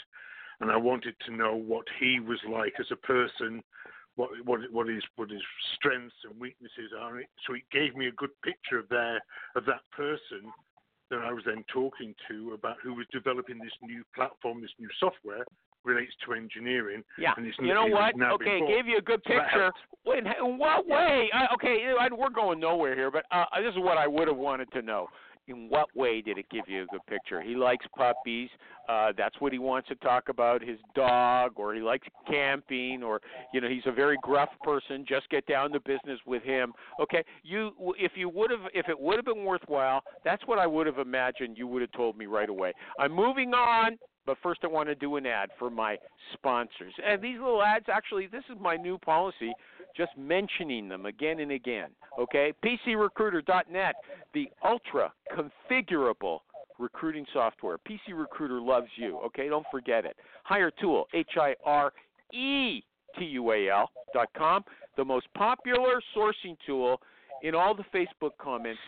and 0.61 0.70
I 0.70 0.76
wanted 0.76 1.14
to 1.26 1.37
know 1.37 1.54
what 1.54 1.87
he 1.98 2.20
was 2.20 2.38
like 2.48 2.74
as 2.78 2.87
a 2.90 2.96
person, 2.96 3.62
what 4.16 4.30
what 4.44 4.61
what 4.70 4.88
his 4.88 5.02
what 5.16 5.30
his 5.30 5.42
strengths 5.74 6.14
and 6.24 6.38
weaknesses 6.38 6.92
are. 6.98 7.20
So 7.46 7.54
it 7.54 7.62
gave 7.72 7.96
me 7.96 8.08
a 8.08 8.12
good 8.12 8.30
picture 8.44 8.78
of 8.78 8.88
their 8.88 9.20
of 9.56 9.64
that 9.66 9.82
person 9.90 10.52
that 11.11 11.20
I 11.20 11.32
was 11.32 11.42
then 11.44 11.64
talking 11.68 12.14
to 12.28 12.52
about 12.54 12.76
who 12.82 12.94
was 12.94 13.06
developing 13.12 13.58
this 13.58 13.76
new 13.82 14.02
platform, 14.14 14.62
this 14.62 14.70
new 14.78 14.88
software 14.98 15.44
relates 15.85 16.12
to 16.27 16.35
engineering. 16.35 17.03
Yeah. 17.18 17.33
And 17.37 17.47
it's 17.47 17.57
you 17.61 17.75
know 17.75 17.87
what? 17.87 18.14
Okay, 18.14 18.61
before. 18.61 18.68
gave 18.68 18.87
you 18.87 18.99
a 18.99 19.03
good 19.03 19.23
picture. 19.25 19.71
Wait, 20.05 20.25
in 20.25 20.59
what 20.59 20.87
way? 20.87 21.31
I, 21.33 21.47
okay, 21.55 21.92
I, 21.99 22.09
we're 22.16 22.31
going 22.31 22.59
nowhere 22.59 22.95
here, 22.95 23.11
but 23.11 23.25
uh, 23.31 23.45
this 23.61 23.73
is 23.73 23.79
what 23.79 23.99
I 23.99 24.07
would 24.07 24.29
have 24.29 24.37
wanted 24.37 24.71
to 24.73 24.83
know. 24.83 25.07
In 25.49 25.68
what 25.68 25.88
way 25.97 26.21
did 26.23 26.38
it 26.38 26.47
give 26.51 26.68
you 26.68 26.85
a 26.85 26.87
good 26.87 27.05
picture? 27.09 27.42
He 27.42 27.57
likes 27.57 27.85
puppies. 27.97 28.49
Uh, 28.88 29.12
that's 29.16 29.35
what 29.40 29.53
he 29.53 29.59
wants 29.59 29.88
to 29.88 29.97
talk 29.97 30.29
about. 30.29 30.62
His 30.62 30.79
dog, 30.95 31.53
or 31.57 31.75
he 31.75 31.81
likes 31.81 32.07
camping, 32.29 33.03
or 33.03 33.21
you 33.53 33.61
know, 33.61 33.68
he's 33.68 33.83
a 33.87 33.92
very 33.92 34.16
gruff 34.23 34.51
person. 34.62 35.05
Just 35.07 35.29
get 35.31 35.45
down 35.47 35.73
to 35.73 35.81
business 35.81 36.21
with 36.27 36.45
him. 36.45 36.73
Okay, 37.01 37.25
you 37.42 37.73
if 37.99 38.12
you 38.14 38.29
would 38.29 38.53
have 38.53 38.61
if 38.73 38.88
it 38.88 38.99
would 38.99 39.16
have 39.16 39.25
been 39.25 39.45
worthwhile, 39.45 40.03
that's 40.25 40.47
what 40.47 40.61
I 40.61 40.66
would 40.66 40.87
have 40.87 40.99
imagined. 40.99 41.59
You 41.59 41.66
would 41.66 41.83
have 41.83 41.92
told 41.92 42.16
me 42.16 42.27
right 42.27 42.49
away. 42.49 42.73
I'm 43.01 43.12
moving 43.12 43.53
on. 43.53 43.99
But 44.24 44.37
first, 44.42 44.61
I 44.62 44.68
want 44.68 44.88
to 44.88 44.94
do 44.94 45.16
an 45.16 45.26
ad 45.26 45.50
for 45.58 45.70
my 45.70 45.96
sponsors. 46.32 46.94
And 47.04 47.20
these 47.20 47.38
little 47.38 47.62
ads, 47.62 47.87
actually, 47.92 48.28
this 48.28 48.44
is 48.50 48.56
my 48.61 48.76
new 48.76 48.98
policy, 48.98 49.52
just 49.96 50.12
mentioning 50.16 50.88
them 50.88 51.06
again 51.06 51.40
and 51.40 51.52
again. 51.52 51.90
Okay? 52.18 52.52
PCRecruiter.net, 52.64 53.94
the 54.32 54.48
ultra 54.64 55.12
configurable 55.37 56.40
recruiting 56.78 57.26
software. 57.32 57.78
PC 57.78 58.14
Recruiter 58.14 58.61
loves 58.61 58.88
you. 58.96 59.18
Okay? 59.26 59.48
Don't 59.48 59.66
forget 59.70 60.04
it. 60.04 60.16
Hiretual, 60.44 61.06
H 61.12 61.30
I 61.40 61.54
R 61.64 61.92
E 62.32 62.82
T 63.18 63.24
U 63.24 63.52
A 63.52 63.68
L 63.70 63.90
dot 64.14 64.28
com, 64.37 64.64
the 64.96 65.04
most 65.04 65.26
popular 65.35 66.00
sourcing 66.16 66.56
tool 66.66 67.00
in 67.42 67.54
all 67.54 67.74
the 67.74 67.85
Facebook 67.94 68.32
comments 68.38 68.80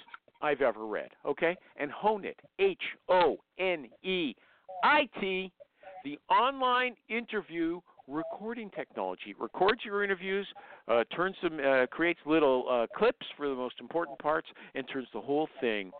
I've 0.42 0.60
ever 0.60 0.86
read. 0.86 1.10
Okay? 1.26 1.56
And 1.76 1.90
HoneIt, 1.90 2.34
H 2.58 2.82
O 3.08 3.38
N 3.58 3.88
E 4.02 4.34
IT, 4.84 5.50
the 6.04 6.18
online 6.30 6.94
interview 7.08 7.80
recording 8.06 8.70
technology. 8.70 9.30
It 9.30 9.40
records 9.40 9.80
your 9.84 10.04
interviews, 10.04 10.46
uh, 10.88 11.04
turns 11.16 11.36
them, 11.42 11.58
uh, 11.58 11.86
creates 11.86 12.20
little 12.26 12.66
uh, 12.70 12.86
clips 12.96 13.26
for 13.36 13.48
the 13.48 13.54
most 13.54 13.76
important 13.80 14.18
parts, 14.18 14.46
and 14.74 14.86
turns 14.92 15.08
the 15.14 15.20
whole 15.20 15.48
thing 15.60 15.90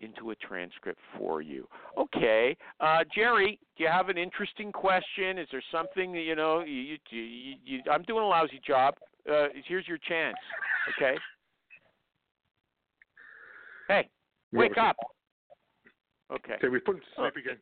into 0.00 0.30
a 0.30 0.34
transcript 0.34 1.00
for 1.16 1.40
you. 1.40 1.66
Okay, 1.96 2.54
uh, 2.80 2.98
Jerry, 3.14 3.58
do 3.78 3.84
you 3.84 3.90
have 3.90 4.10
an 4.10 4.18
interesting 4.18 4.70
question? 4.70 5.38
Is 5.38 5.48
there 5.50 5.62
something 5.72 6.12
that 6.12 6.20
you 6.20 6.36
know? 6.36 6.60
You, 6.60 6.98
you, 7.10 7.22
you, 7.22 7.54
you, 7.64 7.80
I'm 7.90 8.02
doing 8.02 8.22
a 8.22 8.28
lousy 8.28 8.60
job. 8.66 8.94
Uh, 9.30 9.46
here's 9.66 9.88
your 9.88 9.98
chance. 10.06 10.36
Okay. 10.96 11.16
Hey, 13.88 14.08
wake 14.52 14.76
up. 14.76 14.96
Okay. 16.30 16.56
So 16.60 16.68
we 16.68 16.80
put 16.80 16.96
him 16.96 17.00
to 17.00 17.06
sleep 17.22 17.36
again. 17.36 17.56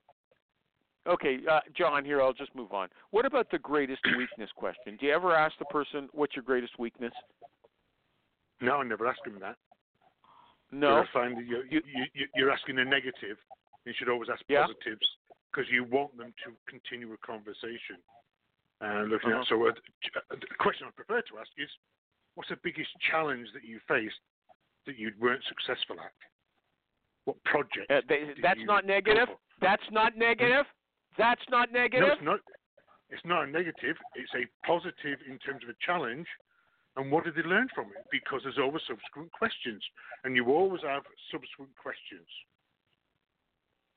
Okay, 1.07 1.39
uh, 1.51 1.61
John, 1.77 2.05
here, 2.05 2.23
I'll 2.23 2.33
just 2.33 2.55
move 2.55 2.73
on. 2.73 2.89
What 3.11 3.27
about 3.27 3.51
the 3.51 3.59
greatest 3.59 4.01
weakness 4.17 4.51
question? 4.57 4.97
Do 4.99 5.07
you 5.07 5.13
ever 5.13 5.35
ask 5.35 5.57
the 5.59 5.67
person, 5.67 6.09
what's 6.13 6.35
your 6.35 6.43
greatest 6.45 6.79
weakness? 6.79 7.13
No, 8.61 8.77
I 8.77 8.85
never 8.85 9.07
ask 9.07 9.25
him 9.27 9.39
that. 9.41 9.57
No. 10.73 10.97
I 10.97 11.05
find 11.13 11.37
that 11.37 11.47
you're, 11.47 11.67
you, 11.67 11.83
you, 11.85 12.27
you're 12.35 12.51
asking 12.51 12.79
a 12.79 12.85
negative. 12.85 13.37
You 13.85 13.93
should 13.97 14.09
always 14.09 14.29
ask 14.33 14.43
Yeah. 14.49 14.63
positives 14.67 15.07
because 15.53 15.71
you 15.71 15.85
want 15.85 16.17
them 16.17 16.33
to 16.45 16.53
continue 16.67 17.13
a 17.13 17.19
conversation. 17.19 18.01
And 18.81 19.11
looking 19.11 19.31
Uh-huh. 19.31 19.43
at 19.43 19.47
so, 19.49 19.69
uh, 19.69 19.73
the 20.31 20.55
question 20.59 20.87
I 20.89 20.91
prefer 20.91 21.21
to 21.21 21.39
ask 21.39 21.51
is, 21.59 21.71
what's 22.35 22.49
the 22.49 22.57
biggest 22.57 22.91
challenge 23.11 23.49
that 23.53 23.63
you 23.65 23.79
faced 23.87 24.19
that 24.87 24.97
you 24.99 25.13
weren't 25.19 25.45
successful 25.45 26.01
at? 26.01 26.13
What 27.25 27.43
project? 27.45 27.91
Uh, 27.91 28.01
they, 28.09 28.35
that's 28.43 28.61
not 28.65 28.83
go 28.83 28.89
negative. 28.89 29.29
for? 29.29 29.39
That's 29.61 29.91
not 29.91 30.17
negative. 30.17 30.67
That's 31.17 31.43
not 31.51 31.73
negative. 31.73 32.09
No, 32.09 32.13
it's 32.13 32.23
not. 32.23 32.41
It's 33.11 33.25
not 33.25 33.45
a 33.45 33.47
negative. 33.47 33.97
It's 34.15 34.33
a 34.35 34.47
positive 34.67 35.19
in 35.29 35.39
terms 35.39 35.63
of 35.63 35.71
a 35.71 35.79
challenge. 35.85 36.27
And 36.97 37.11
what 37.11 37.25
did 37.25 37.35
they 37.35 37.43
learn 37.43 37.69
from 37.75 37.87
it? 37.87 38.07
Because 38.11 38.41
there's 38.45 38.59
always 38.59 38.83
subsequent 38.87 39.33
questions, 39.33 39.83
and 40.23 40.37
you 40.37 40.47
always 40.47 40.81
have 40.83 41.03
subsequent 41.31 41.71
questions. 41.77 42.27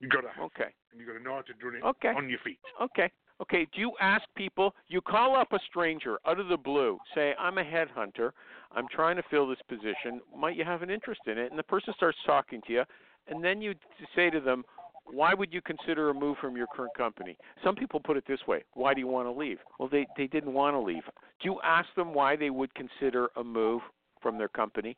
You 0.00 0.08
got 0.08 0.22
to 0.22 0.30
have, 0.30 0.44
Okay. 0.46 0.74
and 0.90 1.00
you 1.00 1.06
got 1.06 1.14
to 1.14 1.22
know 1.22 1.34
how 1.34 1.42
to 1.42 1.54
do 1.54 1.68
it 1.68 1.82
Okay. 1.82 2.08
on 2.08 2.28
your 2.28 2.38
feet. 2.40 2.58
Okay. 2.80 3.10
Okay. 3.40 3.66
Do 3.66 3.80
you 3.80 3.92
ask 4.00 4.24
people? 4.34 4.74
You 4.88 5.00
call 5.00 5.36
up 5.36 5.52
a 5.52 5.60
stranger 5.60 6.18
out 6.26 6.40
of 6.40 6.48
the 6.48 6.56
blue, 6.56 6.98
say, 7.14 7.34
"I'm 7.38 7.58
a 7.58 7.64
headhunter. 7.64 8.32
I'm 8.72 8.88
trying 8.88 9.16
to 9.16 9.22
fill 9.22 9.46
this 9.46 9.62
position. 9.62 10.20
Might 10.34 10.56
you 10.56 10.64
have 10.64 10.82
an 10.82 10.90
interest 10.90 11.26
in 11.26 11.38
it?" 11.38 11.50
And 11.50 11.58
the 11.58 11.64
person 11.64 11.94
starts 11.94 12.20
talking 12.24 12.60
to 12.62 12.72
you, 12.72 12.84
and 13.28 13.42
then 13.44 13.62
you 13.62 13.74
say 14.14 14.28
to 14.30 14.40
them, 14.40 14.64
"Why 15.10 15.34
would 15.34 15.52
you 15.52 15.60
consider 15.62 16.10
a 16.10 16.14
move 16.14 16.36
from 16.38 16.56
your 16.56 16.66
current 16.74 16.94
company?" 16.96 17.36
Some 17.64 17.74
people 17.74 18.00
put 18.00 18.16
it 18.16 18.24
this 18.26 18.46
way: 18.46 18.64
"Why 18.74 18.94
do 18.94 19.00
you 19.00 19.06
want 19.08 19.26
to 19.26 19.32
leave?" 19.32 19.58
Well, 19.78 19.88
they 19.88 20.06
they 20.16 20.26
didn't 20.26 20.52
want 20.52 20.74
to 20.74 20.80
leave. 20.80 21.04
Do 21.40 21.48
you 21.50 21.60
ask 21.62 21.88
them 21.94 22.14
why 22.14 22.36
they 22.36 22.50
would 22.50 22.72
consider 22.74 23.28
a 23.36 23.44
move 23.44 23.82
from 24.20 24.38
their 24.38 24.48
company? 24.48 24.96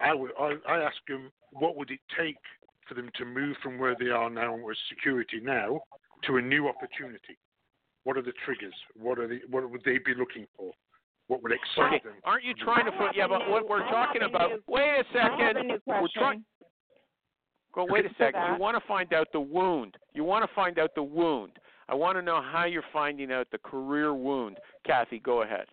I 0.00 0.14
would. 0.14 0.30
I, 0.38 0.54
I 0.68 0.78
ask 0.80 0.96
them, 1.08 1.30
what 1.52 1.76
would 1.76 1.90
it 1.90 2.00
take 2.18 2.38
for 2.88 2.94
them 2.94 3.10
to 3.16 3.24
move 3.24 3.56
from 3.62 3.78
where 3.78 3.94
they 3.98 4.08
are 4.08 4.30
now 4.30 4.56
with 4.56 4.76
security 4.88 5.40
now 5.42 5.80
to 6.24 6.36
a 6.38 6.42
new 6.42 6.68
opportunity? 6.68 7.36
What 8.04 8.16
are 8.16 8.22
the 8.22 8.32
triggers? 8.44 8.74
What 8.96 9.18
are 9.18 9.28
the? 9.28 9.40
What 9.50 9.70
would 9.70 9.82
they 9.84 9.98
be 9.98 10.14
looking 10.16 10.46
for? 10.56 10.72
What 11.28 11.42
would 11.42 11.52
excite 11.52 12.00
Okay. 12.00 12.08
them? 12.08 12.14
Aren't 12.24 12.44
you 12.44 12.54
trying 12.54 12.86
to 12.86 12.92
I 12.92 12.96
put? 12.96 13.16
Yeah, 13.16 13.28
but 13.28 13.48
what 13.48 13.68
we're 13.68 13.86
talking 13.88 14.22
about. 14.22 14.50
new- 14.50 14.62
Wait 14.66 14.82
a 14.82 14.84
I 14.84 14.94
have 14.96 15.04
second. 15.38 15.56
a 15.58 15.62
new 15.64 15.78
We're 15.86 16.08
trying. 16.14 16.44
Question. 17.72 17.88
Go 17.88 17.92
wait 17.92 18.04
a 18.04 18.14
second. 18.18 18.54
You 18.54 18.60
want 18.60 18.76
to 18.80 18.86
find 18.86 19.12
out 19.12 19.28
the 19.32 19.40
wound. 19.40 19.96
You 20.14 20.24
want 20.24 20.48
to 20.48 20.54
find 20.54 20.78
out 20.78 20.94
the 20.94 21.02
wound. 21.02 21.52
I 21.88 21.94
want 21.94 22.16
to 22.18 22.22
know 22.22 22.40
how 22.40 22.66
you're 22.66 22.84
finding 22.92 23.32
out 23.32 23.48
the 23.50 23.58
career 23.58 24.14
wound. 24.14 24.58
Kathy, 24.86 25.18
go 25.18 25.42
ahead. 25.42 25.66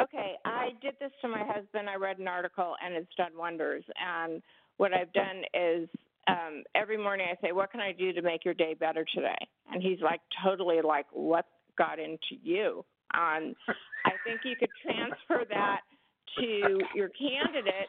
Okay, 0.00 0.34
I 0.44 0.70
did 0.80 0.94
this 1.00 1.10
to 1.20 1.28
my 1.28 1.44
husband. 1.44 1.88
I 1.88 1.96
read 1.96 2.18
an 2.18 2.28
article 2.28 2.74
and 2.84 2.94
it's 2.94 3.14
done 3.16 3.32
wonders. 3.36 3.84
And 4.00 4.42
what 4.78 4.92
I've 4.94 5.12
done 5.12 5.42
is 5.52 5.88
um, 6.28 6.62
every 6.74 6.96
morning 6.96 7.26
I 7.30 7.46
say, 7.46 7.52
What 7.52 7.70
can 7.70 7.80
I 7.80 7.92
do 7.92 8.12
to 8.12 8.22
make 8.22 8.44
your 8.44 8.54
day 8.54 8.74
better 8.74 9.04
today? 9.14 9.36
And 9.70 9.82
he's 9.82 10.00
like, 10.00 10.20
totally 10.44 10.80
like, 10.82 11.06
What 11.12 11.46
got 11.76 11.98
into 11.98 12.36
you? 12.42 12.84
And 13.12 13.54
I 14.06 14.12
think 14.24 14.40
you 14.44 14.56
could 14.56 14.70
transfer 14.82 15.44
that 15.50 15.80
to 16.38 16.80
your 16.94 17.10
candidate 17.10 17.88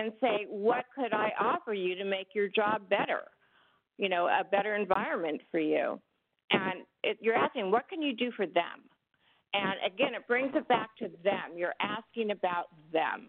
and 0.00 0.12
say, 0.20 0.46
What 0.48 0.84
could 0.94 1.12
I 1.12 1.30
offer 1.38 1.74
you 1.74 1.94
to 1.96 2.04
make 2.04 2.28
your 2.34 2.48
job 2.48 2.88
better? 2.88 3.22
You 3.98 4.08
know, 4.08 4.26
a 4.26 4.44
better 4.44 4.74
environment 4.74 5.40
for 5.50 5.60
you. 5.60 6.00
And 6.50 6.80
it, 7.04 7.18
you're 7.20 7.34
asking, 7.36 7.70
What 7.70 7.88
can 7.88 8.02
you 8.02 8.14
do 8.14 8.30
for 8.36 8.46
them? 8.46 8.88
And 9.52 9.74
again, 9.84 10.14
it 10.14 10.26
brings 10.26 10.52
it 10.54 10.66
back 10.68 10.90
to 10.98 11.10
them. 11.24 11.56
You're 11.56 11.74
asking 11.80 12.30
about 12.30 12.66
them. 12.92 13.28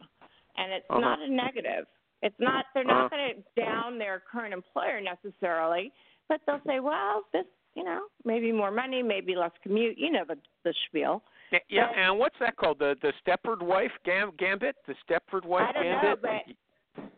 And 0.58 0.72
it's 0.72 0.86
Uh-huh. 0.90 1.00
not 1.00 1.22
a 1.22 1.28
negative. 1.28 1.86
It's 2.22 2.40
not 2.40 2.66
they're 2.74 2.84
Uh-huh. 2.84 3.02
not 3.02 3.12
going 3.12 3.36
to 3.36 3.62
down 3.62 3.98
their 3.98 4.20
current 4.32 4.54
employer 4.54 5.02
necessarily, 5.02 5.92
but 6.30 6.40
they'll 6.46 6.62
say, 6.68 6.80
"Well, 6.80 7.24
this, 7.34 7.48
you 7.74 7.84
know, 7.84 8.08
maybe 8.26 8.52
more 8.52 8.70
money, 8.70 9.02
maybe 9.02 9.36
less 9.36 9.52
commute, 9.64 9.98
you 9.98 10.12
know 10.12 10.26
the 10.26 10.38
the 10.64 10.74
spiel." 10.86 11.24
Yeah, 11.52 11.60
Yeah, 11.70 11.90
and 11.96 12.18
what's 12.20 12.36
that 12.40 12.56
called? 12.56 12.80
The 12.80 12.96
the 13.02 13.14
Stepford 13.26 13.62
wife 13.62 13.92
gam- 14.06 14.32
gambit? 14.38 14.76
The 14.88 14.96
Stepford 15.08 15.46
wife 15.46 15.68
I 15.70 15.74
don't 15.74 15.84
know, 15.84 16.02
gambit? 16.02 16.22
but- 16.22 16.56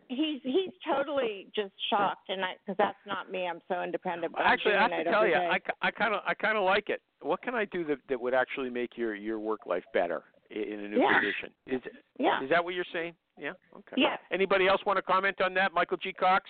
He's 0.10 0.42
he's 0.44 0.70
totally 0.88 1.48
just 1.56 1.74
shocked 1.90 2.30
and 2.30 2.46
I 2.46 2.56
cuz 2.68 2.76
that's 2.78 2.98
not 3.08 3.32
me. 3.32 3.48
I'm 3.48 3.62
so 3.68 3.82
independent. 3.82 4.34
But 4.34 4.42
I'm 4.42 4.54
Actually, 4.54 4.76
I 4.76 4.82
have 4.82 4.92
to 4.92 5.04
tell 5.06 5.26
you, 5.26 5.34
day. 5.34 5.48
I, 5.50 5.60
I 5.88 5.90
kind 5.92 6.14
of 6.14 6.22
I 6.28 6.34
kind 6.36 6.56
of 6.58 6.64
like 6.64 6.90
it. 6.90 7.02
What 7.22 7.42
can 7.42 7.56
I 7.56 7.66
do 7.66 7.84
that 7.86 7.98
that 8.10 8.22
would 8.22 8.34
actually 8.36 8.70
make 8.70 8.96
your 8.98 9.16
your 9.16 9.40
work 9.40 9.66
life 9.66 9.86
better? 9.94 10.24
in 10.52 10.82
a 10.82 10.88
new 10.88 11.00
Yeah. 11.02 11.20
position. 11.20 11.50
Is 11.66 11.82
Yeah. 12.20 12.44
is 12.44 12.50
that 12.52 12.64
what 12.64 12.76
you're 12.76 12.86
saying? 12.94 13.16
Yeah. 13.40 13.54
Okay. 13.76 13.96
Yes. 13.98 14.20
Anybody 14.30 14.68
else 14.68 14.86
want 14.86 14.98
to 14.98 15.02
comment 15.02 15.42
on 15.42 15.56
that? 15.56 15.74
Michael 15.74 15.98
G. 15.98 16.14
Cox. 16.14 16.48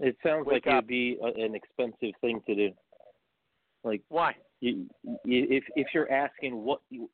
It 0.00 0.16
sounds 0.22 0.46
Wake 0.46 0.64
like 0.64 0.74
it'd 0.74 0.86
be 0.86 1.18
an 1.20 1.54
expensive 1.54 2.14
thing 2.22 2.40
to 2.46 2.54
do. 2.54 2.72
Like 3.84 4.02
Why? 4.08 4.34
you, 4.60 4.86
you, 5.02 5.46
if 5.50 5.64
if 5.76 5.88
you're 5.94 6.10
asking 6.10 6.56
what 6.56 6.80
you, 6.90 7.08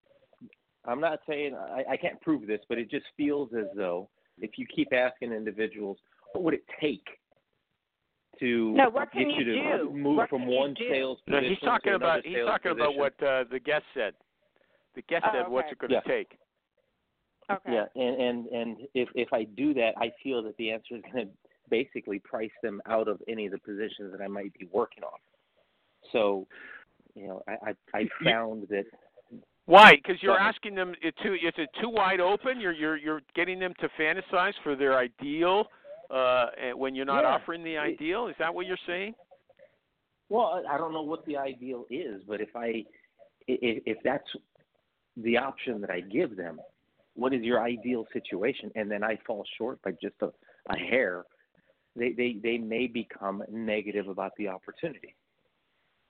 I'm 0.85 1.01
not 1.01 1.21
saying 1.29 1.55
I, 1.55 1.93
I 1.93 1.97
can't 1.97 2.21
prove 2.21 2.47
this, 2.47 2.61
but 2.69 2.79
it 2.79 2.91
just 2.91 3.07
feels 3.17 3.51
as 3.59 3.67
though 3.77 4.09
if 4.41 4.53
you 4.57 4.67
keep 4.75 4.93
asking 4.93 5.33
individuals, 5.33 5.99
what 6.33 6.45
would 6.45 6.55
it 6.55 6.65
take 6.81 7.05
to 8.41 8.73
No, 8.75 8.91
what 8.91 9.12
get 9.12 9.29
you 9.29 9.39
you 9.39 9.45
to 9.45 9.79
do? 9.79 9.91
move 9.93 10.17
What 10.17 10.31
from 10.31 10.43
can 10.43 10.51
you 10.51 10.59
one 10.59 10.75
do? 10.75 10.89
sales 10.89 11.19
No, 11.27 11.37
position 11.39 11.51
he's 11.51 11.59
talking 11.61 11.93
to 11.93 11.97
about 11.97 12.09
another 12.09 12.23
he's 12.25 12.37
sales 12.37 12.49
talking 12.49 12.73
about 12.73 12.97
what 12.97 13.23
uh, 13.23 13.45
the 13.51 13.61
guest 13.61 13.85
said. 13.95 14.15
The 14.95 15.03
guest 15.03 15.25
Oh, 15.27 15.31
said, 15.33 15.49
"What's 15.49 15.71
it 15.71 15.79
going 15.79 15.91
to 15.91 15.97
Yeah. 15.97 16.12
take?" 16.12 16.39
Okay. 17.51 17.73
Yeah, 17.73 17.85
and 17.95 18.21
and 18.21 18.47
and 18.47 18.77
if 18.95 19.09
if 19.15 19.33
I 19.33 19.45
do 19.45 19.75
that, 19.75 19.93
I 19.99 20.11
feel 20.23 20.43
that 20.45 20.57
the 20.57 20.71
answer 20.71 20.97
is 20.97 21.03
going 21.12 21.27
to 21.27 21.33
basically 21.69 22.19
price 22.19 22.51
them 22.62 22.81
out 22.87 23.09
of 23.09 23.21
any 23.29 23.47
of 23.47 23.53
the 23.53 23.59
positions 23.59 24.12
that 24.12 24.21
I 24.21 24.29
might 24.29 24.53
be 24.59 24.67
working 24.73 25.05
on. 25.05 25.19
So, 26.12 26.46
you 27.14 27.26
know, 27.28 27.42
I 27.48 27.70
I, 27.94 27.98
I 27.98 28.09
found 28.24 28.66
that 28.68 28.84
Why? 29.66 29.96
Because 29.96 30.22
you're 30.22 30.38
asking 30.38 30.74
them 30.74 30.94
it 31.02 31.14
too. 31.22 31.34
Is 31.34 31.55
it 31.57 31.70
too 31.80 31.88
wide 31.88 32.20
open? 32.20 32.61
You're 32.61 32.72
you're 32.72 32.96
you're 32.96 33.22
getting 33.34 33.59
them 33.59 33.72
to 33.80 33.88
fantasize 33.98 34.52
for 34.62 34.76
their 34.76 34.98
ideal 34.98 35.64
uh, 36.11 36.46
when 36.74 36.94
you're 36.94 37.07
not 37.07 37.24
Yeah. 37.24 37.30
offering 37.34 37.64
the 37.64 37.78
ideal. 37.78 38.28
Is 38.28 38.36
that 38.38 38.55
what 38.55 38.66
you're 38.66 38.76
saying? 38.86 39.14
Well, 40.28 40.62
I 40.68 40.74
I 40.74 40.78
don't 40.78 40.92
know 40.92 41.02
what 41.02 41.24
the 41.26 41.36
ideal 41.36 41.86
is, 41.90 42.22
but 42.26 42.40
if 42.40 42.55
I 42.55 42.84
if, 43.46 43.82
if 43.86 43.98
that's 44.02 44.28
the 45.16 45.36
option 45.38 45.80
that 45.80 45.90
I 45.90 46.00
give 46.00 46.36
them, 46.36 46.61
what 47.14 47.32
is 47.32 47.42
your 47.42 47.62
ideal 47.62 48.05
situation? 48.12 48.70
And 48.74 48.90
then 48.90 49.05
I 49.05 49.16
fall 49.26 49.44
short 49.57 49.80
by 49.82 49.92
just 49.92 50.16
a, 50.20 50.30
a 50.70 50.76
hair. 50.76 51.24
They, 51.96 52.12
they 52.12 52.36
they 52.42 52.59
may 52.59 52.86
become 52.86 53.44
negative 53.50 54.09
about 54.09 54.32
the 54.36 54.48
opportunity. 54.48 55.14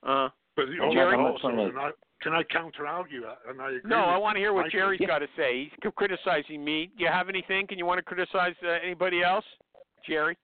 Uh, 0.04 0.28
But 0.56 0.66
I'm 0.68 0.80
also, 0.80 0.94
not- 0.94 1.14
I'm 1.14 1.20
also 1.26 1.48
trying 1.50 1.76
I, 1.78 1.90
can 2.22 2.32
I 2.32 2.42
counter 2.44 2.86
argue 2.86 3.20
that? 3.22 3.38
And 3.48 3.60
I 3.60 3.68
agree 3.70 3.80
no, 3.84 3.96
I 3.98 4.16
want 4.16 4.36
to 4.36 4.40
hear 4.40 4.52
what 4.52 4.66
Michael. 4.66 4.78
Jerry's 4.80 5.00
Yeah. 5.00 5.06
got 5.08 5.18
to 5.20 5.28
say. 5.36 5.64
He's 5.64 5.92
criticizing 5.96 6.64
me. 6.64 6.86
Do 6.96 7.04
you 7.04 7.10
have 7.10 7.28
anything? 7.28 7.66
Can 7.66 7.78
you 7.78 7.86
want 7.86 7.98
to 7.98 8.02
criticize 8.04 8.54
uh, 8.62 8.68
anybody 8.82 9.22
else? 9.22 9.44
Jerry, 10.06 10.36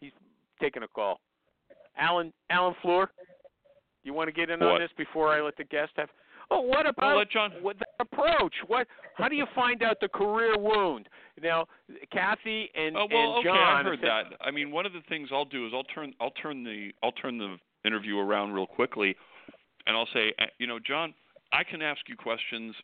he's 0.00 0.12
taking 0.60 0.82
a 0.82 0.88
call. 0.88 1.20
Alan 1.96 2.32
Alan 2.50 2.74
Floor, 2.82 3.10
you 4.04 4.12
want 4.12 4.28
to 4.28 4.32
get 4.32 4.50
in 4.50 4.62
on 4.62 4.80
this 4.80 4.90
before 4.96 5.28
I 5.32 5.40
let 5.40 5.56
the 5.56 5.64
guest 5.64 5.92
have? 5.96 6.08
Oh, 6.50 6.60
what 6.60 6.86
about 6.86 7.16
I'll 7.18 7.24
John. 7.24 7.52
what 7.62 7.78
the 7.78 7.86
approach? 8.00 8.54
What? 8.66 8.86
How 9.16 9.28
do 9.28 9.36
you 9.36 9.46
find 9.54 9.82
out 9.82 9.96
the 10.00 10.08
career 10.08 10.58
wound? 10.58 11.08
Now, 11.40 11.66
Kathy 12.12 12.70
and 12.74 12.96
Oh 12.96 13.06
well, 13.10 13.38
and 13.38 13.46
okay, 13.46 13.48
John. 13.48 13.56
I 13.58 13.82
heard 13.82 14.00
said- 14.00 14.08
that. 14.08 14.24
I 14.40 14.50
mean, 14.50 14.70
one 14.70 14.84
of 14.84 14.92
the 14.92 15.00
things 15.08 15.28
I'll 15.32 15.44
do 15.46 15.66
is 15.66 15.72
I'll 15.74 15.84
turn 15.84 16.12
I'll 16.20 16.30
turn 16.32 16.62
the 16.64 16.90
I'll 17.02 17.12
turn 17.12 17.38
the 17.38 17.56
interview 17.84 18.18
around 18.18 18.52
real 18.52 18.66
quickly, 18.66 19.16
and 19.86 19.96
I'll 19.96 20.08
say, 20.12 20.32
uh, 20.40 20.46
you 20.58 20.66
know, 20.66 20.78
John, 20.78 21.14
I 21.52 21.64
can 21.64 21.82
ask 21.82 22.00
you 22.08 22.16
questions, 22.16 22.74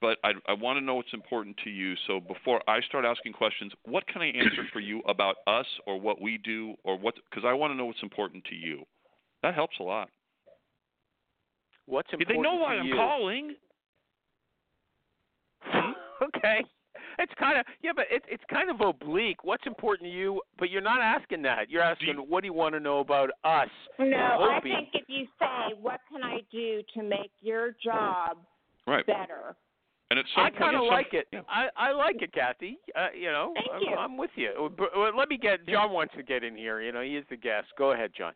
but 0.00 0.18
I 0.24 0.32
I 0.46 0.52
want 0.54 0.78
to 0.78 0.84
know 0.84 0.94
what's 0.94 1.12
important 1.12 1.56
to 1.64 1.70
you. 1.70 1.94
So 2.06 2.20
before 2.20 2.60
I 2.68 2.80
start 2.82 3.04
asking 3.04 3.32
questions, 3.32 3.72
what 3.84 4.06
can 4.06 4.22
I 4.22 4.26
answer 4.28 4.64
for 4.72 4.80
you 4.80 5.00
about 5.08 5.36
us 5.46 5.66
or 5.86 6.00
what 6.00 6.20
we 6.20 6.38
do 6.38 6.74
or 6.84 6.98
what? 6.98 7.14
Because 7.30 7.44
I 7.46 7.52
want 7.52 7.72
to 7.72 7.76
know 7.76 7.86
what's 7.86 8.02
important 8.02 8.44
to 8.44 8.54
you. 8.54 8.84
That 9.42 9.54
helps 9.54 9.76
a 9.80 9.82
lot. 9.82 10.08
What's 11.86 12.08
important? 12.12 12.36
They 12.36 12.42
know 12.42 12.54
why 12.56 12.74
to 12.74 12.80
I'm 12.80 12.86
you? 12.86 12.94
calling. 12.94 13.54
okay. 16.36 16.64
It's 17.18 17.32
kind 17.38 17.58
of 17.58 17.66
yeah, 17.82 17.92
but 17.94 18.06
it, 18.10 18.22
it's 18.28 18.42
kind 18.50 18.70
of 18.70 18.80
oblique. 18.80 19.44
What's 19.44 19.66
important 19.66 20.08
to 20.10 20.14
you? 20.14 20.40
But 20.58 20.70
you're 20.70 20.80
not 20.80 21.00
asking 21.00 21.42
that. 21.42 21.70
You're 21.70 21.82
asking, 21.82 22.14
you- 22.16 22.22
what 22.22 22.40
do 22.42 22.46
you 22.46 22.52
want 22.52 22.74
to 22.74 22.80
know 22.80 23.00
about 23.00 23.30
us? 23.44 23.68
No, 23.98 24.48
I 24.50 24.60
think 24.62 24.88
if 24.94 25.04
you 25.08 25.26
say, 25.38 25.74
"What 25.80 26.00
can 26.10 26.22
I 26.22 26.40
do 26.50 26.82
to 26.94 27.02
make 27.02 27.30
your 27.40 27.74
job 27.84 28.38
Right. 28.86 29.06
better?" 29.06 29.54
And 30.10 30.18
it's 30.18 30.28
some 30.34 30.44
I 30.44 30.50
kind 30.50 30.76
of 30.76 30.82
it's 30.82 30.88
some- 30.90 30.94
like 30.94 31.14
it. 31.14 31.26
yeah. 31.32 31.40
I 31.48 31.68
I 31.76 31.92
like 31.92 32.20
it, 32.20 32.32
Kathy. 32.32 32.78
Uh, 32.94 33.08
you 33.18 33.30
know, 33.32 33.52
Thank 33.54 33.68
I'm, 33.72 33.80
you. 33.82 33.94
I'm 33.96 34.16
with 34.18 34.30
you. 34.36 34.50
Uh, 34.58 34.68
But, 34.68 34.94
uh, 34.94 35.10
let 35.16 35.28
me 35.28 35.38
get 35.38 35.66
John 35.66 35.90
wants 35.90 36.14
to 36.16 36.22
get 36.22 36.44
in 36.44 36.54
here. 36.56 36.80
You 36.82 36.92
know, 36.92 37.00
he 37.02 37.16
is 37.16 37.24
the 37.30 37.36
guest. 37.36 37.68
Go 37.78 37.92
ahead, 37.92 38.12
John. 38.16 38.32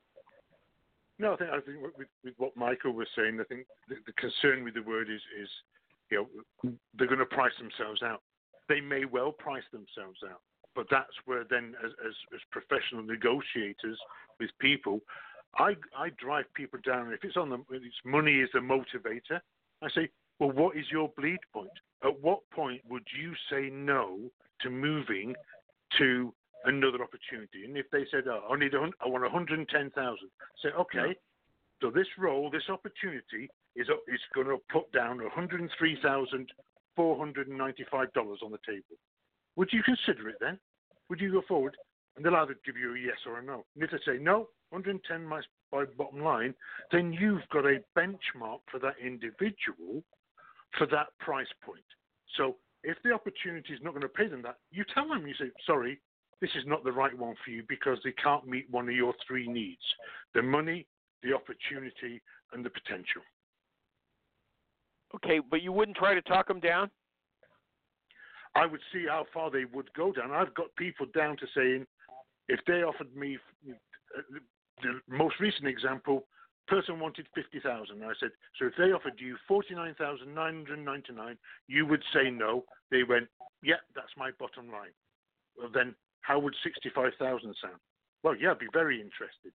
No, 1.18 1.32
I 1.32 1.36
think 1.36 1.50
I 1.50 1.60
think 1.60 1.82
with, 1.82 2.08
with 2.24 2.34
what 2.38 2.56
Michael 2.56 2.92
was 2.92 3.08
saying, 3.16 3.38
I 3.40 3.44
think 3.44 3.66
the, 3.88 3.96
the 4.06 4.12
concern 4.12 4.64
with 4.64 4.74
the 4.74 4.82
word 4.82 5.08
is 5.10 5.20
is 5.40 5.48
you 6.10 6.28
know 6.62 6.72
they're 6.94 7.06
going 7.06 7.18
to 7.20 7.26
price 7.26 7.52
themselves 7.58 8.02
out 8.02 8.22
they 8.68 8.80
may 8.80 9.04
well 9.04 9.32
price 9.32 9.64
themselves 9.72 10.20
out. 10.28 10.40
But 10.74 10.86
that's 10.90 11.14
where 11.24 11.44
then, 11.48 11.74
as, 11.84 11.90
as, 12.06 12.12
as 12.34 12.40
professional 12.50 13.02
negotiators 13.02 13.98
with 14.38 14.50
people, 14.60 15.00
I, 15.58 15.74
I 15.96 16.10
drive 16.18 16.44
people 16.54 16.78
down. 16.84 17.12
If 17.12 17.24
it's 17.24 17.36
on 17.36 17.48
the, 17.48 17.64
it's 17.70 17.94
money 18.04 18.40
is 18.40 18.50
the 18.52 18.60
motivator. 18.60 19.40
I 19.82 19.88
say, 19.94 20.10
well, 20.38 20.50
what 20.50 20.76
is 20.76 20.84
your 20.90 21.10
bleed 21.16 21.38
point? 21.52 21.70
At 22.04 22.20
what 22.20 22.40
point 22.50 22.82
would 22.88 23.06
you 23.18 23.32
say 23.50 23.70
no 23.70 24.18
to 24.60 24.70
moving 24.70 25.34
to 25.98 26.32
another 26.64 27.02
opportunity? 27.02 27.64
And 27.64 27.76
if 27.76 27.86
they 27.90 28.04
said, 28.10 28.24
oh, 28.28 28.42
I 28.50 28.58
need, 28.58 28.74
a, 28.74 28.90
I 29.02 29.08
want 29.08 29.22
110,000, 29.22 30.18
say, 30.62 30.68
okay, 30.78 30.98
yeah. 31.08 31.12
so 31.80 31.90
this 31.90 32.08
role, 32.18 32.50
this 32.50 32.68
opportunity 32.68 33.48
is 33.76 33.88
is 34.08 34.20
going 34.34 34.46
to 34.46 34.58
put 34.70 34.90
down 34.92 35.22
103,000 35.22 36.52
$495 36.98 38.42
on 38.42 38.50
the 38.50 38.58
table. 38.66 38.96
Would 39.56 39.70
you 39.72 39.82
consider 39.82 40.28
it 40.28 40.36
then? 40.40 40.58
Would 41.08 41.20
you 41.20 41.32
go 41.32 41.42
forward? 41.46 41.76
And 42.16 42.24
they'll 42.24 42.36
either 42.36 42.56
give 42.64 42.76
you 42.76 42.94
a 42.94 42.98
yes 42.98 43.18
or 43.26 43.38
a 43.38 43.42
no. 43.42 43.64
And 43.74 43.84
if 43.84 43.90
they 43.90 43.98
say 44.06 44.18
no, 44.18 44.48
110 44.70 45.24
miles 45.24 45.44
by 45.70 45.84
bottom 45.96 46.22
line, 46.22 46.54
then 46.90 47.12
you've 47.12 47.46
got 47.52 47.66
a 47.66 47.80
benchmark 47.96 48.60
for 48.70 48.78
that 48.80 48.94
individual 49.04 50.02
for 50.76 50.86
that 50.86 51.08
price 51.20 51.46
point. 51.64 51.84
So 52.36 52.56
if 52.82 52.96
the 53.04 53.12
opportunity 53.12 53.72
is 53.72 53.80
not 53.82 53.92
going 53.92 54.02
to 54.02 54.08
pay 54.08 54.28
them 54.28 54.42
that, 54.42 54.56
you 54.70 54.84
tell 54.94 55.08
them, 55.08 55.26
you 55.26 55.34
say, 55.34 55.50
sorry, 55.66 56.00
this 56.40 56.50
is 56.54 56.64
not 56.66 56.84
the 56.84 56.92
right 56.92 57.16
one 57.16 57.34
for 57.44 57.50
you 57.50 57.62
because 57.68 57.98
they 58.04 58.12
can't 58.12 58.46
meet 58.46 58.70
one 58.70 58.88
of 58.88 58.94
your 58.94 59.14
three 59.26 59.48
needs 59.48 59.80
the 60.34 60.42
money, 60.42 60.86
the 61.22 61.32
opportunity, 61.32 62.20
and 62.52 62.64
the 62.64 62.70
potential. 62.70 63.22
Okay, 65.14 65.40
but 65.50 65.62
you 65.62 65.72
wouldn't 65.72 65.96
try 65.96 66.14
to 66.14 66.22
talk 66.22 66.48
them 66.48 66.60
down. 66.60 66.90
I 68.54 68.66
would 68.66 68.80
see 68.92 69.04
how 69.08 69.26
far 69.32 69.50
they 69.50 69.64
would 69.66 69.92
go 69.94 70.12
down. 70.12 70.30
I've 70.32 70.54
got 70.54 70.74
people 70.76 71.06
down 71.14 71.36
to 71.36 71.46
saying, 71.54 71.86
if 72.48 72.60
they 72.66 72.82
offered 72.82 73.14
me 73.14 73.38
uh, 73.68 74.22
the 74.82 75.00
most 75.08 75.40
recent 75.40 75.66
example, 75.66 76.26
person 76.66 76.98
wanted 76.98 77.26
fifty 77.34 77.60
thousand. 77.60 78.02
I 78.02 78.12
said, 78.18 78.30
so 78.58 78.66
if 78.66 78.72
they 78.78 78.92
offered 78.92 79.18
you 79.18 79.36
forty 79.46 79.74
nine 79.74 79.94
thousand 79.94 80.34
nine 80.34 80.54
hundred 80.54 80.84
ninety 80.84 81.12
nine, 81.12 81.36
you 81.68 81.86
would 81.86 82.02
say 82.12 82.30
no. 82.30 82.64
They 82.90 83.02
went, 83.02 83.28
yeah, 83.62 83.76
that's 83.94 84.16
my 84.16 84.30
bottom 84.38 84.70
line. 84.70 84.94
Well, 85.56 85.70
then 85.72 85.94
how 86.22 86.38
would 86.38 86.54
sixty 86.62 86.90
five 86.94 87.12
thousand 87.18 87.54
sound? 87.62 87.78
Well, 88.22 88.34
yeah, 88.36 88.50
I'd 88.52 88.58
be 88.58 88.66
very 88.72 88.96
interested. 88.96 89.52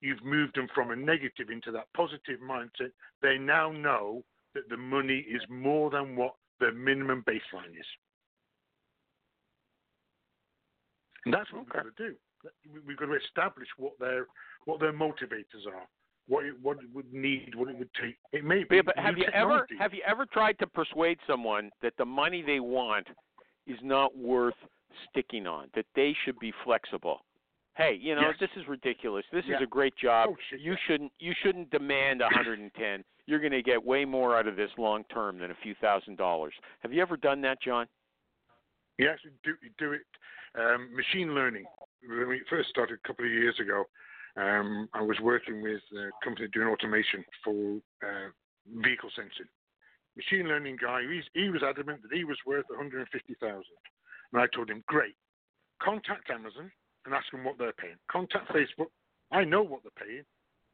You've 0.00 0.24
moved 0.24 0.56
them 0.56 0.68
from 0.74 0.90
a 0.90 0.96
negative 0.96 1.50
into 1.50 1.70
that 1.72 1.86
positive 1.94 2.40
mindset. 2.40 2.92
They 3.20 3.36
now 3.36 3.70
know 3.70 4.22
that 4.54 4.68
the 4.68 4.76
money 4.76 5.18
is 5.28 5.42
more 5.48 5.90
than 5.90 6.16
what 6.16 6.34
the 6.60 6.72
minimum 6.72 7.24
baseline 7.28 7.70
is. 7.78 7.86
And 11.24 11.34
that's 11.34 11.52
what 11.52 11.60
we've 11.64 11.68
got 11.72 11.84
to 11.84 11.90
do. 11.96 12.14
We- 12.72 12.80
We've 12.80 12.96
got 12.96 13.06
to 13.06 13.14
establish 13.14 13.68
what 13.76 13.98
their 13.98 14.26
what 14.64 14.80
their 14.80 14.92
motivators 14.92 15.66
are, 15.66 15.86
what 16.28 16.44
it, 16.44 16.54
what 16.62 16.78
it 16.78 16.88
would 16.94 17.12
need, 17.12 17.54
what 17.54 17.68
it 17.68 17.76
would 17.76 17.92
take. 18.00 18.16
It 18.32 18.44
may 18.44 18.62
be 18.64 18.76
Yeah, 18.76 18.82
but 18.82 18.96
have 18.98 19.18
you 19.18 19.24
ever 19.32 19.66
have 19.78 19.92
you 19.92 20.02
ever 20.06 20.24
tried 20.26 20.58
to 20.60 20.66
persuade 20.66 21.18
someone 21.26 21.70
that 21.82 21.94
the 21.98 22.04
money 22.04 22.42
they 22.42 22.60
want 22.60 23.06
is 23.66 23.78
not 23.82 24.16
worth 24.16 24.54
sticking 25.10 25.46
on? 25.46 25.68
That 25.74 25.86
they 25.96 26.14
should 26.24 26.38
be 26.38 26.52
flexible. 26.64 27.24
Hey, 27.76 27.94
you 28.00 28.14
know 28.14 28.22
Yes. 28.22 28.36
this 28.40 28.50
is 28.56 28.66
ridiculous. 28.68 29.24
This 29.32 29.44
is 29.44 29.60
a 29.62 29.66
great 29.66 29.96
job. 29.96 30.30
Oh, 30.32 30.36
shit, 30.50 30.60
you 30.60 30.72
yeah. 30.72 30.78
shouldn't 30.86 31.12
you 31.18 31.32
shouldn't 31.42 31.70
demand 31.70 32.20
110. 32.20 33.04
You're 33.28 33.40
going 33.40 33.52
to 33.52 33.62
get 33.62 33.84
way 33.84 34.06
more 34.06 34.38
out 34.38 34.48
of 34.48 34.56
this 34.56 34.70
long 34.78 35.04
term 35.12 35.38
than 35.38 35.50
a 35.50 35.56
few 35.62 35.74
thousand 35.82 36.16
dollars. 36.16 36.54
Have 36.80 36.94
you 36.94 37.02
ever 37.02 37.18
done 37.18 37.42
that, 37.42 37.60
John? 37.60 37.86
Yes, 38.98 39.18
do 39.44 39.52
do 39.76 39.92
it. 39.92 40.00
Um, 40.58 40.88
machine 40.96 41.34
learning. 41.34 41.66
When 42.08 42.26
we 42.26 42.40
first 42.48 42.70
started 42.70 42.98
a 43.04 43.06
couple 43.06 43.26
of 43.26 43.30
years 43.30 43.54
ago, 43.60 43.84
um, 44.38 44.88
I 44.94 45.02
was 45.02 45.18
working 45.20 45.60
with 45.60 45.82
a 45.92 46.08
company 46.24 46.48
doing 46.54 46.68
automation 46.68 47.22
for 47.44 47.76
uh, 48.02 48.30
vehicle 48.82 49.10
sensing. 49.14 49.52
Machine 50.16 50.48
learning 50.48 50.78
guy. 50.80 51.02
He 51.34 51.50
was 51.50 51.62
adamant 51.62 52.00
that 52.02 52.16
he 52.16 52.24
was 52.24 52.38
worth 52.46 52.64
150,000, 52.70 53.62
and 54.32 54.42
I 54.42 54.46
told 54.56 54.70
him, 54.70 54.82
great. 54.86 55.16
Contact 55.82 56.30
Amazon 56.30 56.72
and 57.04 57.14
ask 57.14 57.30
them 57.30 57.44
what 57.44 57.58
they're 57.58 57.74
paying. 57.74 57.96
Contact 58.10 58.50
Facebook. 58.50 58.88
I 59.30 59.44
know 59.44 59.62
what 59.62 59.82
they're 59.82 60.06
paying. 60.06 60.24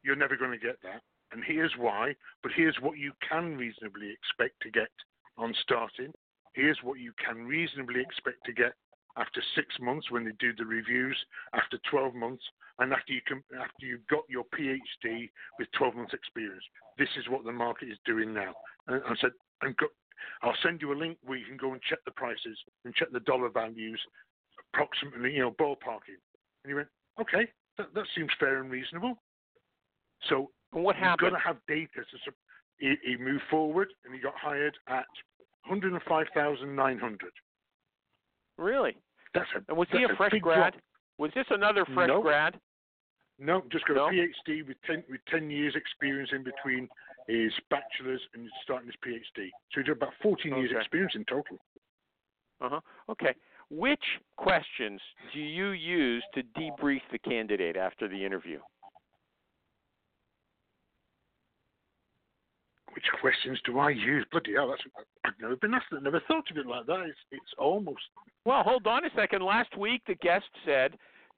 You're 0.03 0.15
never 0.15 0.37
going 0.37 0.51
to 0.51 0.57
get 0.57 0.77
that, 0.83 1.01
and 1.35 1.43
here's 1.45 1.73
why. 1.77 2.15
But 2.41 2.53
here's 2.55 2.77
what 2.81 2.97
you 2.97 3.11
can 3.27 3.57
reasonably 3.57 4.09
expect 4.09 4.55
to 4.61 4.71
get 4.71 4.89
on 5.37 5.53
starting. 5.61 6.13
Here's 6.53 6.79
what 6.81 6.99
you 6.99 7.11
can 7.23 7.45
reasonably 7.45 7.99
expect 7.99 8.45
to 8.45 8.53
get 8.53 8.73
after 9.17 9.43
six 9.53 9.67
months 9.81 10.09
when 10.09 10.23
they 10.23 10.31
do 10.39 10.53
the 10.57 10.65
reviews, 10.65 11.17
after 11.53 11.77
12 11.91 12.15
months, 12.15 12.43
and 12.79 12.93
after 12.93 13.11
you 13.11 13.21
can, 13.27 13.43
after 13.59 13.85
you've 13.85 14.07
got 14.07 14.23
your 14.29 14.45
PhD 14.57 15.29
with 15.59 15.67
12 15.77 15.95
months 15.95 16.13
experience. 16.13 16.63
This 16.97 17.09
is 17.17 17.27
what 17.29 17.43
the 17.43 17.51
market 17.51 17.89
is 17.89 17.97
doing 18.05 18.33
now. 18.33 18.53
And 18.87 19.01
I 19.05 19.15
said, 19.19 19.31
and 19.61 19.75
go, 19.75 19.87
I'll 20.41 20.55
send 20.63 20.81
you 20.81 20.93
a 20.93 20.97
link 20.97 21.17
where 21.25 21.37
you 21.37 21.45
can 21.45 21.57
go 21.57 21.73
and 21.73 21.81
check 21.81 21.99
the 22.05 22.11
prices 22.11 22.57
and 22.85 22.95
check 22.95 23.11
the 23.11 23.19
dollar 23.21 23.49
values, 23.49 23.99
approximately, 24.73 25.33
you 25.33 25.41
know, 25.41 25.51
ballparking. 25.51 26.19
And 26.63 26.67
he 26.67 26.73
went, 26.73 26.87
okay, 27.19 27.49
that, 27.77 27.93
that 27.93 28.05
seems 28.15 28.31
fair 28.39 28.61
and 28.61 28.71
reasonable. 28.71 29.17
So 30.29 30.51
what 30.83 30.95
happened? 30.95 31.31
You've 31.31 31.31
got 31.33 31.37
to 31.37 31.47
have 31.47 31.57
data 31.67 31.87
to. 31.95 32.31
He, 32.77 32.95
he 33.03 33.15
moved 33.17 33.43
forward 33.49 33.87
and 34.03 34.13
he 34.13 34.19
got 34.19 34.33
hired 34.35 34.75
at 34.89 35.05
105,900. 35.67 37.19
Really? 38.57 38.97
That's 39.33 39.47
a. 39.55 39.59
And 39.69 39.77
was 39.77 39.87
he 39.91 40.03
a 40.03 40.15
fresh 40.15 40.31
big 40.31 40.41
grad? 40.43 40.73
drop. 40.73 40.83
Was 41.17 41.31
this 41.35 41.45
another 41.49 41.85
fresh 41.93 42.09
grad? 42.21 42.59
No, 43.39 43.63
just 43.71 43.85
got 43.85 43.95
No? 43.95 44.07
a 44.07 44.11
PhD 44.11 44.65
with 44.67 44.77
10 44.85 45.03
with 45.09 45.19
10 45.29 45.49
years 45.49 45.75
experience 45.75 46.29
in 46.33 46.43
between 46.43 46.87
his 47.27 47.51
bachelor's 47.69 48.21
and 48.33 48.49
starting 48.63 48.87
his 48.87 48.95
PhD. 49.05 49.49
So 49.71 49.81
he's 49.81 49.85
got 49.87 49.97
about 49.97 50.13
14 50.21 50.55
years 50.55 50.69
Okay. 50.71 50.79
experience 50.79 51.13
in 51.15 51.25
total. 51.25 51.57
Uh 52.61 52.69
huh. 52.69 52.79
Okay. 53.09 53.33
Which 53.69 54.03
questions 54.37 55.01
do 55.33 55.39
you 55.39 55.69
use 55.69 56.23
to 56.35 56.43
debrief 56.57 57.01
the 57.11 57.17
candidate 57.19 57.75
after 57.75 58.07
the 58.07 58.23
interview? 58.25 58.59
Which 62.95 63.05
questions 63.21 63.59
do 63.65 63.77
I 63.79 63.89
use? 63.91 64.25
Bloody 64.31 64.53
hell, 64.53 64.69
that's 64.69 64.81
I've 65.25 65.33
never 65.41 65.55
been 65.57 65.73
asked 65.73 65.87
that. 65.91 66.01
Never 66.01 66.21
thought 66.27 66.49
of 66.49 66.57
it 66.57 66.65
like 66.65 66.85
that. 66.87 67.01
It's 67.01 67.17
it's 67.31 67.53
almost 67.57 68.01
Well, 68.45 68.63
hold 68.63 68.87
on 68.87 69.03
a 69.05 69.09
second. 69.15 69.43
Last 69.43 69.77
week, 69.77 70.01
the 70.07 70.15
guest 70.15 70.45
said 70.65 70.97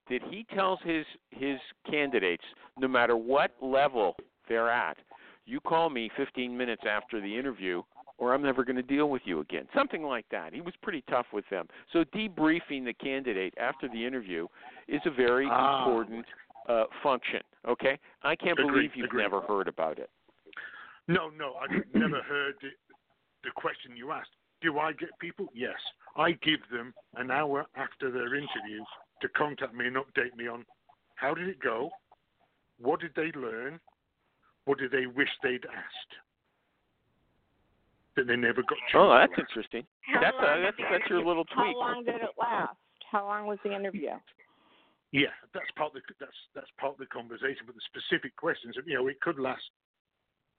that 0.09 0.21
he 0.29 0.45
tells 0.53 0.79
his 0.83 1.05
his 1.31 1.57
candidates, 1.89 2.43
no 2.77 2.87
matter 2.87 3.17
what 3.17 3.51
level 3.61 4.15
they're 4.47 4.69
at, 4.69 4.97
you 5.45 5.59
call 5.59 5.89
me 5.89 6.09
15 6.15 6.55
minutes 6.55 6.83
after 6.87 7.19
the 7.19 7.37
interview, 7.37 7.81
or 8.17 8.33
I'm 8.33 8.43
never 8.43 8.63
going 8.63 8.75
to 8.77 8.81
deal 8.83 9.09
with 9.09 9.23
you 9.25 9.39
again. 9.39 9.67
Something 9.75 10.03
like 10.03 10.25
that. 10.31 10.53
He 10.53 10.61
was 10.61 10.73
pretty 10.83 11.03
tough 11.09 11.25
with 11.33 11.45
them. 11.49 11.67
So 11.91 12.03
debriefing 12.15 12.85
the 12.85 12.93
candidate 12.93 13.53
after 13.59 13.87
the 13.89 14.05
interview 14.05 14.47
is 14.87 15.01
a 15.05 15.11
very 15.11 15.47
Ah. 15.49 15.79
important 15.87 16.25
uh, 16.69 16.83
function. 17.01 17.41
Okay, 17.67 17.97
I 18.23 18.35
can't 18.35 18.59
Agreed, 18.59 18.71
believe 18.73 18.91
you've 18.95 19.05
agreed. 19.05 19.23
never 19.23 19.41
heard 19.41 19.67
about 19.67 19.97
it. 19.99 20.09
No, 21.07 21.29
no. 21.29 21.55
I've 21.55 21.83
never 21.93 22.21
heard 22.21 22.55
the, 22.61 22.69
the 23.43 23.51
question 23.55 23.95
you 23.95 24.11
asked. 24.11 24.31
Do 24.61 24.79
I 24.79 24.91
get 24.93 25.09
people? 25.19 25.47
Yes. 25.53 25.77
I 26.15 26.31
give 26.31 26.59
them 26.71 26.93
an 27.15 27.29
hour 27.31 27.65
after 27.75 28.11
their 28.11 28.35
interview 28.35 28.83
to 29.21 29.29
contact 29.29 29.73
me 29.73 29.87
and 29.87 29.95
update 29.97 30.35
me 30.35 30.47
on 30.47 30.65
how 31.15 31.33
did 31.33 31.47
it 31.47 31.59
go, 31.59 31.89
what 32.79 32.99
did 32.99 33.11
they 33.15 33.31
learn, 33.37 33.79
what 34.65 34.77
did 34.79 34.91
they 34.91 35.05
wish 35.05 35.29
they'd 35.43 35.65
asked 35.65 36.13
that 38.17 38.27
they 38.27 38.35
never 38.35 38.61
got. 38.63 38.77
a 38.93 38.97
Oh, 38.97 39.13
that's 39.13 39.31
to 39.35 39.41
ask. 39.41 39.49
interesting. 39.49 39.85
How 40.01 40.19
That's 40.19 40.35
long 40.35 40.45
uh, 40.45 40.61
that's 40.65 40.77
that's 40.91 41.09
your 41.09 41.23
little 41.23 41.45
tweak. 41.45 41.71
How 41.73 41.79
long 41.79 42.03
did 42.03 42.15
it 42.15 42.33
last? 42.37 42.75
How 43.09 43.25
long 43.25 43.45
was 43.45 43.59
the 43.63 43.73
interview? 43.73 44.17
Yeah, 45.13 45.31
that's 45.53 45.69
part 45.77 45.95
of 45.95 46.01
the 46.01 46.13
that's 46.19 46.35
that's 46.53 46.67
part 46.81 46.93
of 46.93 46.99
the 46.99 47.05
conversation. 47.05 47.63
But 47.65 47.75
the 47.75 47.85
specific 47.87 48.35
questions, 48.35 48.75
you 48.85 48.95
know, 48.95 49.07
it 49.07 49.21
could 49.21 49.39
last 49.39 49.63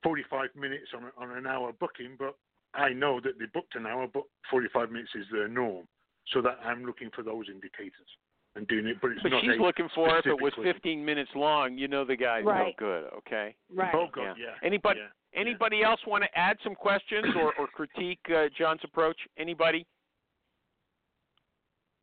forty-five 0.03 0.51
minutes 0.55 0.88
on 0.94 1.11
on 1.16 1.36
an 1.36 1.46
hour 1.46 1.72
booking, 1.78 2.16
but 2.18 2.36
I 2.74 2.90
know 2.90 3.20
that 3.20 3.38
they 3.38 3.46
booked 3.53 3.74
an 3.74 3.86
hour, 3.86 4.07
but 4.12 4.24
forty-five 4.51 4.90
minutes 4.90 5.11
is 5.14 5.26
their 5.32 5.49
norm. 5.49 5.86
So 6.32 6.42
that 6.42 6.59
I'm 6.62 6.84
looking 6.84 7.09
for 7.14 7.22
those 7.22 7.46
indicators 7.49 8.07
and 8.55 8.68
doing 8.68 8.86
it. 8.86 8.99
But 9.01 9.12
it's 9.12 9.22
But 9.22 9.30
not 9.32 9.40
she's 9.44 9.59
looking 9.59 9.88
for 9.94 10.11
if 10.18 10.26
it 10.26 10.36
specific 10.36 10.40
was 10.42 10.53
15 10.74 11.03
minutes 11.03 11.30
long, 11.34 11.78
you 11.78 11.88
know 11.88 12.05
the 12.05 12.16
guy's 12.16 12.44
Right. 12.44 12.66
no 12.66 12.72
good. 12.76 13.05
Okay. 13.18 13.55
Right. 13.74 13.94
Oh 13.94 14.09
God, 14.12 14.36
yeah. 14.38 14.55
Anybody 14.62 15.01
yeah. 15.01 15.40
anybody 15.40 15.82
else 15.82 16.01
want 16.07 16.24
to 16.24 16.38
add 16.38 16.59
some 16.62 16.74
questions 16.74 17.26
or, 17.34 17.55
or 17.59 17.66
critique 17.68 18.20
uh, 18.34 18.49
John's 18.59 18.80
approach? 18.84 19.16
Anybody? 19.38 19.86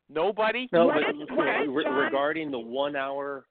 Nobody? 0.08 0.68
No, 0.72 0.86
What 0.86 0.94
but 0.94 1.10
is- 1.22 1.30
what 1.30 1.48
is 1.62 1.68
re- 1.68 1.84
John- 1.84 1.94
regarding 1.94 2.50
the 2.50 2.58
one 2.58 2.96
hour, 2.96 3.44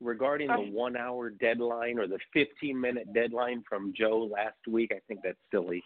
regarding 0.00 0.48
the 0.48 0.54
one 0.72 0.96
hour 0.96 1.30
deadline 1.30 1.98
or 1.98 2.06
the 2.06 2.18
15 2.32 2.78
minute 2.80 3.12
deadline 3.12 3.62
from 3.68 3.92
Joe 3.96 4.28
last 4.32 4.56
week, 4.68 4.90
I 4.94 5.00
think 5.08 5.20
that's 5.22 5.38
silly. 5.50 5.82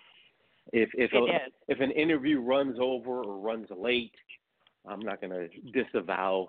If 0.73 0.91
if 0.95 1.12
It 1.12 1.17
a, 1.17 1.25
is. 1.47 1.53
if 1.69 1.81
an 1.81 1.91
interview 1.91 2.41
runs 2.41 2.79
over 2.81 3.23
or 3.23 3.39
runs 3.39 3.69
late, 3.77 4.15
I'm 4.87 5.01
not 5.01 5.21
going 5.21 5.33
to 5.33 5.49
disavow 5.83 6.47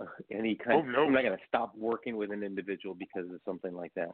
uh, 0.00 0.04
any 0.30 0.54
kind. 0.54 0.82
Oh, 0.86 0.90
no. 0.90 1.04
I'm 1.04 1.12
not 1.12 1.22
going 1.22 1.36
to 1.36 1.44
stop 1.46 1.72
working 1.76 2.16
with 2.16 2.30
an 2.30 2.42
individual 2.42 2.94
because 2.94 3.30
of 3.30 3.40
something 3.44 3.74
like 3.74 3.92
that. 3.94 4.10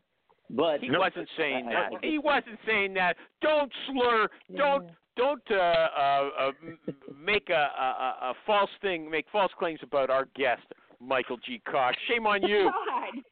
But 0.50 0.80
He 0.80 0.88
No. 0.88 1.00
wasn't 1.00 1.28
saying 1.36 1.68
I- 1.68 1.70
I 1.70 1.74
that. 1.74 1.90
think 1.90 2.04
He 2.04 2.18
wasn't 2.18 2.58
saying 2.66 2.94
that. 2.94 3.16
Don't 3.40 3.72
slur. 3.86 4.28
Don't 4.56 4.90
don't 5.16 5.42
uh, 5.50 5.54
uh, 5.54 6.30
uh, 6.38 6.52
make 7.16 7.48
a, 7.48 7.52
a 7.54 7.56
a 7.84 8.30
a 8.30 8.34
false 8.46 8.70
thing. 8.82 9.08
Make 9.08 9.26
false 9.30 9.52
claims 9.58 9.78
about 9.82 10.10
our 10.10 10.26
guest, 10.34 10.62
Michael 11.00 11.38
G. 11.38 11.60
Cox. 11.70 11.96
Shame 12.08 12.26
on 12.26 12.44
oh, 12.44 12.48
you. 12.48 12.70
God. 12.70 13.22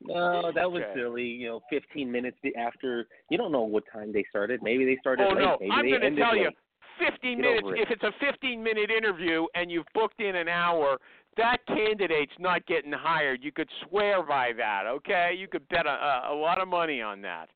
No, 0.00 0.52
that 0.54 0.70
was 0.70 0.82
Okay. 0.82 1.00
silly. 1.00 1.24
You 1.24 1.48
know, 1.48 1.60
15 1.70 2.10
minutes 2.10 2.38
after. 2.58 3.06
You 3.30 3.38
don't 3.38 3.52
know 3.52 3.62
what 3.62 3.84
time 3.92 4.12
they 4.12 4.24
started. 4.30 4.62
Maybe 4.62 4.84
they 4.84 4.96
started 5.00 5.26
Oh 5.26 5.34
late. 5.34 5.38
no, 5.42 5.56
Maybe 5.60 5.72
I'm 5.72 5.84
they 5.84 5.90
going 5.90 6.00
to 6.00 6.06
ended 6.06 6.24
tell 6.24 6.36
you. 6.36 6.50
15 6.98 7.36
Get 7.36 7.42
minutes. 7.42 7.66
it. 7.70 7.80
If 7.80 7.90
it's 7.90 8.02
a 8.02 8.12
15 8.20 8.62
minute 8.62 8.90
interview 8.90 9.46
and 9.54 9.70
you've 9.70 9.86
booked 9.94 10.20
in 10.20 10.36
an 10.36 10.48
hour, 10.48 10.98
that 11.36 11.58
candidate's 11.66 12.32
not 12.38 12.64
getting 12.66 12.92
hired. 12.92 13.42
You 13.42 13.52
could 13.52 13.68
swear 13.86 14.22
by 14.22 14.52
that. 14.56 14.86
Okay, 14.86 15.34
you 15.36 15.48
could 15.48 15.68
bet 15.68 15.86
a, 15.86 15.90
a, 15.90 16.32
a 16.32 16.34
lot 16.34 16.60
of 16.60 16.68
money 16.68 17.02
on 17.02 17.20
that. 17.22 17.48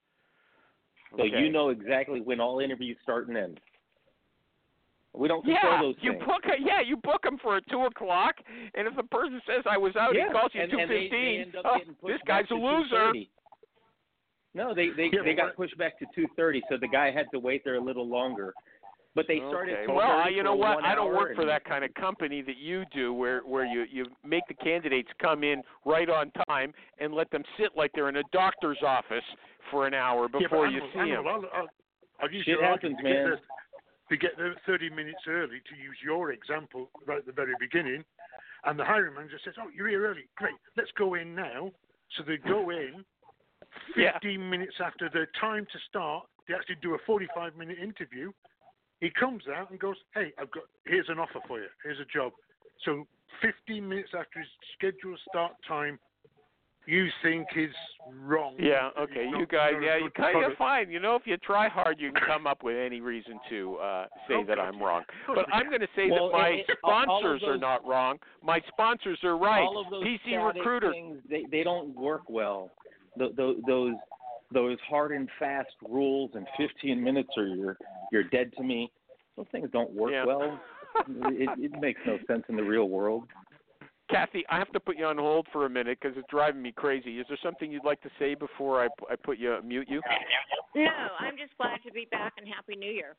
So 1.16 1.24
Okay. 1.24 1.38
you 1.38 1.50
know 1.50 1.70
exactly 1.70 2.20
when 2.20 2.40
all 2.40 2.60
interviews 2.60 2.96
start 3.02 3.28
and 3.28 3.36
end. 3.36 3.60
We 5.12 5.26
don't 5.28 5.42
control 5.44 5.72
Yeah, 5.74 5.82
those 5.82 5.94
you 6.00 6.12
things. 6.12 6.24
book 6.24 6.42
a, 6.46 6.60
yeah, 6.60 6.80
you 6.80 6.96
book 6.96 7.22
them 7.22 7.36
for 7.42 7.56
a 7.56 7.60
two 7.62 7.82
o'clock, 7.82 8.36
and 8.74 8.86
if 8.86 8.94
the 8.94 9.02
person 9.02 9.40
says 9.46 9.64
I 9.68 9.76
was 9.76 9.96
out, 9.96 10.14
yeah. 10.14 10.28
he 10.28 10.32
calls 10.32 10.50
you 10.54 10.62
and, 10.62 10.70
two 10.70 10.78
and 10.78 10.90
they, 10.90 10.94
they 10.94 11.00
fifteen. 11.10 11.40
end 11.40 11.56
up 11.56 11.64
Oh, 11.66 12.08
this 12.08 12.20
guy's 12.26 12.44
a 12.50 12.54
loser. 12.54 13.12
No, 14.54 14.74
they 14.74 14.90
they 14.90 15.10
Yeah, 15.12 15.22
they 15.24 15.34
got 15.34 15.56
pushed 15.56 15.76
back 15.78 15.98
to 15.98 16.06
2:30, 16.06 16.62
so 16.68 16.76
the 16.76 16.88
guy 16.88 17.10
had 17.10 17.30
to 17.32 17.38
wait 17.38 17.62
there 17.64 17.74
a 17.76 17.80
little 17.80 18.06
longer. 18.08 18.54
But 19.16 19.26
they 19.26 19.38
started. 19.48 19.74
Okay. 19.78 19.92
Well, 19.92 20.20
I- 20.20 20.28
you 20.28 20.44
know 20.44 20.54
what? 20.54 20.84
I 20.84 20.94
don't 20.94 21.12
work 21.12 21.34
for 21.34 21.44
that 21.44 21.64
kind 21.64 21.84
of 21.84 21.92
company 21.94 22.42
that 22.42 22.56
you 22.56 22.84
do, 22.92 23.12
where 23.12 23.40
where 23.40 23.64
you 23.64 23.84
you 23.90 24.06
make 24.24 24.46
the 24.46 24.54
candidates 24.54 25.08
come 25.20 25.42
in 25.42 25.62
right 25.84 26.08
on 26.08 26.30
time 26.48 26.72
and 26.98 27.12
let 27.12 27.28
them 27.32 27.42
sit 27.58 27.76
like 27.76 27.90
they're 27.94 28.08
in 28.08 28.16
a 28.18 28.22
doctor's 28.32 28.78
office 28.86 29.24
for 29.72 29.88
an 29.88 29.94
hour 29.94 30.22
Yeah, 30.22 30.28
but 30.32 30.38
before 30.42 30.66
you 30.68 30.74
animals- 30.78 30.92
see 30.92 30.98
them. 31.00 31.08
animals, 31.10 31.44
I'll, 31.52 31.60
I'll, 31.62 31.68
I'll 32.22 32.30
use 32.32 32.44
Shit 32.44 32.54
your 32.60 32.64
argument 32.64 33.04
happens, 33.04 33.28
man. 33.30 33.38
To 34.10 34.16
get 34.16 34.36
there 34.36 34.54
30 34.66 34.90
minutes 34.90 35.22
early, 35.28 35.62
to 35.70 35.76
use 35.76 35.96
your 36.04 36.32
example 36.32 36.90
right 37.06 37.18
at 37.18 37.26
the 37.26 37.32
very 37.32 37.54
beginning, 37.60 38.04
and 38.64 38.78
the 38.78 38.84
hiring 38.84 39.14
manager 39.14 39.38
says, 39.44 39.54
"Oh, 39.58 39.68
you're 39.74 39.88
here 39.88 40.04
early. 40.04 40.28
Great, 40.36 40.56
let's 40.76 40.90
go 40.92 41.14
in 41.14 41.34
now." 41.34 41.72
So 42.16 42.24
they 42.24 42.36
go 42.36 42.70
in. 42.70 43.04
Yeah. 43.96 44.12
15 44.14 44.50
minutes 44.50 44.74
after 44.80 45.08
the 45.08 45.26
time 45.40 45.66
to 45.72 45.78
start, 45.88 46.26
they 46.48 46.54
actually 46.54 46.76
do 46.82 46.94
a 46.94 46.98
45 47.06 47.56
minute 47.56 47.78
interview. 47.78 48.32
He 49.00 49.10
comes 49.10 49.44
out 49.48 49.70
and 49.70 49.78
goes, 49.78 49.96
Hey, 50.14 50.32
I've 50.38 50.50
got, 50.50 50.64
here's 50.84 51.08
an 51.08 51.18
offer 51.18 51.40
for 51.46 51.58
you. 51.60 51.68
Here's 51.82 52.00
a 52.00 52.04
job. 52.04 52.32
So 52.84 53.06
15 53.42 53.88
minutes 53.88 54.10
after 54.18 54.40
his 54.40 54.48
scheduled 54.76 55.18
start 55.28 55.52
time, 55.66 55.98
you 56.86 57.08
think 57.22 57.46
is 57.56 57.70
wrong. 58.24 58.54
Yeah, 58.58 58.90
okay, 58.98 59.26
you 59.28 59.46
guys, 59.46 59.74
yeah, 59.82 59.98
good 59.98 60.04
you 60.04 60.10
kind 60.16 60.36
of 60.36 60.40
product. 60.56 60.58
fine. 60.58 60.90
You 60.90 60.98
know, 61.00 61.14
if 61.16 61.22
you 61.26 61.36
try 61.36 61.68
hard, 61.68 62.00
you 62.00 62.10
can 62.12 62.22
come 62.26 62.46
up 62.46 62.62
with 62.62 62.76
any 62.76 63.00
reason 63.00 63.38
to 63.50 63.76
uh 63.76 64.06
say 64.28 64.34
Oh, 64.38 64.44
that 64.46 64.58
I'm 64.58 64.82
wrong. 64.82 65.02
But 65.26 65.46
I'm 65.52 65.68
going 65.68 65.80
to 65.82 65.88
say 65.94 66.10
Well, 66.10 66.30
that 66.30 66.32
my 66.38 66.48
it- 66.48 66.66
it- 66.68 66.78
all- 66.82 66.92
all 66.92 67.04
sponsors 67.20 67.42
are 67.44 67.58
not 67.58 67.86
wrong. 67.86 68.18
My 68.42 68.60
sponsors 68.68 69.18
are 69.24 69.36
right. 69.36 69.60
All 69.62 69.80
of 69.84 69.90
those 69.90 70.04
PC 70.04 70.20
static 70.24 70.56
Recruiter. 70.56 70.90
things, 70.92 71.18
they 71.28 71.44
they 71.50 71.62
don't 71.62 71.94
work 71.94 72.22
well. 72.28 72.70
Th 73.18 73.30
those 73.36 73.56
those 73.66 73.94
those 74.52 74.78
hard 74.88 75.12
and 75.12 75.28
fast 75.38 75.70
rules 75.88 76.30
and 76.34 76.46
15 76.56 77.02
minutes 77.02 77.30
or 77.36 77.46
you're 77.46 77.76
you're 78.10 78.24
dead 78.24 78.52
to 78.56 78.62
me. 78.64 78.90
Those 79.36 79.46
things 79.52 79.68
don't 79.72 79.92
work 79.92 80.12
Yeah. 80.12 80.24
well. 80.24 80.60
it, 81.26 81.48
it 81.66 81.80
makes 81.80 82.00
no 82.04 82.18
sense 82.26 82.42
in 82.48 82.56
the 82.56 82.62
real 82.64 82.88
world. 82.88 83.24
Kathy, 84.10 84.44
I 84.50 84.58
have 84.58 84.72
to 84.72 84.80
put 84.80 84.96
you 84.96 85.06
on 85.06 85.18
hold 85.18 85.46
for 85.52 85.66
a 85.66 85.70
minute 85.70 85.98
because 86.00 86.16
it's 86.18 86.28
driving 86.30 86.62
me 86.62 86.72
crazy. 86.72 87.18
Is 87.18 87.26
there 87.28 87.38
something 87.42 87.70
you'd 87.70 87.84
like 87.84 88.00
to 88.02 88.10
say 88.18 88.34
before 88.34 88.82
I, 88.82 88.88
I 89.10 89.16
put 89.16 89.38
you 89.38 89.56
mute 89.64 89.88
you? 89.88 90.00
No, 90.74 90.90
I'm 91.18 91.36
just 91.36 91.56
glad 91.56 91.78
to 91.86 91.92
be 91.92 92.06
back 92.10 92.34
and 92.38 92.46
Happy 92.48 92.76
New 92.76 92.90
Year. 92.90 93.16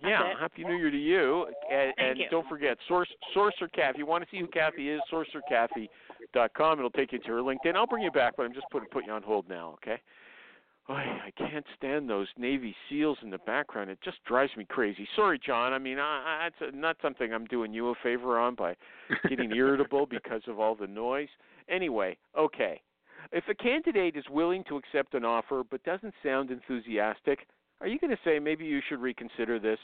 Yeah, 0.00 0.30
it. 0.30 0.38
happy 0.38 0.64
New 0.64 0.76
Year 0.76 0.90
to 0.90 0.96
you. 0.96 1.46
And, 1.70 1.92
and 1.98 2.18
you. 2.18 2.26
don't 2.30 2.48
forget, 2.48 2.78
Source 2.86 3.08
Sorcerer 3.34 3.68
Kathy. 3.68 3.90
If 3.90 3.98
you 3.98 4.06
want 4.06 4.24
to 4.24 4.30
see 4.30 4.38
who 4.38 4.46
Kathy 4.46 4.90
is, 4.90 5.00
sorcererkathy.com. 5.12 6.78
It'll 6.78 6.90
take 6.90 7.12
you 7.12 7.18
to 7.18 7.28
her 7.28 7.40
LinkedIn. 7.40 7.74
I'll 7.74 7.86
bring 7.86 8.04
you 8.04 8.12
back, 8.12 8.34
but 8.36 8.44
I'm 8.44 8.54
just 8.54 8.66
putting 8.70 8.88
put 8.88 9.06
you 9.06 9.12
on 9.12 9.22
hold 9.22 9.48
now. 9.48 9.76
Okay. 9.82 10.00
I, 10.88 10.92
I 11.26 11.30
can't 11.36 11.66
stand 11.76 12.08
those 12.08 12.28
Navy 12.38 12.74
SEALs 12.88 13.18
in 13.22 13.30
the 13.30 13.38
background. 13.38 13.90
It 13.90 13.98
just 14.02 14.24
drives 14.24 14.52
me 14.56 14.64
crazy. 14.64 15.06
Sorry, 15.14 15.38
John. 15.44 15.72
I 15.74 15.78
mean, 15.78 15.98
I, 15.98 16.46
I, 16.46 16.46
it's 16.46 16.74
not 16.74 16.96
something 17.02 17.32
I'm 17.32 17.44
doing 17.44 17.74
you 17.74 17.90
a 17.90 17.94
favor 18.02 18.38
on 18.38 18.54
by 18.54 18.74
getting 19.28 19.52
irritable 19.54 20.06
because 20.06 20.42
of 20.46 20.58
all 20.58 20.74
the 20.74 20.86
noise. 20.86 21.28
Anyway, 21.68 22.16
okay. 22.38 22.80
If 23.32 23.44
a 23.50 23.54
candidate 23.54 24.16
is 24.16 24.24
willing 24.30 24.64
to 24.68 24.76
accept 24.76 25.12
an 25.12 25.24
offer 25.24 25.62
but 25.70 25.82
doesn't 25.84 26.14
sound 26.22 26.50
enthusiastic, 26.50 27.40
are 27.80 27.86
you 27.86 27.98
going 27.98 28.10
to 28.10 28.18
say 28.24 28.38
maybe 28.38 28.64
you 28.64 28.80
should 28.88 29.00
reconsider 29.00 29.58
this? 29.58 29.78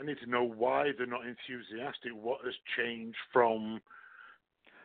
I 0.00 0.04
need 0.04 0.18
to 0.24 0.30
know 0.30 0.44
why 0.44 0.90
they're 0.96 1.06
not 1.06 1.22
enthusiastic. 1.26 2.12
What 2.14 2.38
has 2.44 2.54
changed 2.78 3.18
from 3.32 3.80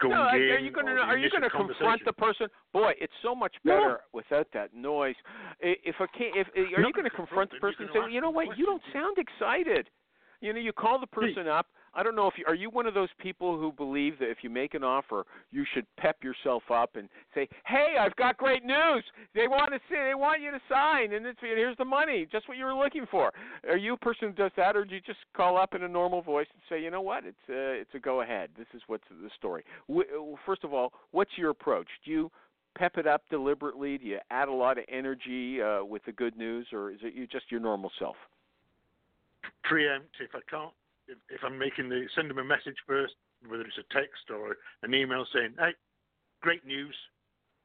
no, 0.02 0.12
are 0.12 0.38
you 0.38 0.72
going 0.72 0.86
to 0.86 0.92
are 0.94 1.18
you 1.18 1.30
going 1.30 1.44
to 1.44 1.50
confront 1.50 2.04
the 2.06 2.14
person? 2.14 2.48
Boy, 2.72 2.94
it's 3.00 3.14
so 3.22 3.36
much 3.36 3.56
better 3.64 3.80
No. 3.80 3.98
without 4.14 4.48
that 4.54 4.74
noise. 4.74 5.16
If 5.60 5.96
a 6.00 6.08
can, 6.08 6.32
if 6.36 6.48
are 6.56 6.82
No, 6.82 6.88
you 6.88 6.94
going 6.94 7.06
to 7.06 7.10
confront 7.10 7.52
the 7.52 7.58
person 7.58 7.84
and 7.84 7.90
say, 7.94 8.14
you 8.14 8.22
know 8.22 8.30
what, 8.30 8.58
you 8.58 8.66
don't 8.66 8.82
sound 8.92 9.18
excited. 9.18 9.90
You 10.42 10.54
know, 10.54 10.60
you 10.60 10.74
call 10.74 11.00
the 11.00 11.08
person 11.08 11.48
up. 11.48 11.68
I 11.96 12.04
don't 12.04 12.16
know 12.16 12.28
if 12.28 12.34
you 12.38 12.46
are 12.48 12.56
you 12.56 12.70
one 12.70 12.88
of 12.88 12.94
those 12.94 13.10
people 13.20 13.58
who 13.58 13.72
believe 13.72 14.18
that 14.20 14.30
if 14.30 14.38
you 14.42 14.50
make 14.50 14.74
an 14.74 14.84
offer, 14.84 15.26
you 15.52 15.66
should 15.74 15.86
pep 15.98 16.24
yourself 16.24 16.64
up 16.72 16.96
and 16.96 17.08
say, 17.36 17.48
"Hey, 17.66 17.96
I've 18.00 18.16
got 18.16 18.38
great 18.38 18.64
news. 18.64 19.04
They 19.36 19.48
want 19.48 19.72
to 19.74 19.80
say 19.90 20.08
they 20.08 20.16
want 20.16 20.42
you 20.42 20.52
to 20.52 20.62
sign, 20.68 21.14
and 21.14 21.26
it's, 21.26 21.40
here's 21.42 21.78
the 21.78 21.86
money, 21.86 22.26
just 22.32 22.48
what 22.48 22.58
you 22.58 22.66
were 22.66 22.74
looking 22.74 23.06
for." 23.12 23.32
Are 23.68 23.78
you 23.78 23.94
a 23.94 23.98
person 23.98 24.30
who 24.30 24.34
does 24.34 24.52
that, 24.58 24.76
or 24.76 24.86
do 24.86 24.96
you 24.96 25.02
just 25.02 25.20
call 25.36 25.58
up 25.58 25.76
in 25.76 25.84
a 25.84 25.88
normal 25.88 26.22
voice 26.22 26.48
and 26.52 26.62
say, 26.68 26.84
"You 26.84 26.90
know 26.90 27.02
what? 27.02 27.26
It's 27.26 27.50
a 27.50 27.74
it's 27.74 27.94
a 27.94 28.00
go 28.00 28.22
ahead. 28.22 28.50
This 28.58 28.68
is 28.74 28.82
what's 28.88 29.08
the 29.10 29.30
story." 29.38 29.64
First 30.46 30.64
of 30.64 30.74
all, 30.74 30.94
what's 31.12 31.38
your 31.38 31.52
approach? 31.52 31.88
Do 32.04 32.12
you 32.12 32.32
pep 32.76 32.98
it 32.98 33.06
up 33.06 33.22
deliberately? 33.30 33.98
Do 33.98 34.06
you 34.06 34.20
add 34.32 34.48
a 34.48 34.54
lot 34.54 34.78
of 34.78 34.86
energy 34.90 35.62
uh, 35.62 35.84
with 35.84 36.04
the 36.06 36.12
good 36.12 36.36
news, 36.36 36.68
or 36.74 36.92
is 36.92 37.00
it 37.04 37.14
you 37.14 37.28
just 37.28 37.52
your 37.52 37.60
normal 37.60 37.92
self? 38.00 38.16
Preemptive. 39.70 40.34
I 40.34 40.40
can't. 40.50 40.74
If, 41.08 41.18
if 41.30 41.42
I'm 41.44 41.58
making 41.58 41.90
the 41.90 42.08
send 42.16 42.30
them 42.30 42.38
a 42.40 42.44
message 42.44 42.78
first, 42.88 43.14
whether 43.48 43.64
it's 43.64 43.78
a 43.78 43.94
text 43.94 44.30
or 44.30 44.56
an 44.84 44.94
email 44.94 45.26
saying, 45.34 45.56
"Hey, 45.58 45.74
great 46.42 46.66
news, 46.66 46.96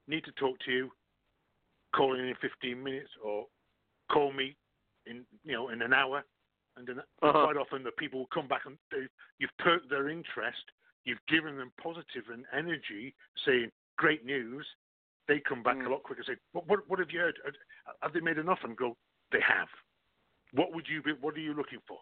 need 0.07 0.24
to 0.24 0.32
talk 0.32 0.59
to 0.61 0.72
you. 0.72 0.91
Call 1.95 2.14
in 2.14 2.24
in 2.26 2.34
15 2.41 2.82
minutes 2.82 3.11
or 3.22 3.47
call 4.11 4.32
me 4.32 4.57
in 5.07 5.24
you 5.45 5.53
know 5.53 5.68
in 5.70 5.82
an 5.82 5.93
hour." 5.93 6.24
And 6.76 6.86
then 6.86 7.01
Uh-huh. 7.22 7.45
quite 7.45 7.57
often 7.57 7.82
the 7.82 7.91
people 7.93 8.20
will 8.20 8.26
come 8.28 8.47
back 8.47 8.64
and 8.66 8.78
they, 8.91 9.09
you've 9.39 9.57
perked 9.59 9.89
their 9.91 10.09
interest. 10.09 10.62
You've 11.05 11.24
given 11.26 11.57
them 11.57 11.72
positive 11.82 12.28
and 12.30 12.45
energy, 12.53 13.14
saying 13.45 13.72
great 13.97 14.24
news. 14.24 14.64
They 15.26 15.41
come 15.41 15.62
back 15.62 15.76
Mm. 15.76 15.86
a 15.86 15.91
lot 15.91 16.03
quicker. 16.05 16.20
and 16.20 16.26
Say, 16.26 16.41
what, 16.53 16.66
what, 16.68 16.89
what 16.89 16.99
have 17.01 17.11
you 17.11 17.20
heard? 17.20 17.39
Have 18.03 18.12
they 18.12 18.20
made 18.20 18.39
an 18.39 18.49
offer? 18.49 18.66
And 18.68 18.76
go, 18.76 18.97
they 19.32 19.41
have. 19.41 19.68
What 20.53 20.72
would 20.72 20.89
you 20.89 21.03
be? 21.03 21.12
What 21.14 21.34
are 21.34 21.41
you 21.41 21.53
looking 21.55 21.80
for? 21.86 21.99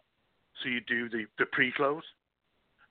So 0.63 0.69
you 0.69 0.81
do 0.81 1.09
the, 1.09 1.27
the 1.39 1.47
pre-close, 1.47 2.03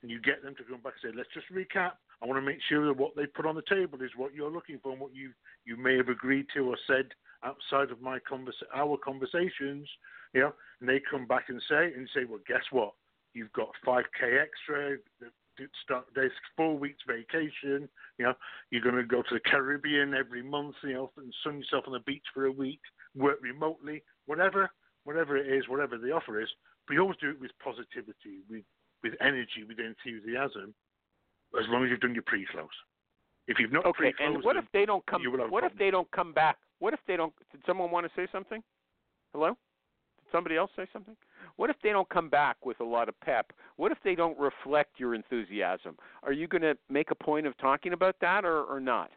and 0.02 0.12
you 0.12 0.22
get 0.22 0.44
them 0.44 0.56
to 0.56 0.64
come 0.64 0.82
back 0.82 0.94
and 1.02 1.12
say, 1.12 1.18
let's 1.18 1.34
just 1.34 1.52
recap. 1.52 1.94
I 2.22 2.26
want 2.26 2.38
to 2.38 2.46
make 2.46 2.60
sure 2.70 2.86
that 2.86 2.98
what 2.98 3.16
they 3.16 3.26
put 3.26 3.46
on 3.46 3.56
the 3.56 3.64
table 3.68 4.02
is 4.02 4.12
what 4.16 4.34
you're 4.34 4.52
looking 4.52 4.80
for 4.82 4.92
and 4.92 5.02
what 5.02 5.16
you, 5.16 5.32
you 5.66 5.78
may 5.78 5.98
have 5.98 6.10
agreed 6.10 6.46
to 6.54 6.70
or 6.70 6.78
said 6.88 7.08
outside 7.44 7.92
of 7.92 8.02
my 8.02 8.20
convers- 8.28 8.64
our 8.74 8.98
conversations. 8.98 9.90
You 10.34 10.42
know, 10.42 10.54
and 10.80 10.90
they 10.90 11.02
come 11.10 11.26
back 11.26 11.46
and 11.50 11.62
say 11.70 11.94
and 11.94 12.10
say, 12.14 12.26
well, 12.26 12.40
guess 12.48 12.64
what? 12.72 12.94
You've 13.34 13.54
got 13.54 13.70
5k 13.86 14.42
extra. 14.42 14.98
Start, 15.84 16.06
there's 16.14 16.32
four 16.58 16.78
weeks 16.78 17.00
vacation. 17.08 17.88
You 18.18 18.26
know, 18.26 18.34
you're 18.70 18.82
going 18.84 18.96
to 18.96 19.04
go 19.04 19.22
to 19.22 19.34
the 19.34 19.40
Caribbean 19.40 20.14
every 20.14 20.44
month. 20.44 20.76
You 20.84 20.94
know, 20.94 21.12
and 21.18 21.34
sun 21.44 21.60
yourself 21.60 21.86
on 21.88 21.94
the 21.94 22.00
beach 22.00 22.26
for 22.34 22.46
a 22.46 22.52
week. 22.52 22.82
Work 23.16 23.40
remotely, 23.42 24.04
whatever, 24.26 24.70
whatever 25.06 25.38
it 25.38 25.48
is, 25.48 25.70
whatever 25.70 25.98
the 25.98 26.12
offer 26.12 26.42
is. 26.42 26.50
We 26.90 27.00
always 27.00 27.18
do 27.20 27.32
it 27.32 27.40
with 27.40 27.52
positivity, 27.64 28.46
with 28.50 28.64
with 29.04 29.14
energy, 29.22 29.64
with 29.68 29.78
enthusiasm. 29.80 30.74
As 31.60 31.66
long 31.70 31.84
as 31.86 31.90
you've 31.90 32.02
done 32.02 32.14
your 32.14 32.24
pre-close. 32.24 32.68
If 33.48 33.60
you've 33.60 33.72
not 33.72 33.86
Okay, 33.86 34.14
and 34.20 34.44
what 34.44 34.58
if 34.58 34.66
they 34.74 34.86
don't 34.86 35.06
come? 35.06 35.22
you 35.22 35.32
What 35.50 35.64
if 35.64 35.74
they 35.78 35.92
don't 35.92 36.10
come 36.12 36.34
back? 36.34 36.58
What 36.80 36.94
if 36.94 37.00
they 37.08 37.16
don't? 37.16 37.34
Did 37.52 37.62
someone 37.66 37.92
want 37.92 38.06
to 38.06 38.12
say 38.16 38.28
something? 38.32 38.64
Hello? 39.34 39.50
Did 39.50 40.32
somebody 40.32 40.58
else 40.58 40.72
say 40.76 40.88
something? 40.92 41.16
What 41.58 41.70
if 41.70 41.76
they 41.84 41.92
don't 41.92 42.10
come 42.10 42.30
back 42.30 42.66
with 42.66 42.80
a 42.80 42.84
lot 42.84 43.08
of 43.08 43.20
pep? 43.22 43.54
What 43.78 43.92
if 43.92 44.00
they 44.04 44.16
don't 44.16 44.38
reflect 44.38 45.00
your 45.00 45.14
enthusiasm? 45.14 45.96
Are 46.24 46.34
you 46.34 46.48
going 46.48 46.64
to 46.64 46.76
make 46.90 47.12
a 47.12 47.16
point 47.16 47.46
of 47.46 47.56
talking 47.58 47.94
about 47.94 48.16
that 48.22 48.44
or, 48.44 48.64
or 48.64 48.80
not? 48.80 49.12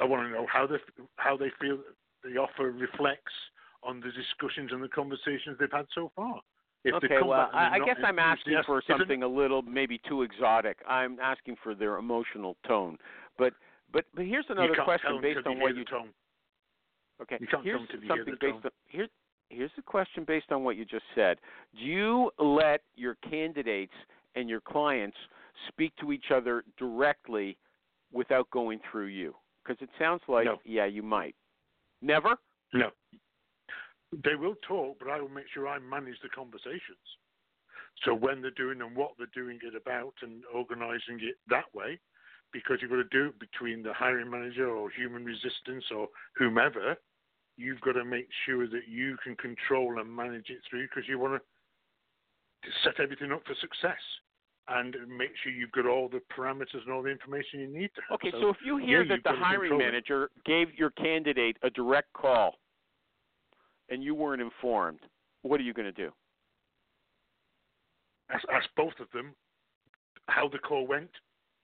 I 0.00 0.04
want 0.04 0.26
to 0.26 0.32
know 0.32 0.46
how 0.50 0.66
they 0.66 0.76
how 1.16 1.36
they 1.36 1.50
feel 1.60 1.78
the 2.24 2.38
offer 2.38 2.72
reflects 2.72 3.32
on 3.82 4.00
the 4.00 4.10
discussions 4.12 4.70
and 4.72 4.82
the 4.82 4.88
conversations 4.88 5.56
they've 5.58 5.72
had 5.72 5.86
so 5.94 6.10
far. 6.14 6.40
If 6.84 6.94
okay, 6.94 7.18
well, 7.22 7.30
back 7.30 7.50
and 7.52 7.74
they're 7.74 7.82
I, 7.82 7.84
I 7.84 7.94
guess 7.94 8.02
I'm 8.02 8.18
asking 8.18 8.56
for 8.64 8.82
something 8.86 9.22
a 9.22 9.28
little 9.28 9.60
maybe 9.62 10.00
too 10.08 10.22
exotic. 10.22 10.78
I'm 10.88 11.18
asking 11.20 11.56
for 11.62 11.74
their 11.74 11.98
emotional 11.98 12.56
tone. 12.66 12.96
But 13.38 13.52
but 13.92 14.06
but 14.14 14.24
here's 14.24 14.46
another 14.48 14.74
question 14.84 15.20
based 15.20 15.46
on 15.46 15.60
what 15.60 15.76
you 15.76 15.84
tone. 15.84 16.08
Okay. 17.20 17.36
Here's 17.38 17.50
come 17.50 17.62
till 17.62 18.00
you 18.00 18.06
hear 18.06 18.08
something 18.08 18.34
the 18.40 18.46
based 18.52 18.64
on 18.64 18.70
here. 18.86 19.08
Here's 19.50 19.70
a 19.78 19.82
question 19.82 20.24
based 20.26 20.52
on 20.52 20.62
what 20.62 20.76
you 20.76 20.84
just 20.84 21.04
said. 21.14 21.38
Do 21.76 21.84
you 21.84 22.30
let 22.38 22.82
your 22.94 23.16
candidates 23.28 23.92
and 24.36 24.48
your 24.48 24.60
clients 24.60 25.16
speak 25.68 25.92
to 26.00 26.12
each 26.12 26.26
other 26.32 26.64
directly 26.78 27.58
without 28.12 28.48
going 28.50 28.78
through 28.90 29.06
you? 29.06 29.34
Because 29.62 29.82
it 29.82 29.90
sounds 29.98 30.22
like 30.28 30.46
No. 30.46 30.60
yeah, 30.64 30.86
you 30.86 31.02
might. 31.02 31.34
Never. 32.00 32.36
No. 32.72 32.90
They 34.12 34.34
will 34.34 34.56
talk, 34.66 34.98
but 34.98 35.08
I 35.08 35.20
will 35.20 35.28
make 35.28 35.46
sure 35.52 35.68
I 35.68 35.78
manage 35.78 36.20
the 36.22 36.28
conversations. 36.28 36.98
So 38.04 38.14
when 38.14 38.40
they're 38.40 38.50
doing 38.52 38.80
and 38.80 38.96
what 38.96 39.12
they're 39.18 39.28
doing 39.34 39.58
it 39.62 39.74
about 39.74 40.14
and 40.22 40.42
organising 40.54 41.20
it 41.20 41.36
that 41.48 41.72
way, 41.74 41.98
because 42.52 42.78
you've 42.80 42.90
got 42.90 42.96
to 42.96 43.04
do 43.04 43.26
it 43.26 43.38
between 43.38 43.82
the 43.82 43.92
hiring 43.92 44.30
manager 44.30 44.68
or 44.68 44.90
human 44.90 45.24
resistance 45.24 45.84
or 45.94 46.08
whomever, 46.36 46.96
you've 47.56 47.80
got 47.82 47.92
to 47.92 48.04
make 48.04 48.28
sure 48.46 48.66
that 48.66 48.88
you 48.88 49.16
can 49.22 49.36
control 49.36 50.00
and 50.00 50.14
manage 50.14 50.50
it 50.50 50.58
through 50.68 50.88
because 50.88 51.08
you 51.08 51.18
want 51.18 51.40
to 52.64 52.70
set 52.84 52.98
everything 53.00 53.32
up 53.32 53.42
for 53.46 53.54
success 53.60 54.00
and 54.68 54.96
make 55.16 55.30
sure 55.42 55.52
you've 55.52 55.72
got 55.72 55.86
all 55.86 56.08
the 56.08 56.20
parameters 56.36 56.82
and 56.84 56.92
all 56.92 57.02
the 57.02 57.10
information 57.10 57.60
you 57.60 57.66
need 57.68 57.90
to 57.94 58.00
have. 58.08 58.14
Okay, 58.14 58.30
so 58.40 58.50
if 58.50 58.56
you 58.64 58.76
hear 58.78 59.02
yeah, 59.02 59.16
that 59.16 59.24
the 59.24 59.36
hiring 59.36 59.70
control 59.70 59.80
it. 59.80 59.84
manager 59.84 60.30
gave 60.44 60.68
your 60.76 60.90
candidate 60.90 61.56
a 61.62 61.70
direct 61.70 62.12
call 62.12 62.54
and 63.90 64.02
you 64.02 64.14
weren't 64.14 64.40
informed, 64.40 65.00
what 65.42 65.60
are 65.60 65.64
you 65.64 65.74
going 65.74 65.92
to 65.92 65.92
do? 65.92 66.10
ask, 68.32 68.44
ask 68.52 68.68
both 68.76 68.98
of 69.00 69.08
them 69.12 69.34
how 70.26 70.48
the 70.48 70.58
call 70.58 70.86
went, 70.86 71.10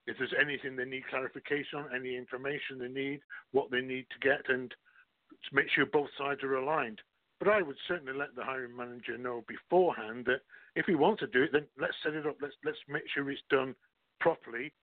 if 0.07 0.17
there's 0.17 0.33
anything 0.39 0.75
they 0.75 0.85
need 0.85 1.07
clarification 1.09 1.79
on, 1.79 1.95
any 1.95 2.15
information 2.15 2.79
they 2.79 2.87
need, 2.87 3.21
what 3.51 3.71
they 3.71 3.81
need 3.81 4.05
to 4.09 4.27
get, 4.27 4.41
and 4.49 4.69
to 4.69 5.55
make 5.55 5.69
sure 5.69 5.85
both 5.85 6.09
sides 6.17 6.43
are 6.43 6.55
aligned. 6.55 7.01
But 7.39 7.49
I 7.49 7.61
would 7.61 7.75
certainly 7.87 8.13
let 8.13 8.35
the 8.35 8.43
hiring 8.43 8.75
manager 8.75 9.17
know 9.17 9.43
beforehand 9.47 10.25
that 10.25 10.41
if 10.75 10.85
he 10.85 10.95
wants 10.95 11.19
to 11.21 11.27
do 11.27 11.43
it, 11.43 11.51
then 11.53 11.65
let's 11.79 11.93
set 12.03 12.13
it 12.13 12.25
up. 12.25 12.37
Let's 12.41 12.55
let's 12.65 12.77
make 12.89 13.03
sure 13.13 13.29
it's 13.29 13.41
done 13.49 13.75
properly. 14.19 14.73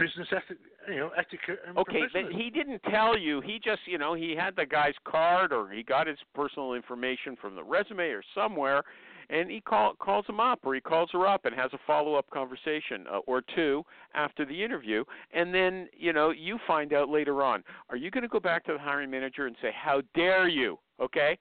Business 0.00 0.28
ethic, 0.32 0.56
you 0.88 0.96
know, 0.96 1.10
etiquette 1.16 1.60
and 1.66 1.76
Okay, 1.76 2.02
but 2.12 2.32
he 2.32 2.48
didn't 2.48 2.82
tell 2.90 3.18
you. 3.18 3.40
He 3.42 3.60
just, 3.62 3.80
you 3.86 3.98
know, 3.98 4.14
he 4.14 4.34
had 4.34 4.56
the 4.56 4.64
guy's 4.64 4.94
card 5.04 5.52
or 5.52 5.70
he 5.70 5.82
got 5.82 6.06
his 6.06 6.16
personal 6.34 6.72
information 6.72 7.36
from 7.40 7.54
the 7.54 7.62
resume 7.62 8.08
or 8.08 8.22
somewhere, 8.34 8.82
and 9.28 9.50
he 9.50 9.60
call, 9.60 9.94
calls 9.94 10.24
him 10.26 10.40
up 10.40 10.60
or 10.64 10.74
he 10.74 10.80
calls 10.80 11.10
her 11.12 11.26
up 11.26 11.44
and 11.44 11.54
has 11.54 11.70
a 11.74 11.78
follow-up 11.86 12.28
conversation 12.30 13.04
uh, 13.12 13.18
or 13.26 13.42
two 13.54 13.84
after 14.14 14.44
the 14.44 14.64
interview, 14.64 15.04
and 15.32 15.54
then, 15.54 15.86
you 15.96 16.12
know, 16.12 16.30
you 16.30 16.58
find 16.66 16.92
out 16.92 17.08
later 17.08 17.42
on. 17.42 17.62
Are 17.90 17.96
you 17.96 18.10
going 18.10 18.22
to 18.22 18.28
go 18.28 18.40
back 18.40 18.64
to 18.64 18.72
the 18.72 18.78
hiring 18.78 19.10
manager 19.10 19.46
and 19.46 19.56
say, 19.60 19.70
"How 19.74 20.00
dare 20.14 20.48
you?" 20.48 20.78
Okay? 21.00 21.38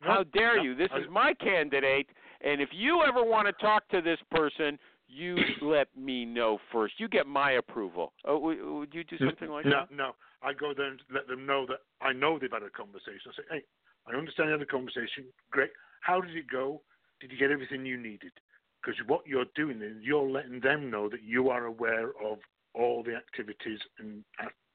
How 0.00 0.24
dare 0.32 0.58
you? 0.58 0.74
This 0.74 0.90
is 0.96 1.06
my 1.10 1.34
candidate, 1.34 2.06
and 2.40 2.60
if 2.60 2.68
you 2.72 3.02
ever 3.06 3.24
want 3.24 3.48
to 3.48 3.52
talk 3.54 3.88
to 3.88 4.00
this 4.00 4.18
person, 4.30 4.78
you 5.08 5.36
let 5.62 5.88
me 5.96 6.24
know 6.24 6.58
first. 6.70 6.94
You 6.98 7.08
get 7.08 7.26
my 7.26 7.52
approval. 7.52 8.12
Oh, 8.24 8.38
would, 8.38 8.92
you 8.92 9.04
do 9.04 9.18
something 9.18 9.48
like 9.48 9.64
no, 9.64 9.70
that? 9.70 9.90
No, 9.90 9.96
no. 9.96 10.12
I 10.42 10.52
go 10.52 10.72
there 10.76 10.86
and 10.86 11.00
let 11.12 11.26
them 11.26 11.46
know 11.46 11.66
that 11.66 11.78
I 12.00 12.12
know 12.12 12.38
they've 12.38 12.50
had 12.52 12.62
a 12.62 12.70
conversation. 12.70 13.20
I 13.26 13.36
say, 13.36 13.42
hey, 13.50 13.62
I 14.06 14.16
understand 14.16 14.48
you 14.48 14.52
had 14.52 14.62
a 14.62 14.66
conversation. 14.66 15.24
Great. 15.50 15.70
How 16.00 16.20
did 16.20 16.36
it 16.36 16.46
go? 16.50 16.80
Did 17.20 17.32
you 17.32 17.38
get 17.38 17.50
everything 17.50 17.84
you 17.84 17.96
needed? 17.96 18.32
Because 18.80 18.98
what 19.06 19.26
you're 19.26 19.46
doing 19.56 19.82
is 19.82 19.96
you're 20.00 20.28
letting 20.28 20.60
them 20.60 20.90
know 20.90 21.08
that 21.08 21.22
you 21.24 21.50
are 21.50 21.64
aware 21.64 22.10
of 22.24 22.38
all 22.74 23.02
the 23.02 23.16
activities 23.16 23.80
and 23.98 24.22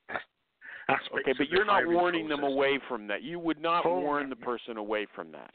aspects. 0.09 1.07
Okay, 1.21 1.33
but 1.37 1.47
you're 1.47 1.63
not 1.65 1.87
warning 1.87 2.27
them 2.27 2.43
away 2.43 2.79
from 2.89 3.07
that. 3.07 3.23
You 3.23 3.39
would 3.39 3.61
not 3.61 3.85
Oh, 3.85 4.01
warn 4.01 4.29
the 4.29 4.35
person 4.35 4.75
away 4.75 5.07
from 5.15 5.31
that. 5.31 5.51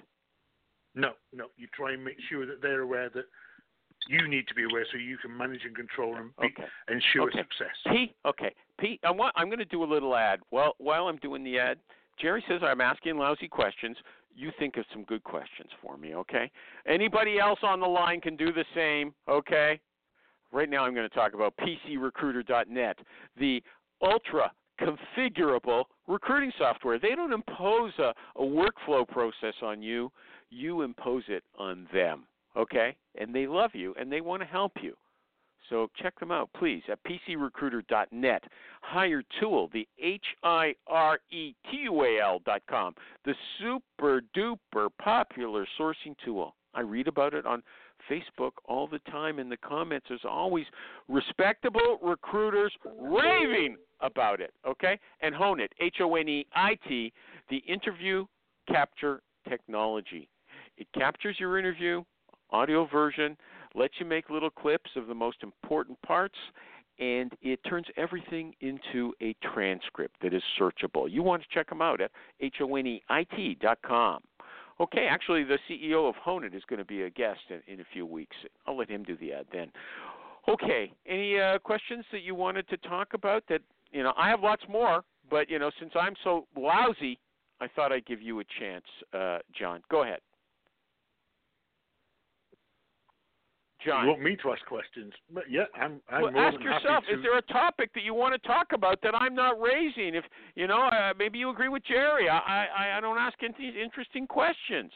No, 0.94 1.12
no. 1.34 1.46
You 1.56 1.68
try 1.74 1.92
and 1.92 2.02
make 2.02 2.16
sure 2.30 2.46
that 2.46 2.62
they're 2.62 2.80
aware 2.80 3.10
that 3.10 3.24
you 4.08 4.26
need 4.26 4.48
to 4.48 4.54
be 4.54 4.64
aware 4.64 4.86
so 4.90 4.98
you 4.98 5.18
can 5.18 5.36
manage 5.36 5.64
and 5.64 5.76
control 5.76 6.16
and 6.16 6.34
be, 6.40 6.46
Okay. 6.46 6.68
ensure 6.88 7.28
Okay. 7.28 7.38
success. 7.38 7.76
Pete, 7.90 8.16
okay, 8.24 8.54
Pete, 8.78 9.00
I 9.04 9.10
want, 9.10 9.34
I'm 9.36 9.48
going 9.48 9.58
to 9.58 9.64
do 9.66 9.84
a 9.84 9.86
little 9.86 10.16
ad. 10.16 10.40
Well, 10.50 10.74
while 10.78 11.08
I'm 11.08 11.18
doing 11.18 11.44
the 11.44 11.58
ad, 11.58 11.78
Jerry 12.18 12.42
says 12.48 12.62
I'm 12.62 12.80
asking 12.80 13.18
lousy 13.18 13.48
questions. 13.48 13.96
You 14.34 14.50
think 14.58 14.76
of 14.76 14.84
some 14.92 15.04
good 15.04 15.22
questions 15.24 15.70
for 15.82 15.96
me, 15.96 16.14
okay? 16.14 16.50
Anybody 16.86 17.38
else 17.38 17.58
on 17.62 17.80
the 17.80 17.86
line 17.86 18.20
can 18.20 18.36
do 18.36 18.52
the 18.52 18.64
same, 18.74 19.14
okay? 19.28 19.78
Right 20.50 20.70
now, 20.70 20.84
I'm 20.84 20.94
going 20.94 21.08
to 21.08 21.14
talk 21.14 21.34
about 21.34 21.54
PCRecruiter.net, 21.58 22.98
the 23.36 23.62
ultra 24.00 24.50
configurable 24.80 25.84
recruiting 26.06 26.52
software. 26.56 26.98
They 26.98 27.14
don't 27.14 27.32
impose 27.32 27.92
a, 27.98 28.14
a 28.36 28.42
workflow 28.42 29.06
process 29.06 29.54
on 29.60 29.82
you, 29.82 30.10
you 30.50 30.82
impose 30.82 31.24
it 31.28 31.42
on 31.58 31.86
them, 31.92 32.27
okay? 32.58 32.96
And 33.18 33.34
they 33.34 33.46
love 33.46 33.70
you 33.74 33.94
and 33.98 34.10
they 34.10 34.20
want 34.20 34.42
to 34.42 34.48
help 34.48 34.72
you. 34.82 34.94
So 35.70 35.90
check 36.00 36.18
them 36.18 36.30
out, 36.30 36.48
please, 36.58 36.82
at 36.90 36.98
PCRecruiter.net. 37.04 38.42
Hire 38.80 39.22
Tool, 39.38 39.68
the 39.72 39.86
H 40.02 40.24
I 40.42 40.74
R 40.86 41.18
E 41.30 41.54
T 41.70 41.76
U 41.84 42.02
A 42.04 42.20
L.com, 42.20 42.94
the 43.24 43.34
super 43.60 44.22
duper 44.36 44.88
popular 44.98 45.66
sourcing 45.78 46.14
tool. 46.24 46.54
I 46.74 46.80
read 46.80 47.08
about 47.08 47.34
it 47.34 47.44
on 47.44 47.62
Facebook 48.10 48.52
all 48.64 48.86
the 48.86 49.00
time 49.10 49.38
in 49.38 49.48
the 49.48 49.56
comments. 49.58 50.06
There's 50.08 50.20
always 50.26 50.64
respectable 51.08 51.98
recruiters 52.02 52.72
raving 52.98 53.76
about 54.00 54.40
it, 54.40 54.52
okay? 54.66 54.98
And 55.20 55.34
HoneIt, 55.34 55.68
H 55.80 55.96
O 56.00 56.14
N 56.14 56.28
E 56.28 56.46
I 56.54 56.78
T, 56.88 57.12
the 57.50 57.58
interview 57.58 58.24
capture 58.68 59.20
technology. 59.48 60.28
It 60.78 60.86
captures 60.94 61.36
your 61.38 61.58
interview, 61.58 62.04
audio 62.50 62.86
version, 62.86 63.36
lets 63.74 63.94
you 63.98 64.06
make 64.06 64.30
little 64.30 64.50
clips 64.50 64.90
of 64.96 65.06
the 65.06 65.14
most 65.14 65.42
important 65.42 66.00
parts, 66.02 66.36
and 66.98 67.32
it 67.42 67.60
turns 67.68 67.86
everything 67.96 68.54
into 68.60 69.12
a 69.22 69.34
transcript 69.54 70.16
that 70.22 70.34
is 70.34 70.42
searchable. 70.60 71.10
You 71.10 71.22
want 71.22 71.42
to 71.42 71.48
check 71.52 71.68
them 71.68 71.82
out 71.82 72.00
at 72.00 72.10
H-O-N-E-I-T 72.40 73.58
dot 73.60 73.78
com. 73.86 74.20
Okay, 74.80 75.06
actually, 75.10 75.42
the 75.42 75.58
CEO 75.68 76.08
of 76.08 76.14
HoneIt 76.24 76.54
is 76.54 76.62
going 76.68 76.78
to 76.78 76.84
be 76.84 77.02
a 77.02 77.10
guest 77.10 77.40
in, 77.50 77.60
in 77.72 77.80
a 77.80 77.84
few 77.92 78.06
weeks. 78.06 78.36
I'll 78.66 78.76
let 78.76 78.88
him 78.88 79.02
do 79.02 79.16
the 79.16 79.32
ad 79.32 79.46
then. 79.52 79.70
Okay, 80.48 80.92
any 81.06 81.38
uh, 81.38 81.58
questions 81.58 82.04
that 82.12 82.22
you 82.22 82.34
wanted 82.34 82.68
to 82.68 82.76
talk 82.78 83.08
about? 83.12 83.42
That 83.48 83.60
you 83.90 84.02
know, 84.02 84.12
I 84.16 84.28
have 84.28 84.40
lots 84.40 84.62
more, 84.68 85.02
but 85.30 85.50
you 85.50 85.58
know, 85.58 85.70
since 85.78 85.92
I'm 85.98 86.14
so 86.22 86.46
lousy, 86.56 87.18
I 87.60 87.66
thought 87.68 87.92
I'd 87.92 88.06
give 88.06 88.22
you 88.22 88.40
a 88.40 88.44
chance, 88.58 88.84
uh, 89.12 89.38
John. 89.58 89.82
Go 89.90 90.04
ahead. 90.04 90.20
John. 93.84 94.04
You 94.04 94.10
want 94.10 94.22
me 94.22 94.36
to 94.42 94.50
ask 94.50 94.64
questions? 94.66 95.12
But 95.32 95.44
yeah, 95.50 95.64
I'm. 95.74 96.00
I'm 96.10 96.22
well, 96.22 96.32
more 96.32 96.42
ask 96.46 96.56
than 96.56 96.62
yourself: 96.62 97.04
happy 97.04 97.06
to. 97.06 97.18
Is 97.18 97.22
there 97.22 97.38
a 97.38 97.42
topic 97.42 97.92
that 97.94 98.02
you 98.02 98.14
want 98.14 98.40
to 98.40 98.48
talk 98.48 98.68
about 98.72 99.00
that 99.02 99.14
I'm 99.14 99.34
not 99.34 99.60
raising? 99.60 100.14
If 100.14 100.24
you 100.54 100.66
know, 100.66 100.82
uh, 100.88 101.12
maybe 101.18 101.38
you 101.38 101.50
agree 101.50 101.68
with 101.68 101.84
Jerry. 101.84 102.28
I 102.28 102.38
I, 102.66 102.98
I 102.98 103.00
don't 103.00 103.18
ask 103.18 103.36
any 103.42 103.80
interesting 103.80 104.26
questions. 104.26 104.90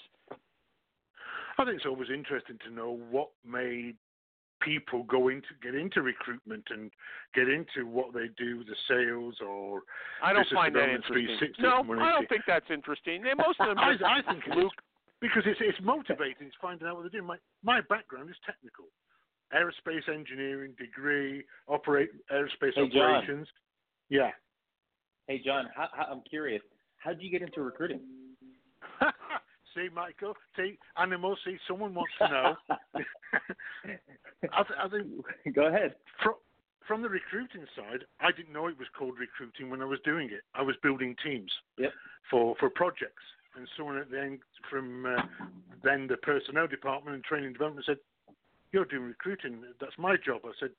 I 1.59 1.65
think 1.65 1.77
it's 1.77 1.87
always 1.87 2.09
interesting 2.13 2.59
to 2.67 2.75
know 2.75 2.99
what 3.11 3.29
made 3.47 3.97
people 4.61 5.03
go 5.05 5.29
into 5.29 5.49
get 5.63 5.75
into 5.75 6.03
recruitment 6.03 6.65
and 6.71 6.91
get 7.35 7.49
into 7.49 7.87
what 7.87 8.13
they 8.15 8.29
do, 8.39 8.65
the 8.65 8.77
sales 8.89 9.35
or 9.47 9.83
I 10.23 10.33
don't 10.33 10.47
find 10.53 10.75
that 10.77 10.89
interesting. 10.89 11.53
No. 11.59 11.85
I 12.01 12.13
don't 12.13 12.29
think 12.29 12.43
that's 12.47 12.71
interesting. 12.71 13.23
They- 13.23 13.35
Most 13.35 13.61
of 13.61 13.69
them 13.69 13.79
I, 13.81 13.95
I 14.05 14.33
think. 14.33 14.45
Luke. 14.57 14.73
Because 15.23 15.45
it's 15.47 15.61
it's 15.63 15.79
motivating. 15.83 16.49
It's 16.49 16.57
finding 16.61 16.87
out 16.87 16.97
what 16.97 17.03
they're 17.03 17.11
doing. 17.21 17.25
My 17.25 17.39
my 17.63 17.81
background 17.89 18.29
is 18.29 18.37
technical, 18.45 18.85
aerospace 19.55 20.13
engineering 20.13 20.75
degree, 20.79 21.45
operate 21.69 22.11
aerospace 22.31 22.75
Hey, 22.75 22.89
John. 22.91 23.15
operations. 23.15 23.49
Yeah. 24.11 24.31
Hey, 25.29 25.41
John, 25.43 25.69
how, 25.75 25.89
how, 25.93 26.05
I'm 26.11 26.21
curious. 26.29 26.61
How 26.99 27.11
did 27.15 27.23
you 27.23 27.31
get 27.31 27.41
into 27.43 27.63
recruiting? 27.63 28.01
see, 29.75 29.89
Michael. 29.95 30.35
See, 30.57 30.77
animal. 30.99 31.37
See, 31.45 31.57
someone 31.67 31.95
wants 31.95 32.13
to 32.19 32.29
know. 32.29 32.55
I, 34.53 34.65
I 34.85 34.89
think 34.89 35.55
Go 35.55 35.67
ahead. 35.69 35.95
from 36.23 36.35
from 36.89 37.01
the 37.01 37.09
recruiting 37.09 37.65
side, 37.77 38.05
I 38.21 38.33
didn't 38.33 38.53
know 38.53 38.67
it 38.67 38.77
was 38.77 38.89
called 38.99 39.15
recruiting 39.19 39.71
when 39.71 39.81
I 39.81 39.85
was 39.85 40.01
doing 40.05 40.27
it. 40.33 40.43
I 40.55 40.63
was 40.63 40.75
building 40.83 41.15
teams 41.25 41.51
Yep. 41.79 41.93
for 42.29 42.57
for 42.59 42.69
projects, 42.71 43.23
and 43.57 43.69
someone 43.77 43.99
at 43.99 44.11
the 44.11 44.21
end 44.21 44.39
from 44.71 45.07
uh, 45.07 45.23
then 45.83 46.07
the 46.07 46.17
personnel 46.17 46.67
department 46.67 47.15
and 47.15 47.25
training 47.25 47.53
development 47.53 47.87
said, 47.87 47.99
"You're 48.73 48.85
doing 48.85 49.05
recruiting. 49.05 49.63
That's 49.81 49.97
my 49.99 50.17
job." 50.17 50.43
I 50.45 50.53
said, 50.59 50.71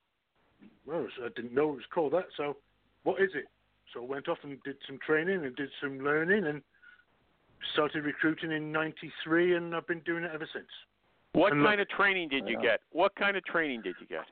"Well, 0.86 1.08
I 1.24 1.30
didn't 1.36 1.54
know 1.54 1.72
it 1.72 1.76
was 1.76 1.86
called 1.94 2.14
that. 2.14 2.28
So, 2.38 2.58
what 3.04 3.22
is 3.22 3.32
it?" 3.36 3.46
So 3.94 4.02
I 4.04 4.06
went 4.06 4.28
off 4.28 4.40
and 4.44 4.62
did 4.64 4.78
some 4.88 5.00
training 5.06 5.46
and 5.46 5.56
did 5.56 5.70
some 5.82 6.00
learning 6.00 6.46
and 6.46 6.62
started 7.74 8.04
recruiting 8.04 8.52
in 8.52 8.72
'93, 8.72 9.56
and 9.56 9.76
I've 9.76 9.88
been 9.88 10.02
doing 10.02 10.24
it 10.24 10.32
ever 10.34 10.48
since. 10.52 10.68
What 11.34 11.52
And 11.52 11.62
look- 11.62 11.70
kind 11.70 11.82
of 11.82 11.90
training 11.90 12.30
did 12.30 12.48
you 12.48 12.60
get? 12.62 12.82
What 12.92 13.16
kind 13.16 13.36
of 13.38 13.44
training 13.46 13.82
did 13.82 13.96
you 14.00 14.08
get? 14.08 14.26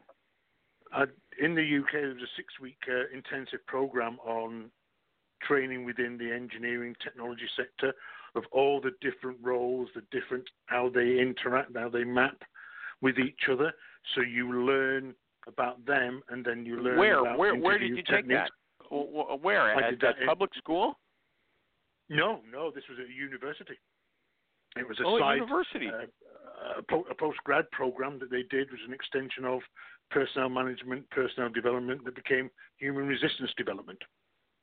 I, 0.94 1.06
in 1.40 1.56
the 1.56 1.64
UK, 1.64 1.92
there 1.94 2.10
was 2.10 2.22
a 2.22 2.36
six-week 2.36 2.78
uh, 2.90 3.08
intensive 3.16 3.66
program 3.66 4.20
on 4.26 4.70
training 5.42 5.86
within 5.86 6.18
the 6.18 6.32
engineering 6.32 6.96
technology 7.02 7.48
sector 7.56 7.94
of 8.36 8.44
all 8.52 8.80
the 8.82 8.92
different 9.02 9.38
roles, 9.42 9.90
the 9.96 10.04
different 10.12 10.46
how 10.68 10.90
they 10.94 11.20
interact, 11.20 11.76
how 11.76 11.90
they 11.90 12.04
map 12.04 12.42
with 13.02 13.18
each 13.20 13.42
other. 13.52 13.72
So 14.16 14.22
you 14.22 14.64
learn 14.66 15.14
about 15.48 15.86
them, 15.86 16.22
and 16.30 16.44
then 16.46 16.66
you 16.66 16.78
learn 16.82 16.98
Where 16.98 17.20
about 17.20 17.38
where 17.38 17.56
where 17.56 17.78
did 17.80 17.90
you 17.90 18.04
take 18.04 18.28
that? 18.30 18.50
Wh- 18.90 19.10
wh- 19.12 19.44
Where 19.44 19.74
at 19.74 19.90
did 19.92 20.00
that 20.02 20.16
that 20.16 20.22
in- 20.22 20.28
public 20.28 20.54
school? 20.56 21.00
No, 22.10 22.42
no, 22.52 22.72
this 22.72 22.84
was 22.90 22.98
at 23.00 23.10
a 23.10 23.14
university. 23.14 23.78
It 24.76 24.88
was 24.88 25.00
a 25.00 25.04
Oh, 25.06 25.20
side 25.20 25.36
university. 25.36 25.90
uh, 25.90 26.80
a, 26.80 26.84
po- 26.84 27.06
a 27.10 27.16
post-grad 27.16 27.70
program 27.72 28.20
that 28.20 28.30
they 28.30 28.44
did 28.44 28.70
was 28.72 28.80
an 28.88 28.94
extension 28.94 29.46
of 29.46 29.62
personnel 30.10 30.50
management, 30.50 31.10
personnel 31.10 31.50
development 31.50 32.04
that 32.06 32.16
became 32.16 32.50
human 32.78 33.08
resistance 33.08 33.52
development 33.58 34.00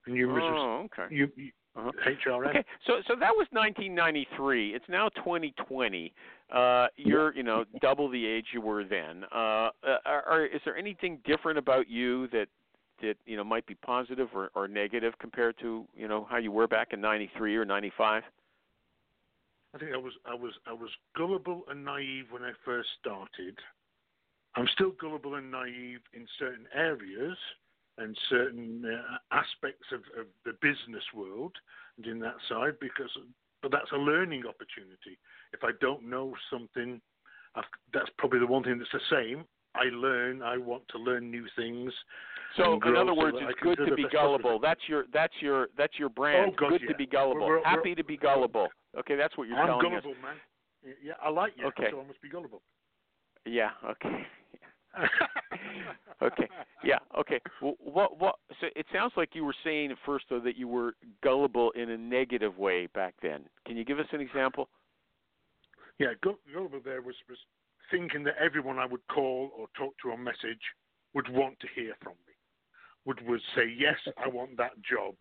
and 0.07 0.15
human 0.17 0.43
oh, 0.43 0.87
okay. 0.93 1.15
You, 1.15 1.31
you, 1.37 1.51
Uh-huh. 1.79 1.93
HRM. 2.27 2.49
Okay, 2.49 2.65
so 2.87 2.95
so 3.07 3.15
that 3.15 3.31
was 3.31 3.47
1993. 3.53 4.75
It's 4.75 4.85
now 4.89 5.09
2020. 5.11 6.13
Uh, 6.53 6.87
you're 6.97 7.35
you 7.37 7.45
know 7.45 7.65
double 7.81 8.11
the 8.11 8.27
age 8.27 8.47
you 8.53 8.61
were 8.61 8.83
then. 8.83 9.25
Uh, 9.33 9.71
are, 10.05 10.25
are, 10.29 10.47
is 10.47 10.61
there 10.65 10.77
anything 10.77 11.21
different 11.25 11.57
about 11.57 11.89
you 11.89 12.27
that 12.29 12.47
that 13.01 13.15
you 13.27 13.37
know 13.37 13.45
might 13.45 13.65
be 13.67 13.75
positive 13.75 14.29
or, 14.35 14.51
or 14.57 14.67
negative 14.67 15.15
compared 15.21 15.57
to 15.61 15.85
you 15.95 16.09
know 16.09 16.27
how 16.29 16.39
you 16.39 16.51
were 16.51 16.67
back 16.67 16.89
in 16.93 17.01
'93 17.01 17.57
or 17.57 17.65
'95? 17.65 18.25
I 19.75 19.79
think 19.79 19.93
I 19.93 19.99
was 19.99 20.13
I 20.27 20.35
was 20.35 20.53
I 20.67 20.73
was 20.73 20.91
gullible 21.17 21.63
and 21.71 21.85
naive 21.85 22.25
when 22.31 22.43
I 22.43 22.53
first 22.65 22.89
started. 23.01 23.57
I'm 24.57 24.67
still 24.73 24.93
gullible 25.01 25.37
and 25.37 25.49
naive 25.51 26.01
in 26.13 26.27
certain 26.41 26.67
areas 26.75 27.37
and 27.99 28.17
certain 28.29 28.85
uh, 28.85 29.37
aspects 29.37 29.87
of, 29.93 30.01
of 30.19 30.27
the 30.45 30.53
business 30.63 31.05
world 31.15 31.53
and 31.97 32.07
in 32.07 32.19
that 32.21 32.37
side 32.49 32.75
because 32.81 33.11
but 33.61 33.73
that's 33.73 33.91
a 33.93 33.97
learning 33.97 34.45
opportunity. 34.47 35.19
If 35.53 35.65
I 35.65 35.71
don't 35.81 36.09
know 36.09 36.33
something, 36.51 37.01
I've, 37.57 37.65
that's 37.93 38.09
probably 38.17 38.39
the 38.39 38.47
one 38.47 38.63
thing 38.63 38.79
that's 38.79 38.93
the 38.93 39.01
same. 39.11 39.45
I 39.75 39.85
learn. 39.93 40.43
I 40.43 40.57
want 40.57 40.85
to 40.91 40.99
learn 40.99 41.31
new 41.31 41.45
things. 41.57 41.93
So 42.57 42.79
in 42.87 42.97
other 42.97 43.15
words, 43.15 43.37
it's 43.41 43.59
good 43.61 43.79
to 43.87 43.95
be 43.95 44.07
gullible. 44.11 44.59
That's 44.59 44.81
your 44.87 45.05
that's 45.13 45.35
your 45.41 45.69
that's 45.77 45.99
your 45.99 46.09
brand. 46.09 46.53
Oh, 46.53 46.57
God, 46.59 46.71
good 46.71 46.83
yeah. 46.83 46.89
to 46.89 46.95
be 46.97 47.07
gullible. 47.07 47.47
We're- 47.47 47.61
we're- 47.61 47.65
Happy 47.65 47.95
to 47.95 48.05
be 48.05 48.17
gullible. 48.17 48.69
Okay, 48.99 49.17
that's 49.17 49.37
what 49.37 49.49
you're 49.49 49.59
I'm 49.59 49.67
telling 49.67 49.91
gullible, 49.91 50.13
us. 50.13 50.17
man. 50.23 50.37
Yeah, 51.03 51.13
I 51.23 51.29
like 51.29 51.53
you, 51.57 51.67
Okay. 51.67 51.89
so 51.91 52.01
I 52.01 52.07
must 52.07 52.23
be 52.23 52.29
gullible. 52.29 52.63
Yeah. 53.45 53.71
Okay. 53.85 54.27
Okay. 56.21 56.49
Yeah. 56.83 56.99
Okay. 57.17 57.41
Well, 57.63 57.77
what? 57.79 58.19
What? 58.19 58.37
So 58.61 58.67
it 58.75 58.87
sounds 58.93 59.13
like 59.17 59.31
you 59.35 59.45
were 59.45 59.55
saying 59.63 59.93
at 59.93 59.99
first, 60.05 60.25
though, 60.29 60.41
that 60.41 60.57
you 60.57 60.67
were 60.67 60.95
gullible 61.23 61.71
in 61.73 61.91
a 61.91 61.97
negative 61.97 62.59
way 62.59 62.89
back 62.89 63.15
then. 63.23 63.45
Can 63.65 63.77
you 63.77 63.85
give 63.85 64.01
us 64.01 64.07
an 64.13 64.21
example? 64.21 64.69
Yeah, 65.99 66.15
Gu- 66.21 66.39
Gulliver 66.53 66.81
there 66.85 67.03
was, 67.03 67.15
was 67.29 67.39
thinking 67.91 68.25
that 68.25 68.35
everyone 68.41 68.79
I 68.79 68.87
would 68.87 69.07
call 69.09 69.51
or 69.57 69.67
talk 69.77 69.95
to 70.03 70.13
on 70.13 70.23
message 70.23 70.61
would 71.15 71.29
want 71.33 71.59
to 71.61 71.67
hear 71.75 71.95
from 72.03 72.15
me, 72.27 72.35
would 73.05 73.27
would 73.27 73.41
say 73.55 73.73
yes, 73.77 73.97
I 74.23 74.29
want 74.29 74.57
that 74.57 74.73
job. 74.83 75.15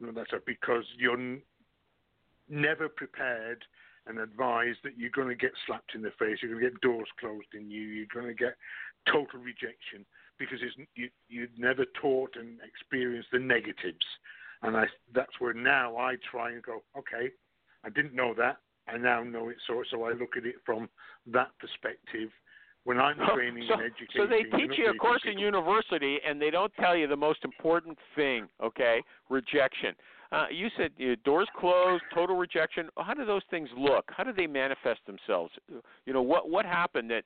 Know, 0.00 0.12
that's 0.12 0.30
because 0.46 0.84
you're 0.98 1.18
n- 1.18 1.42
never 2.48 2.88
prepared 2.88 3.64
and 4.06 4.18
advised 4.18 4.78
that 4.84 4.96
you're 4.96 5.10
going 5.10 5.28
to 5.28 5.34
get 5.34 5.52
slapped 5.66 5.94
in 5.94 6.02
the 6.02 6.12
face, 6.18 6.38
you're 6.40 6.52
going 6.52 6.62
to 6.64 6.70
get 6.70 6.80
doors 6.80 7.08
closed 7.18 7.48
in 7.54 7.70
you, 7.70 7.80
you're 7.82 8.06
going 8.14 8.26
to 8.26 8.34
get 8.34 8.56
total 9.06 9.40
rejection 9.40 10.04
because 10.38 10.58
it's, 10.62 10.76
you 10.94 11.08
you'd 11.28 11.58
never 11.58 11.84
taught 12.00 12.36
and 12.36 12.58
experienced 12.66 13.28
the 13.32 13.38
negatives. 13.38 14.06
And 14.62 14.76
I 14.76 14.84
that's 15.14 15.32
where 15.38 15.54
now 15.54 15.96
I 15.96 16.16
try 16.30 16.52
and 16.52 16.62
go, 16.62 16.82
okay, 16.96 17.30
I 17.84 17.90
didn't 17.90 18.14
know 18.14 18.34
that. 18.38 18.58
I 18.88 18.96
now 18.96 19.22
know 19.22 19.48
it, 19.48 19.56
so 19.66 19.82
so 19.90 20.04
I 20.04 20.12
look 20.12 20.36
at 20.36 20.46
it 20.46 20.56
from 20.64 20.88
that 21.26 21.50
perspective, 21.58 22.30
when 22.84 23.00
I'm 23.00 23.16
training 23.34 23.64
so, 23.66 23.74
and 23.74 23.82
educating. 23.82 24.16
so 24.16 24.26
they 24.26 24.44
teach 24.56 24.78
you 24.78 24.90
a 24.90 24.94
course 24.94 25.22
in 25.24 25.38
university, 25.38 26.18
and 26.26 26.40
they 26.40 26.50
don't 26.50 26.72
tell 26.78 26.96
you 26.96 27.08
the 27.08 27.16
most 27.16 27.40
important 27.44 27.98
thing. 28.14 28.46
Okay, 28.62 29.02
rejection. 29.28 29.94
Uh, 30.30 30.46
you 30.52 30.68
said 30.76 30.90
uh, 31.00 31.16
doors 31.24 31.48
closed, 31.58 32.02
total 32.14 32.36
rejection. 32.36 32.88
How 32.96 33.14
do 33.14 33.24
those 33.24 33.42
things 33.50 33.68
look? 33.76 34.04
How 34.08 34.22
do 34.22 34.32
they 34.32 34.46
manifest 34.46 35.00
themselves? 35.06 35.52
You 36.06 36.12
know, 36.12 36.22
what 36.22 36.48
what 36.48 36.64
happened 36.64 37.10
that 37.10 37.24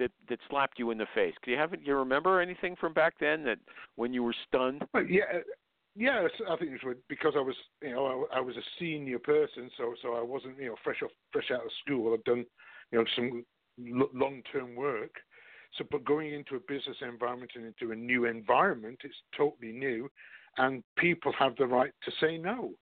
that 0.00 0.10
that 0.28 0.40
slapped 0.48 0.78
you 0.78 0.90
in 0.90 0.98
the 0.98 1.06
face? 1.14 1.34
Do 1.44 1.52
you 1.52 1.56
have 1.56 1.72
you 1.80 1.94
remember 1.94 2.40
anything 2.40 2.74
from 2.80 2.92
back 2.92 3.14
then 3.20 3.44
that 3.44 3.58
when 3.94 4.12
you 4.12 4.24
were 4.24 4.34
stunned? 4.48 4.82
Well, 4.92 5.04
yeah, 5.04 5.40
yeah. 5.94 6.26
I 6.48 6.56
think 6.56 6.72
it 6.72 6.84
was 6.84 6.96
because 7.08 7.34
I 7.36 7.40
was, 7.40 7.54
you 7.82 7.92
know, 7.92 8.26
I, 8.32 8.38
I 8.38 8.40
was 8.40 8.56
a 8.56 8.66
senior 8.78 9.20
person, 9.20 9.70
so 9.76 9.94
so 10.02 10.14
I 10.14 10.22
wasn't, 10.22 10.58
you 10.58 10.66
know, 10.66 10.76
fresh 10.82 11.02
off 11.04 11.10
fresh 11.32 11.50
out 11.52 11.64
of 11.64 11.70
school. 11.84 12.12
I'd 12.14 12.24
done, 12.24 12.44
you 12.90 12.98
know, 12.98 13.04
some 13.14 13.44
l- 14.00 14.10
long 14.12 14.42
term 14.52 14.74
work. 14.74 15.12
So, 15.78 15.84
but 15.88 16.04
going 16.04 16.34
into 16.34 16.56
a 16.56 16.60
business 16.60 16.96
environment 17.00 17.52
and 17.54 17.64
into 17.64 17.92
a 17.92 17.96
new 17.96 18.24
environment, 18.24 18.98
it's 19.04 19.14
totally 19.36 19.70
new, 19.70 20.10
and 20.58 20.82
people 20.96 21.32
have 21.38 21.54
the 21.56 21.66
right 21.66 21.92
to 22.04 22.10
say 22.20 22.36
no 22.36 22.72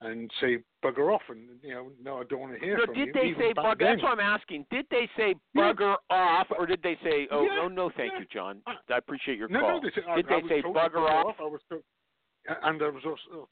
and 0.00 0.30
say 0.40 0.58
bugger 0.84 1.12
off, 1.12 1.22
and 1.28 1.48
you 1.62 1.74
know, 1.74 1.90
no, 2.02 2.18
I 2.18 2.24
don't 2.24 2.40
want 2.40 2.54
to 2.54 2.60
hear 2.64 2.78
No, 2.78 2.86
from 2.86 2.94
did 2.94 3.08
you. 3.08 3.12
they 3.12 3.34
say 3.38 3.52
bugger? 3.52 3.78
then. 3.78 3.88
That's 3.96 4.02
what 4.02 4.12
I'm 4.12 4.20
asking. 4.20 4.66
Did 4.70 4.86
they 4.90 5.08
say 5.16 5.34
Yeah. 5.54 5.72
bugger 5.72 5.96
off, 6.10 6.46
or 6.56 6.66
did 6.66 6.82
they 6.82 6.96
say, 7.02 7.26
"Oh, 7.30 7.42
Yeah, 7.44 7.54
no, 7.56 7.68
no, 7.68 7.90
thank 7.90 8.12
yeah. 8.12 8.20
you, 8.20 8.26
John. 8.26 8.62
I 8.66 8.76
appreciate 8.96 9.38
your 9.38 9.48
No, 9.48 9.60
call." 9.60 9.68
no, 9.74 9.80
they 9.80 9.90
said, 9.94 10.04
did 10.16 10.26
I 10.26 10.28
they 10.28 10.42
was 10.42 10.48
say 10.48 10.62
bugger 10.62 10.92
to 10.92 11.00
off? 11.00 11.36
I 11.40 11.44
was 11.44 11.60
told, 11.68 11.82
and 12.62 12.80
there 12.80 12.92
was 12.92 13.04
also 13.04 13.48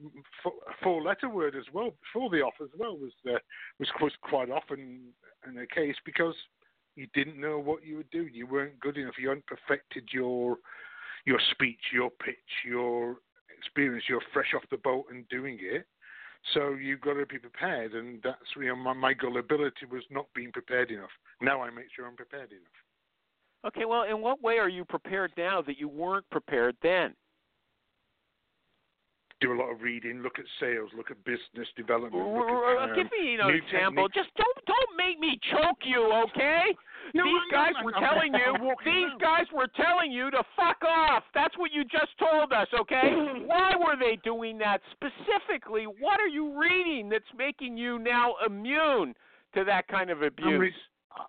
a 0.47 0.75
four-letter 0.83 1.29
word 1.29 1.55
as 1.57 1.65
well 1.73 1.93
before 2.01 2.31
the 2.31 2.43
off 2.43 2.55
as 2.63 2.71
well 2.79 2.97
was 2.97 3.13
uh, 3.29 3.39
was 3.79 3.89
was 4.01 4.13
quite 4.23 4.51
often 4.51 5.13
in 5.47 5.55
the 5.55 5.67
case 5.67 5.97
because 6.05 6.35
you 6.95 7.07
didn't 7.13 7.39
know 7.41 7.59
what 7.59 7.85
you 7.85 7.97
were 7.97 8.05
doing. 8.13 8.33
You 8.33 8.47
weren't 8.47 8.79
good 8.81 8.97
enough. 8.97 9.15
You 9.19 9.29
hadn't 9.29 9.47
perfected 9.47 10.09
your 10.13 10.59
your 11.25 11.41
speech, 11.51 11.81
your 11.93 12.11
pitch, 12.11 12.37
your 12.65 13.17
experience. 13.59 14.05
You're 14.09 14.23
fresh 14.33 14.55
off 14.55 14.63
the 14.71 14.77
boat 14.79 15.07
and 15.11 15.29
doing 15.29 15.59
it. 15.61 15.87
So 16.55 16.75
you've 16.75 17.01
got 17.01 17.15
to 17.15 17.27
be 17.27 17.39
prepared, 17.39 17.93
and 17.93 18.21
that's 18.23 18.39
you 18.57 18.69
know 18.69 18.77
my, 18.77 18.93
my 18.93 19.15
gullibility 19.15 19.87
was 19.91 20.03
not 20.11 20.27
being 20.35 20.53
prepared 20.53 20.91
enough. 20.91 21.11
Now 21.41 21.63
I 21.63 21.71
make 21.71 21.87
sure 21.95 22.07
I'm 22.07 22.17
prepared 22.17 22.51
enough. 22.53 22.63
Okay, 23.67 23.85
well, 23.85 24.05
in 24.05 24.21
what 24.21 24.43
way 24.43 24.59
are 24.59 24.69
you 24.69 24.85
prepared 24.85 25.33
now 25.37 25.61
that 25.63 25.79
you 25.79 25.89
weren't 25.89 26.29
prepared 26.31 26.77
then? 26.83 27.15
Do 29.43 29.53
a 29.53 29.59
lot 29.61 29.71
of 29.71 29.83
reading, 29.83 30.23
look 30.23 30.39
at 30.39 30.47
sales, 30.59 30.89
look 30.97 31.11
at 31.11 31.23
business 31.25 31.69
development. 31.77 32.25
Look 32.27 32.49
at, 32.49 32.89
um, 32.91 32.95
Give 32.97 33.05
me 33.13 33.35
an 33.37 33.47
new 33.49 33.55
example. 33.61 34.09
techniques. 34.09 34.15
Just 34.17 34.31
don't 34.35 34.65
don't 34.65 34.97
make 34.97 35.21
me 35.21 35.39
choke 35.53 35.85
you, 35.85 36.11
okay? 36.25 36.75
No, 37.13 37.23
these 37.25 37.35
I'm 37.45 37.51
guys 37.51 37.73
not. 37.75 37.85
were 37.85 37.95
I'm- 37.97 38.03
telling 38.03 38.33
you. 38.33 38.75
These 38.83 39.05
around. 39.13 39.21
guys 39.21 39.47
were 39.53 39.69
telling 39.77 40.11
you 40.11 40.31
to 40.31 40.43
fuck 40.57 40.83
off. 40.89 41.23
That's 41.35 41.57
what 41.59 41.71
you 41.71 41.85
just 41.85 42.17
told 42.19 42.53
us, 42.55 42.67
okay? 42.81 43.13
Why 43.47 43.75
were 43.77 43.97
they 44.01 44.17
doing 44.25 44.57
that 44.59 44.81
specifically? 44.93 45.85
What 45.85 46.19
are 46.19 46.29
you 46.29 46.59
reading 46.59 47.11
that's 47.11 47.33
making 47.37 47.77
you 47.77 47.99
now 47.99 48.37
immune 48.47 49.15
to 49.55 49.65
that 49.65 49.87
kind 49.89 50.09
of 50.09 50.23
abuse? 50.23 50.47
I'm 50.49 50.59
read, 50.61 50.73
uh, 51.15 51.25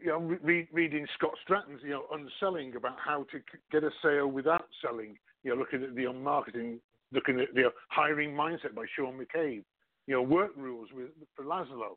you 0.00 0.06
know, 0.08 0.18
re- 0.18 0.68
reading 0.72 1.06
Scott 1.14 1.34
Stratten's, 1.46 1.80
you 1.84 1.90
know, 1.90 2.06
unselling 2.12 2.74
about 2.74 2.98
how 2.98 3.22
to 3.30 3.38
c- 3.38 3.58
get 3.70 3.84
a 3.84 3.90
sale 4.02 4.26
without 4.26 4.66
selling. 4.84 5.16
You 5.44 5.52
know, 5.52 5.56
looking 5.60 5.84
at 5.84 5.94
the 5.94 6.02
UnMarketing, 6.04 6.78
looking 7.12 7.40
at 7.40 7.54
the 7.54 7.70
hiring 7.88 8.32
mindset 8.32 8.74
by 8.74 8.84
Sean 8.96 9.18
McCabe. 9.18 9.64
You 10.06 10.14
know, 10.14 10.22
work 10.22 10.50
rules 10.56 10.88
with 10.92 11.08
for 11.36 11.44
Laszlo. 11.44 11.96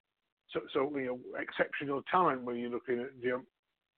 So, 0.52 0.60
so 0.74 0.92
you 0.98 1.06
know, 1.06 1.20
exceptional 1.40 2.04
talent 2.10 2.44
where 2.44 2.56
you're 2.56 2.70
looking 2.70 3.00
at 3.00 3.10
you 3.20 3.30
know, 3.30 3.42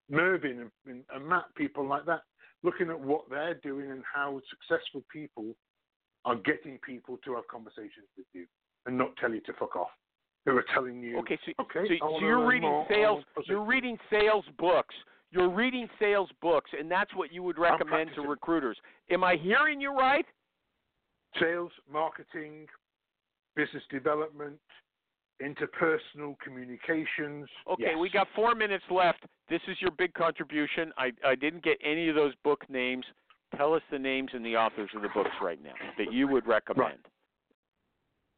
Mervyn 0.10 0.70
and, 0.86 1.04
and, 1.14 1.28
Matt, 1.28 1.44
people 1.56 1.86
like 1.88 2.06
that, 2.06 2.22
looking 2.64 2.90
at 2.90 3.00
what 3.00 3.30
they're 3.30 3.56
doing 3.56 3.92
and 3.92 4.04
how 4.14 4.40
successful 4.50 5.04
people 5.12 5.54
are 6.26 6.36
getting 6.36 6.78
people 6.86 7.18
to 7.26 7.36
have 7.36 7.48
conversations 7.50 8.08
with 8.18 8.26
you 8.34 8.46
and 8.86 8.98
not 8.98 9.16
tell 9.18 9.32
you 9.32 9.42
to 9.42 9.54
fuck 9.54 9.76
off. 9.76 9.90
Who 10.46 10.56
are 10.56 10.66
telling 10.74 11.02
you, 11.02 11.20
Okay, 11.20 11.38
so, 11.46 11.52
okay, 11.64 11.98
so, 12.00 12.20
so 12.20 12.20
you're 12.22 12.48
reading 12.48 12.70
more, 12.70 12.86
sales. 12.90 13.24
You're 13.48 13.66
reading 13.66 13.98
sales 14.10 14.46
books. 14.58 14.96
You're 15.30 15.50
reading 15.50 15.90
sales 16.00 16.30
books, 16.42 16.72
and 16.78 16.90
that's 16.90 17.14
what 17.14 17.34
you 17.34 17.44
would 17.44 17.58
recommend 17.58 18.12
to 18.16 18.22
recruiters. 18.22 18.78
Am 19.12 19.26
I 19.26 19.36
hearing 19.36 19.82
you 19.82 19.92
right? 19.94 20.26
Sales, 21.40 21.72
marketing, 21.92 22.68
business 23.56 23.84
development, 23.90 24.60
interpersonal 25.42 26.36
communications. 26.44 27.48
Okay, 27.72 27.84
yes. 27.92 27.96
we 28.00 28.10
got 28.10 28.28
four 28.36 28.56
minutes 28.56 28.84
left. 28.90 29.24
This 29.50 29.62
is 29.68 29.78
your 29.80 29.92
big 29.92 30.14
contribution. 30.14 30.92
I, 30.98 31.12
I 31.26 31.36
didn't 31.36 31.64
get 31.64 31.78
any 31.84 32.10
of 32.10 32.16
those 32.16 32.34
book 32.44 32.64
names. 32.70 33.06
Tell 33.56 33.74
us 33.74 33.82
the 33.92 34.00
names 34.00 34.32
and 34.34 34.46
the 34.46 34.56
authors 34.58 34.90
of 34.96 35.02
the 35.02 35.10
books 35.10 35.32
right 35.42 35.62
now 35.64 35.74
that 35.98 36.12
you 36.12 36.28
would 36.28 36.46
recommend. 36.48 37.00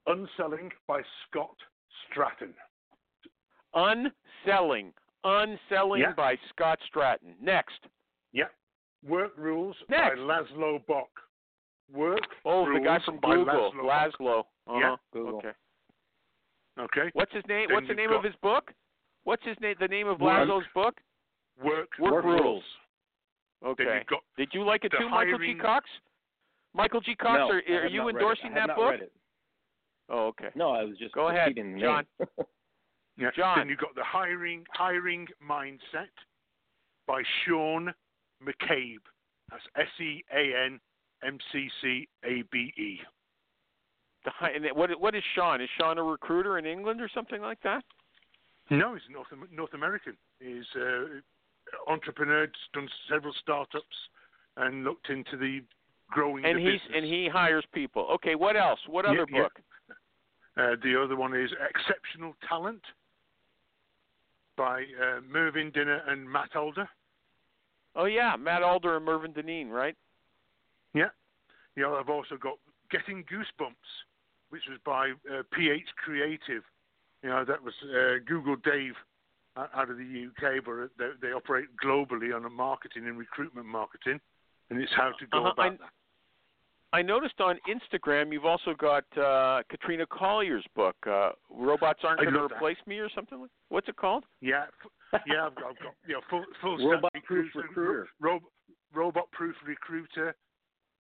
Unselling 0.06 0.72
by 0.88 1.02
Scott 1.28 1.56
Stratten. 2.08 2.54
Unselling. 3.74 4.94
Unselling 5.24 6.02
Yeah. 6.02 6.14
by 6.14 6.38
Scott 6.50 6.80
Stratten. 6.90 7.36
Next. 7.42 7.80
Yeah. 8.32 8.48
Work 9.04 9.34
Rules 9.38 9.76
Next. 9.90 10.16
by 10.16 10.22
Laszlo 10.22 10.86
Bock. 10.86 11.10
Work 11.94 12.20
Oh, 12.46 12.72
the 12.72 12.80
guy 12.80 13.00
from 13.06 13.18
by 13.22 13.36
Google. 13.36 13.72
Laszlo. 13.84 14.20
Bock. 14.20 14.46
Uh-huh. 14.68 14.80
Yeah, 14.80 14.96
Google. 15.12 15.38
Okay. 15.40 15.52
Okay. 16.80 17.10
What's 17.14 17.34
his 17.34 17.44
name? 17.48 17.68
Then 17.68 17.76
What's 17.76 17.88
the 17.88 17.94
name 17.96 18.10
got- 18.10 18.18
of 18.20 18.24
his 18.24 18.36
book? 18.42 18.72
What's 19.24 19.44
his 19.44 19.58
name? 19.60 19.76
The 19.80 19.88
name 19.88 20.08
of 20.08 20.20
Work. 20.20 20.48
Laszlo's 20.48 20.66
book? 20.74 20.96
Work, 21.64 21.90
Work 22.00 22.24
Rules. 22.24 22.64
Then 23.62 23.72
Okay. 23.72 24.06
Did 24.38 24.50
you 24.54 24.64
like 24.64 24.86
it 24.86 24.92
the 24.92 25.00
too, 25.00 25.10
Michael 25.10 25.38
G. 25.40 25.56
Cox? 25.56 25.90
Michael 26.74 27.02
G. 27.02 27.16
Cox, 27.16 27.38
no, 27.38 27.50
are, 27.52 27.82
are 27.84 27.88
you 27.88 28.00
not 28.00 28.06
read 28.06 28.16
it. 28.16 28.20
endorsing 28.20 28.54
that 28.54 28.76
book? 28.76 28.96
Oh, 30.08 30.28
okay. 30.28 30.50
No, 30.56 30.72
I 30.72 30.84
was 30.86 30.98
just 30.98 31.14
Go 31.14 31.28
ahead, 31.28 31.56
John. 31.80 32.06
yeah. 33.18 33.32
John. 33.36 33.58
Then 33.60 33.70
you've 33.70 33.80
got 33.80 33.94
the 33.96 34.04
hiring 34.04 34.64
hiring 34.72 35.28
mindset 35.46 36.14
by 37.06 37.22
Sean 37.46 37.94
McCabe. 38.42 39.02
That's 39.52 39.64
S 39.76 40.00
E 40.00 40.24
A 40.34 40.66
N 40.66 40.80
M 41.26 41.38
C 41.52 41.70
C 41.82 42.08
A 42.24 42.44
B 42.52 42.74
E. 42.78 43.00
And 44.42 44.66
what 44.76 44.90
what 45.00 45.16
is 45.16 45.24
Sean? 45.36 45.62
Is 45.62 45.70
Sean 45.78 45.98
a 45.98 46.04
recruiter 46.04 46.58
in 46.58 46.66
England 46.66 47.02
or 47.02 47.10
something 47.14 47.42
like 47.42 47.62
that? 47.64 47.84
No, 48.70 48.94
he's 48.94 49.04
North 49.12 49.28
North 49.52 49.74
American. 49.74 50.16
He's 50.40 50.66
uh, 50.76 51.92
entrepreneur, 51.92 52.48
done 52.74 52.90
several 53.10 53.34
startups, 53.42 53.86
and 54.58 54.84
looked 54.84 55.10
into 55.10 55.38
the 55.38 55.62
growing 56.10 56.46
And 56.46 56.60
he's 56.60 56.80
business. 56.82 56.92
and 56.96 57.06
he 57.06 57.30
hires 57.32 57.66
people. 57.74 58.08
Okay, 58.16 58.36
what 58.36 58.56
else? 58.56 58.80
What 58.88 59.06
other 59.06 59.26
yeah. 59.32 59.42
book? 59.44 59.54
Uh, 60.58 60.76
the 60.84 61.02
other 61.02 61.16
one 61.16 61.34
is 61.36 61.50
Exceptional 61.70 62.36
Talent 62.48 62.82
by 64.58 64.82
uh, 64.82 65.22
Mervyn 65.32 65.72
Dinnen 65.72 66.00
and 66.08 66.30
Matt 66.30 66.56
Alder. 66.56 66.88
Oh 67.96 68.06
yeah, 68.06 68.36
Matt 68.38 68.62
Alder 68.62 68.98
and 68.98 69.06
Mervyn 69.06 69.34
Dinnen, 69.34 69.70
right? 69.70 69.96
Yeah. 70.94 71.10
You 71.76 71.84
know, 71.84 71.96
I've 71.96 72.10
also 72.10 72.36
got 72.38 72.56
Getting 72.92 73.24
Goosebumps, 73.26 73.90
which 74.50 74.64
was 74.70 74.80
by 74.86 75.12
uh, 75.32 75.44
PH 75.54 75.88
Creative. 76.04 76.64
You 77.24 77.30
know, 77.30 77.46
that 77.46 77.62
was 77.64 77.74
uh, 77.84 78.24
Google 78.28 78.56
Dave 78.58 78.94
uh, 79.56 79.68
out 79.76 79.90
of 79.90 79.98
the 79.98 80.28
UK, 80.30 80.64
but 80.66 80.90
they, 80.98 81.10
they 81.28 81.34
operate 81.34 81.66
globally 81.84 82.36
on 82.36 82.46
a 82.46 82.50
marketing 82.50 83.08
and 83.08 83.18
recruitment 83.18 83.68
marketing, 83.68 84.20
and 84.70 84.82
it's 84.82 84.92
how 84.96 85.12
to 85.20 85.28
go 85.28 85.40
Uh-huh, 85.40 85.52
about 85.54 85.66
I- 85.66 85.70
that. 85.72 85.90
I 86.92 87.04
noticed 87.04 87.40
on 87.40 87.60
Instagram 87.70 88.34
you've 88.34 88.46
also 88.48 88.74
got 88.74 89.04
uh, 89.16 89.62
Katrina 89.70 90.08
Collier's 90.08 90.66
book, 90.76 90.96
uh, 91.06 91.34
"Robots 91.52 92.00
Aren't 92.04 92.20
Going 92.22 92.34
to 92.34 92.40
love 92.42 92.50
that. 92.50 92.56
Replace 92.56 92.80
Me" 92.88 92.98
or 92.98 93.10
something. 93.14 93.42
like 93.42 93.52
What's 93.68 93.88
it 93.88 93.96
called? 93.96 94.24
Yeah, 94.42 94.66
f- 95.14 95.22
yeah, 95.28 95.46
I've 95.46 95.54
got, 95.54 95.66
I've 95.70 95.78
got 95.84 95.94
you 96.08 96.16
know, 96.16 96.22
full, 96.32 96.44
full 96.62 96.78
Robot-proof 96.90 97.54
recruiter, 97.54 97.68
recruiter. 97.68 98.08
ro- 98.20 98.52
robot 98.92 99.30
proof 99.32 99.56
recruiter, 99.68 100.36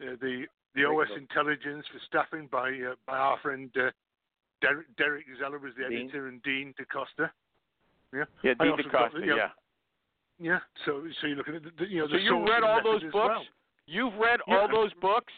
uh, 0.01 0.15
the 0.21 0.45
the 0.75 0.85
OS 0.85 1.07
book. 1.09 1.17
intelligence 1.17 1.85
for 1.91 1.99
staffing 2.07 2.47
by 2.51 2.69
uh, 2.69 2.95
by 3.05 3.17
our 3.17 3.37
friend 3.39 3.69
uh, 3.77 3.89
Derek 4.61 4.87
Derek 4.97 5.25
Zeller 5.39 5.59
was 5.59 5.73
the 5.77 5.87
Dean. 5.89 6.03
editor 6.09 6.27
and 6.27 6.41
Dean 6.43 6.73
Da 6.77 6.83
Costa. 6.91 7.31
Yeah, 8.13 8.23
Yeah, 8.43 8.53
Dean 8.59 8.75
Da 8.77 8.83
Costa. 8.89 9.19
you 9.19 9.25
know, 9.27 9.35
Yeah. 9.35 9.49
yeah. 10.39 10.59
So 10.85 11.03
so 11.21 11.27
you're 11.27 11.37
looking 11.37 11.55
at 11.55 11.63
the, 11.63 11.71
the 11.77 11.85
you 11.89 11.99
know 11.99 12.07
So 12.07 12.13
the 12.13 12.21
you 12.21 12.45
read 12.47 12.63
all 12.63 12.81
those 12.83 13.01
books? 13.03 13.13
well. 13.13 13.45
You've 13.87 14.13
read 14.15 14.39
Yeah, 14.47 14.57
all 14.59 14.67
those 14.69 14.93
books. 15.01 15.33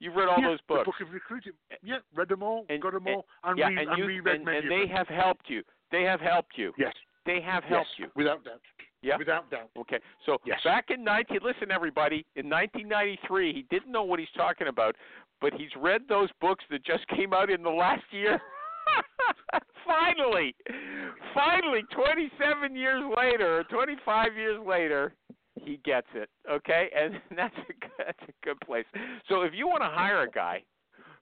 You've 0.00 0.14
read 0.14 0.28
all 0.28 0.38
yeah, 0.38 0.48
those 0.48 0.58
The 0.68 0.74
books. 0.74 0.86
book 0.86 1.00
of 1.08 1.12
recruiting. 1.12 1.52
Yeah, 1.82 1.98
read 2.14 2.28
them 2.28 2.42
all, 2.42 2.66
And- 2.68 2.80
got 2.82 2.92
them 2.92 3.06
and- 3.06 3.16
all, 3.16 3.26
and, 3.44 3.58
yeah, 3.58 3.68
re- 3.68 3.78
and 3.86 3.98
you 3.98 4.04
reread 4.06 4.36
and, 4.36 4.44
many 4.44 4.58
and 4.58 4.70
they 4.70 4.86
have 4.86 5.08
helped 5.08 5.48
you. 5.50 5.62
They 5.90 6.02
have 6.04 6.20
helped 6.20 6.56
you. 6.56 6.72
Yes, 6.78 6.94
They 7.26 7.40
have 7.40 7.64
yes, 7.64 7.72
helped 7.72 7.90
you. 7.98 8.06
without 8.14 8.44
doubt. 8.44 8.60
Yeah. 9.02 9.16
Without 9.16 9.50
doubt. 9.50 9.70
Okay. 9.78 9.98
So 10.26 10.38
Yes. 10.44 10.60
back 10.64 10.90
in 10.90 11.04
19 11.04 11.38
listen 11.42 11.70
everybody, 11.70 12.26
in 12.34 12.48
1993, 12.48 13.52
he 13.52 13.62
didn't 13.70 13.92
know 13.92 14.02
what 14.02 14.18
he's 14.18 14.30
talking 14.36 14.66
about, 14.68 14.96
but 15.40 15.52
he's 15.54 15.74
read 15.76 16.02
those 16.08 16.30
books 16.40 16.64
that 16.70 16.84
just 16.84 17.06
came 17.08 17.32
out 17.32 17.50
in 17.50 17.62
the 17.62 17.70
last 17.70 18.04
year. 18.10 18.40
finally, 19.86 20.54
finally, 21.34 21.82
27 21.94 22.74
years 22.74 23.02
later, 23.16 23.64
25 23.70 24.36
years 24.36 24.60
later, 24.66 25.14
he 25.62 25.78
gets 25.84 26.06
it. 26.14 26.28
Okay, 26.50 26.90
and 26.96 27.20
that's 27.36 27.56
a 27.56 27.72
that's 27.98 28.22
a 28.22 28.32
good 28.44 28.60
place. 28.60 28.86
So 29.28 29.42
if 29.42 29.52
you 29.54 29.66
want 29.68 29.82
to 29.82 29.88
hire 29.88 30.22
a 30.22 30.30
guy 30.30 30.62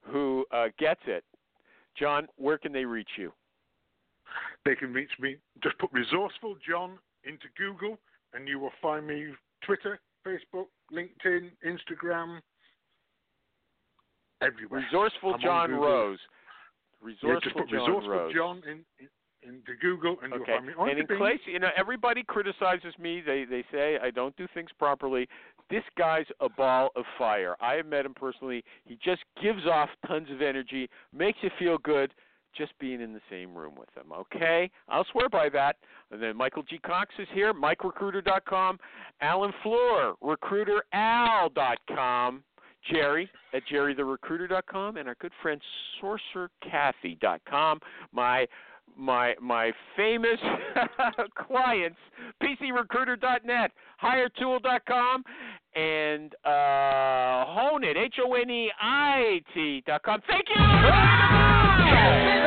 who 0.02 0.44
uh, 0.50 0.68
gets 0.78 1.00
it, 1.06 1.24
John, 1.98 2.26
where 2.36 2.58
can 2.58 2.72
they 2.72 2.84
reach 2.84 3.10
you? 3.16 3.32
They 4.64 4.74
can 4.74 4.92
reach 4.92 5.10
me. 5.20 5.36
Just 5.62 5.78
put 5.78 5.90
resourceful 5.92 6.56
John 6.68 6.98
into 7.26 7.46
Google, 7.58 7.98
and 8.34 8.48
you 8.48 8.58
will 8.58 8.72
find 8.80 9.06
me 9.06 9.26
Twitter, 9.64 10.00
Facebook, 10.26 10.66
LinkedIn, 10.92 11.50
Instagram, 11.66 12.40
everywhere. 14.42 14.80
Resourceful 14.80 15.34
I'm 15.34 15.40
John. 15.40 15.70
Rose. 15.72 16.18
Yeah, 17.02 17.06
Resourceful 17.08 17.40
just 17.40 17.56
put 17.56 17.68
John 17.68 17.80
resourceful 17.80 18.10
Rose. 18.10 18.34
John 18.34 18.62
in, 18.66 18.84
in 19.00 19.08
into 19.42 19.76
Google, 19.80 20.16
and 20.22 20.32
Okay. 20.32 20.44
you'll 20.44 20.56
find 20.56 20.66
me. 20.66 20.72
On 20.76 20.88
And 20.88 20.98
in 20.98 21.06
place, 21.06 21.38
you 21.46 21.60
know, 21.60 21.70
everybody 21.76 22.24
criticizes 22.24 22.98
me. 22.98 23.20
They 23.20 23.44
they 23.44 23.64
say 23.70 23.98
I 24.02 24.10
don't 24.10 24.36
do 24.36 24.48
things 24.54 24.70
properly. 24.78 25.28
This 25.70 25.84
guy's 25.96 26.26
a 26.40 26.48
ball 26.48 26.90
of 26.96 27.04
fire. 27.18 27.54
I 27.60 27.74
have 27.74 27.86
met 27.86 28.06
him 28.06 28.14
personally. 28.14 28.64
He 28.84 28.98
just 29.04 29.22
gives 29.40 29.64
off 29.66 29.88
tons 30.06 30.28
of 30.30 30.42
energy, 30.42 30.88
makes 31.12 31.38
you 31.42 31.50
feel 31.58 31.78
good 31.78 32.12
just 32.56 32.72
being 32.78 33.00
in 33.00 33.12
the 33.12 33.20
same 33.30 33.56
room 33.56 33.74
with 33.78 33.88
them. 33.94 34.06
Okay? 34.12 34.70
I'll 34.88 35.06
swear 35.12 35.28
by 35.28 35.48
that. 35.50 35.76
And 36.10 36.20
then 36.22 36.36
Michael 36.36 36.62
G. 36.62 36.78
Cox 36.78 37.14
is 37.18 37.28
here, 37.32 37.52
MikeRecruiter.com. 37.54 38.78
Alan 39.20 39.52
Fleur, 39.62 40.14
RecruiterAl.com. 40.22 42.42
Jerry 42.92 43.28
at 43.52 43.62
JerryTheRecruiter.com, 43.72 44.96
and 44.96 45.08
our 45.08 45.16
good 45.20 45.32
friend 45.42 45.60
SorcererCathy.com. 46.00 47.80
My 48.12 48.46
my 48.96 49.34
my 49.40 49.72
famous 49.96 50.38
clients, 51.46 51.98
PCRecruiter.net, 52.42 53.72
Hiretual.com, 53.98 55.24
and 55.74 56.34
uh, 56.44 56.48
HoneIt, 56.48 57.96
H 57.96 58.14
O 58.24 58.34
N 58.34 58.50
E 58.50 58.70
I 58.80 59.40
T.com. 59.52 60.22
Thank 60.28 60.44
you. 60.48 60.54